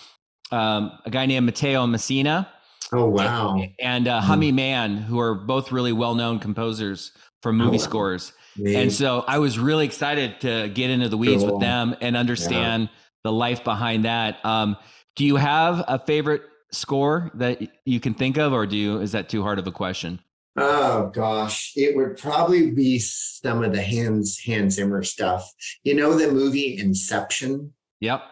um, 0.53 0.93
a 1.07 1.11
guy 1.11 1.25
named 1.25 1.47
Mateo 1.47 1.87
Messina 1.87 2.51
Oh 2.93 3.07
wow! 3.07 3.55
And, 3.55 3.73
and 3.81 4.09
uh, 4.09 4.21
Hummie 4.21 4.53
mm. 4.53 4.57
Mann, 4.57 4.97
who 4.99 5.19
are 5.19 5.35
both 5.35 5.73
really 5.73 5.93
well-known 5.93 6.39
composers 6.39 7.13
for 7.43 7.53
movie 7.53 7.71
oh, 7.71 7.73
wow. 7.73 7.79
scores. 7.79 8.33
And 8.65 8.93
so 8.93 9.25
I 9.27 9.41
was 9.41 9.59
really 9.59 9.85
excited 9.85 10.41
to 10.43 10.69
get 10.69 10.89
into 10.89 11.09
the 11.09 11.17
weeds 11.17 11.43
cool. 11.43 11.55
with 11.55 11.61
them 11.61 11.97
and 12.01 12.17
understand 12.17 12.85
yeah. 12.85 12.89
the 13.25 13.33
life 13.33 13.65
behind 13.65 14.05
that. 14.05 14.45
Um, 14.45 14.77
do 15.17 15.25
you 15.25 15.35
have 15.35 15.83
a 15.89 15.99
favorite 15.99 16.43
score 16.71 17.33
that 17.35 17.61
you 17.85 17.99
can 17.99 18.15
think 18.15 18.39
of, 18.39 18.53
or 18.53 18.65
do 18.65 18.77
you? 18.77 19.01
Is 19.01 19.11
that 19.11 19.29
too 19.29 19.43
hard 19.43 19.59
of 19.59 19.67
a 19.67 19.73
question? 19.73 20.21
Oh 20.57 21.11
gosh, 21.13 21.73
it 21.75 21.97
would 21.97 22.17
probably 22.17 22.71
be 22.71 22.99
some 23.01 23.65
of 23.65 23.73
the 23.73 23.83
Hans 23.83 24.39
Hans 24.39 24.77
Zimmer 24.77 25.03
stuff. 25.03 25.51
You 25.83 25.95
know 25.95 26.17
the 26.17 26.31
movie 26.31 26.79
Inception. 26.79 27.73
Yep. 28.01 28.23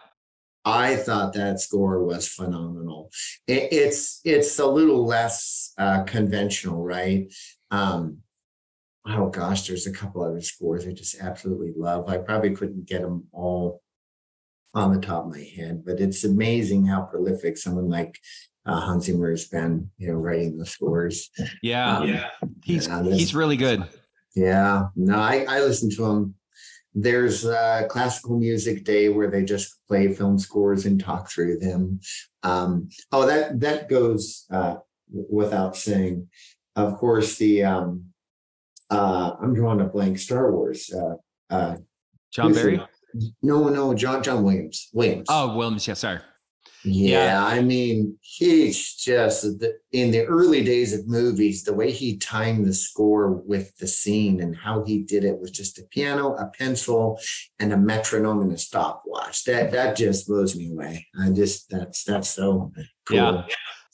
I 0.65 0.95
thought 0.95 1.33
that 1.33 1.59
score 1.59 2.01
was 2.03 2.27
phenomenal. 2.29 3.11
It, 3.47 3.73
it's 3.73 4.21
it's 4.23 4.57
a 4.59 4.65
little 4.65 5.05
less 5.05 5.73
uh, 5.77 6.03
conventional, 6.03 6.81
right? 6.81 7.33
Um, 7.71 8.19
oh 9.05 9.27
gosh, 9.29 9.67
there's 9.67 9.87
a 9.87 9.91
couple 9.91 10.23
other 10.23 10.41
scores 10.41 10.87
I 10.87 10.93
just 10.93 11.19
absolutely 11.19 11.73
love. 11.75 12.07
I 12.07 12.17
probably 12.19 12.55
couldn't 12.55 12.87
get 12.87 13.01
them 13.01 13.25
all 13.33 13.81
on 14.73 14.93
the 14.93 15.01
top 15.01 15.25
of 15.25 15.31
my 15.31 15.45
head, 15.55 15.83
but 15.85 15.99
it's 15.99 16.23
amazing 16.23 16.85
how 16.85 17.01
prolific 17.03 17.57
someone 17.57 17.89
like 17.89 18.17
uh, 18.65 18.79
Hans 18.79 19.05
Zimmer 19.05 19.31
has 19.31 19.45
been, 19.45 19.89
you 19.97 20.09
know, 20.09 20.15
writing 20.15 20.57
the 20.57 20.65
scores. 20.65 21.29
Yeah, 21.61 21.97
um, 21.97 22.07
yeah, 22.07 22.29
he's 22.63 22.87
he's 22.87 23.35
really 23.35 23.57
good. 23.57 23.83
Yeah, 24.35 24.87
no, 24.95 25.17
I 25.17 25.45
I 25.47 25.59
listen 25.59 25.89
to 25.91 26.05
him 26.05 26.35
there's 26.95 27.45
a 27.45 27.85
classical 27.89 28.37
music 28.37 28.83
day 28.83 29.09
where 29.09 29.29
they 29.29 29.43
just 29.43 29.79
play 29.87 30.13
film 30.13 30.37
scores 30.37 30.85
and 30.85 30.99
talk 30.99 31.29
through 31.29 31.57
them. 31.57 31.99
Um, 32.43 32.89
oh, 33.11 33.25
that 33.25 33.59
that 33.61 33.89
goes 33.89 34.45
uh, 34.51 34.75
without 35.11 35.75
saying. 35.75 36.29
Of 36.75 36.97
course, 36.97 37.37
the 37.37 37.63
um, 37.63 38.05
uh, 38.89 39.33
I'm 39.41 39.53
drawing 39.53 39.81
a 39.81 39.85
blank. 39.85 40.19
Star 40.19 40.51
Wars. 40.51 40.91
Uh, 40.93 41.15
uh, 41.49 41.77
John 42.31 42.53
Barry. 42.53 42.81
No, 43.41 43.69
no, 43.69 43.93
John 43.93 44.23
John 44.23 44.43
Williams. 44.43 44.89
Williams. 44.93 45.27
Oh, 45.29 45.55
Williams. 45.55 45.87
Yeah, 45.87 45.93
sorry. 45.93 46.19
Yeah, 46.85 47.25
yeah, 47.25 47.45
I 47.45 47.61
mean, 47.61 48.17
he's 48.21 48.95
just 48.95 49.45
in 49.91 50.11
the 50.11 50.25
early 50.25 50.63
days 50.63 50.93
of 50.93 51.07
movies, 51.07 51.63
the 51.63 51.73
way 51.73 51.91
he 51.91 52.17
timed 52.17 52.65
the 52.65 52.73
score 52.73 53.31
with 53.31 53.75
the 53.77 53.87
scene 53.87 54.41
and 54.41 54.55
how 54.55 54.83
he 54.83 55.03
did 55.03 55.23
it 55.23 55.39
was 55.39 55.51
just 55.51 55.79
a 55.79 55.83
piano, 55.83 56.35
a 56.35 56.47
pencil, 56.57 57.19
and 57.59 57.71
a 57.71 57.77
metronome 57.77 58.41
and 58.41 58.51
a 58.51 58.57
stopwatch. 58.57 59.45
That 59.45 59.71
that 59.71 59.95
just 59.95 60.27
blows 60.27 60.55
me 60.55 60.71
away. 60.71 61.07
I 61.21 61.29
just 61.29 61.69
that's 61.69 62.03
that's 62.03 62.29
so 62.29 62.71
cool. 63.05 63.17
Yeah, 63.17 63.45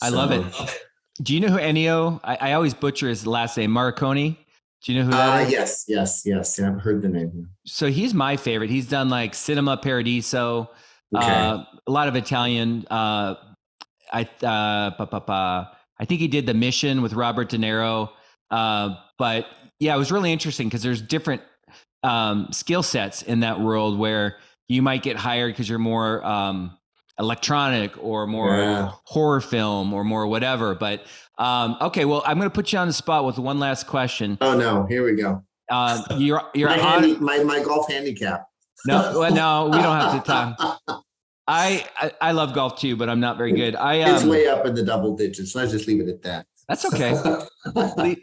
I 0.02 0.10
so, 0.10 0.16
love 0.16 0.32
it. 0.32 0.80
Do 1.22 1.34
you 1.34 1.42
know 1.42 1.50
who 1.50 1.58
Ennio? 1.58 2.20
I, 2.24 2.36
I, 2.36 2.54
always 2.54 2.74
butcher 2.74 3.10
his 3.10 3.28
last 3.28 3.58
name, 3.58 3.72
Morricone. 3.72 4.38
Do 4.84 4.94
you 4.94 5.00
know 5.00 5.06
who 5.06 5.12
that 5.12 5.42
uh, 5.42 5.46
is? 5.46 5.52
Yes, 5.52 5.86
yes, 5.88 6.22
yes. 6.26 6.60
I've 6.60 6.80
heard 6.80 7.02
the 7.02 7.10
name. 7.10 7.50
So 7.66 7.88
he's 7.88 8.14
my 8.14 8.38
favorite. 8.38 8.70
He's 8.70 8.88
done 8.88 9.10
like 9.10 9.36
Cinema 9.36 9.76
Paradiso. 9.76 10.72
Okay. 11.16 11.26
Uh, 11.26 11.64
a 11.88 11.92
lot 11.92 12.08
of 12.08 12.16
Italian. 12.16 12.86
Uh, 12.90 13.36
I 14.12 14.22
uh, 14.44 14.92
pa, 14.92 15.06
pa, 15.06 15.20
pa, 15.20 15.72
I 16.00 16.06
think 16.06 16.20
he 16.20 16.28
did 16.28 16.46
The 16.46 16.54
Mission 16.54 17.02
with 17.02 17.14
Robert 17.14 17.50
De 17.50 17.58
Niro. 17.58 18.10
Uh, 18.52 18.96
but 19.18 19.48
yeah, 19.80 19.96
it 19.96 19.98
was 19.98 20.12
really 20.12 20.32
interesting 20.32 20.68
because 20.68 20.82
there's 20.84 21.02
different 21.02 21.42
um, 22.04 22.48
skill 22.52 22.84
sets 22.84 23.22
in 23.22 23.42
that 23.42 23.60
world 23.60 23.98
where 24.00 24.38
you 24.68 24.82
might 24.82 25.04
get 25.04 25.16
hired 25.18 25.54
because 25.54 25.68
you're 25.70 25.80
more 25.80 26.26
um, 26.26 26.78
electronic 27.20 27.92
or 28.04 28.26
more 28.28 28.58
Yeah. 28.58 28.92
horror 29.06 29.42
film 29.42 29.94
or 29.94 30.04
more 30.04 30.26
whatever. 30.28 30.74
But 30.76 31.04
um, 31.38 31.78
okay, 31.82 32.06
well, 32.06 32.24
I'm 32.26 32.38
going 32.38 32.50
to 32.50 32.54
put 32.54 32.72
you 32.72 32.80
on 32.80 32.88
the 32.88 32.94
spot 32.94 33.26
with 33.26 33.38
one 33.38 33.60
last 33.60 33.88
question. 33.88 34.38
Oh 34.42 34.58
no, 34.58 34.86
here 34.88 35.04
we 35.04 35.16
go. 35.16 35.44
Uh, 35.70 36.02
you're 36.18 36.42
you're 36.56 36.70
my, 36.70 36.80
on. 36.80 37.24
my 37.24 37.44
my 37.44 37.64
golf 37.64 37.90
handicap. 37.92 38.48
No, 38.86 39.20
well, 39.20 39.34
no, 39.34 39.66
we 39.66 39.82
don't 39.82 40.00
have 40.00 40.24
to 40.24 40.28
talk. 40.32 40.80
I, 41.48 41.86
I 41.98 42.12
I 42.22 42.32
love 42.32 42.54
golf 42.54 42.80
too, 42.80 42.96
but 42.96 43.10
I'm 43.10 43.20
not 43.20 43.38
very 43.38 43.52
good. 43.54 43.76
I 43.76 43.96
It's 44.14 44.24
um, 44.24 44.30
way 44.30 44.48
up 44.48 44.66
in 44.66 44.76
the 44.76 44.84
double 44.84 45.16
digits. 45.16 45.56
Let's 45.56 45.72
just 45.72 45.88
leave 45.88 46.00
it 46.00 46.08
at 46.08 46.22
that. 46.22 46.46
that's 46.68 46.86
okay. 46.86 47.14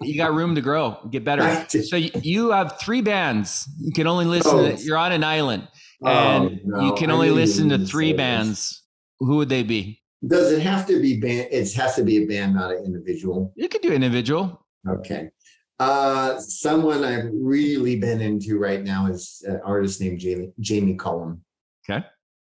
You 0.02 0.16
got 0.16 0.32
room 0.32 0.54
to 0.54 0.61
grow, 0.61 0.96
get 1.11 1.24
better. 1.24 1.66
So 1.68 1.96
you, 1.96 2.50
have 2.50 2.78
three 2.80 3.00
bands. 3.02 3.68
You 3.80 3.92
can 3.92 4.07
only 4.07 4.24
listen. 4.26 4.52
Oh. 4.54 4.70
To, 4.76 4.82
you're 4.82 4.96
on 4.96 5.12
an 5.12 5.24
island, 5.24 5.66
Oh, 6.04 6.09
and 6.09 6.61
no, 6.64 6.80
you 6.86 6.94
can 6.94 7.11
only 7.11 7.30
listen 7.30 7.68
to 7.70 7.78
three 7.78 8.09
say 8.09 8.12
this. 8.12 8.16
bands. 8.16 8.82
Who 9.18 9.36
would 9.38 9.48
they 9.48 9.62
be? 9.64 10.02
Does 10.26 10.52
it 10.52 10.61
have 10.62 10.86
to 10.86 11.00
be 11.00 11.18
band? 11.20 11.48
It 11.50 11.72
has 11.74 11.96
to 11.96 12.02
be 12.04 12.18
a 12.22 12.26
band, 12.26 12.54
not 12.54 12.70
an 12.70 12.84
individual. 12.84 13.52
You 13.57 13.68
could 13.68 13.82
do 13.82 13.92
individual. 13.92 14.64
Okay. 14.88 15.30
Uh, 15.78 16.38
someone 16.40 17.04
I've 17.04 17.28
really 17.32 17.96
been 17.98 18.20
into 18.20 18.58
right 18.58 18.82
now 18.82 19.06
is 19.06 19.44
an 19.46 19.60
artist 19.64 20.00
named 20.00 20.18
Jamie 20.20 20.52
Jamie 20.60 20.96
Cullum. 20.96 21.42
Okay. 21.88 22.04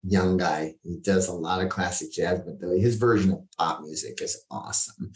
Young 0.03 0.38
guy. 0.38 0.76
He 0.84 0.97
does 1.01 1.28
a 1.28 1.34
lot 1.34 1.61
of 1.61 1.70
classic 1.70 2.11
jazz, 2.11 2.39
but 2.45 2.59
the, 2.59 2.80
his 2.80 2.95
version 2.95 3.32
of 3.32 3.39
pop 3.57 3.82
music 3.82 4.22
is 4.22 4.45
awesome. 4.51 5.11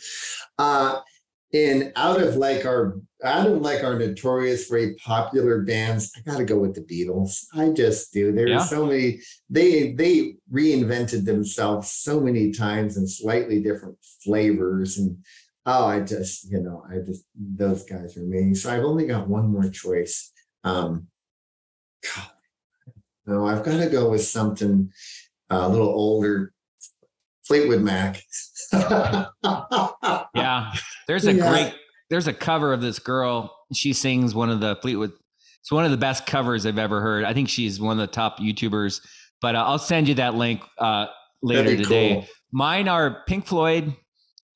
Uh, 0.57 0.99
and 1.53 1.91
out 1.95 2.21
of 2.21 2.37
like 2.37 2.65
our 2.65 2.97
out 3.23 3.45
of 3.45 3.61
like 3.61 3.83
our 3.83 3.99
notorious, 3.99 4.67
very 4.67 4.95
popular 4.95 5.61
bands, 5.61 6.11
I 6.17 6.21
gotta 6.29 6.45
go 6.45 6.57
with 6.57 6.73
the 6.73 6.81
Beatles. 6.81 7.43
I 7.53 7.69
just 7.69 8.11
do. 8.13 8.31
There's 8.31 8.49
Yeah. 8.49 8.63
so 8.65 8.85
many. 8.85 9.19
They 9.49 9.91
they 9.93 10.35
reinvented 10.51 11.25
themselves 11.25 11.91
so 11.91 12.19
many 12.21 12.51
times 12.51 12.97
in 12.97 13.05
slightly 13.07 13.61
different 13.61 13.97
flavors 14.23 14.97
and 14.97 15.17
Oh, 15.65 15.85
I 15.85 15.99
just, 16.01 16.49
you 16.51 16.59
know, 16.59 16.83
I 16.89 16.97
just 17.05 17.23
those 17.35 17.83
guys 17.83 18.17
are 18.17 18.21
amazing. 18.23 18.55
So 18.55 18.71
I've 18.73 18.83
only 18.83 19.05
got 19.05 19.27
one 19.27 19.51
more 19.51 19.69
choice. 19.69 20.31
Um 20.63 21.07
God, 22.15 22.29
no, 23.27 23.45
I've 23.47 23.63
got 23.63 23.77
to 23.77 23.87
go 23.89 24.09
with 24.09 24.23
something 24.23 24.91
uh, 25.51 25.61
a 25.63 25.69
little 25.69 25.89
older. 25.89 26.51
Fleetwood 27.45 27.81
Mac. 27.81 28.21
Yeah, 30.33 30.73
there's 31.07 31.27
a 31.27 31.33
Yeah. 31.33 31.49
great. 31.49 31.73
There's 32.09 32.27
a 32.27 32.33
cover 32.33 32.73
of 32.73 32.81
this 32.81 32.99
girl. 32.99 33.55
She 33.73 33.93
sings 33.93 34.33
one 34.35 34.49
of 34.49 34.59
the 34.59 34.75
Fleetwood. 34.81 35.11
It's 35.59 35.71
one 35.71 35.85
of 35.85 35.91
the 35.91 35.97
best 35.97 36.25
covers 36.25 36.65
I've 36.65 36.79
ever 36.79 37.01
heard. 37.01 37.23
I 37.23 37.33
think 37.33 37.49
she's 37.49 37.79
one 37.79 37.99
of 37.99 38.07
the 38.07 38.11
top 38.13 38.39
YouTubers. 38.39 39.01
But 39.41 39.55
uh, 39.55 39.63
I'll 39.65 39.79
send 39.79 40.07
you 40.07 40.15
that 40.15 40.35
link 40.35 40.61
uh, 40.77 41.07
later 41.41 41.75
today. 41.77 42.13
cool. 42.15 42.27
Mine 42.51 42.87
are 42.87 43.23
Pink 43.27 43.45
Floyd, 43.45 43.95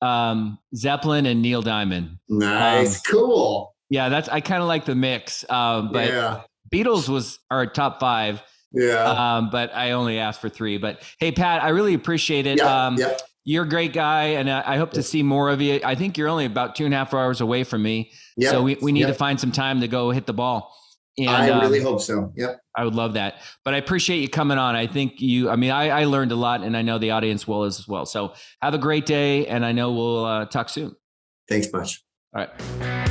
um, 0.02 0.58
Zeppelin, 0.74 1.26
and 1.26 1.42
Neil 1.42 1.62
Diamond. 1.62 2.18
Nice, 2.28 2.96
Um, 2.96 3.02
cool. 3.10 3.74
Yeah, 3.88 4.08
that's 4.08 4.28
I 4.28 4.40
kind 4.40 4.62
of 4.62 4.68
like 4.68 4.84
the 4.84 4.94
mix. 4.94 5.48
Um, 5.48 5.92
but 5.92 6.08
yeah, 6.08 6.40
Beatles 6.72 7.08
was 7.08 7.38
our 7.50 7.66
top 7.66 8.00
five. 8.00 8.42
yeah, 8.72 9.36
Um, 9.36 9.50
but 9.50 9.74
I 9.74 9.92
only 9.92 10.18
asked 10.18 10.40
for 10.40 10.48
three. 10.48 10.78
But 10.78 11.02
hey, 11.20 11.30
Pat, 11.32 11.62
I 11.62 11.68
really 11.68 11.94
appreciate 11.94 12.46
it. 12.46 12.58
yeah, 12.58 12.86
um, 12.86 12.96
yeah. 12.96 13.16
You're 13.48 13.62
a 13.62 13.68
great 13.68 13.92
guy, 13.92 14.24
and 14.24 14.50
I, 14.50 14.74
I 14.74 14.76
hope 14.76 14.90
to 14.94 15.04
see 15.04 15.22
more 15.22 15.50
of 15.50 15.60
you. 15.60 15.80
I 15.84 15.94
think 15.94 16.18
you're 16.18 16.26
only 16.26 16.46
about 16.46 16.74
two 16.74 16.84
and 16.84 16.92
a 16.92 16.96
half 16.96 17.14
hours 17.14 17.40
away 17.40 17.62
from 17.62 17.80
me, 17.80 18.10
yeah. 18.36 18.50
so 18.50 18.60
we, 18.60 18.76
we 18.82 18.90
need 18.90 19.06
to 19.06 19.14
find 19.14 19.38
some 19.38 19.52
time 19.52 19.80
to 19.82 19.88
go 19.88 20.10
hit 20.10 20.26
the 20.26 20.32
ball. 20.32 20.76
And 21.16 21.30
I 21.30 21.50
um, 21.50 21.60
really 21.60 21.80
hope 21.80 22.00
so. 22.02 22.32
Yep. 22.36 22.60
I 22.76 22.84
would 22.84 22.94
love 22.94 23.14
that. 23.14 23.36
But 23.64 23.74
I 23.74 23.78
appreciate 23.78 24.20
you 24.20 24.28
coming 24.28 24.58
on. 24.58 24.76
I 24.76 24.86
think 24.86 25.20
you. 25.20 25.48
I 25.48 25.56
mean, 25.56 25.70
I, 25.70 25.88
I 25.88 26.04
learned 26.04 26.32
a 26.32 26.36
lot, 26.36 26.62
and 26.62 26.76
I 26.76 26.82
know 26.82 26.98
the 26.98 27.10
audience 27.12 27.48
will 27.48 27.64
as 27.64 27.88
well. 27.88 28.06
So 28.06 28.34
have 28.60 28.74
a 28.74 28.78
great 28.78 29.06
day, 29.06 29.46
and 29.46 29.64
I 29.64 29.72
know 29.72 29.92
we'll 29.92 30.24
uh, 30.24 30.44
talk 30.46 30.68
soon. 30.68 30.94
Thanks 31.48 31.72
much. 31.72 32.02
All 32.34 32.44
right. 32.44 33.05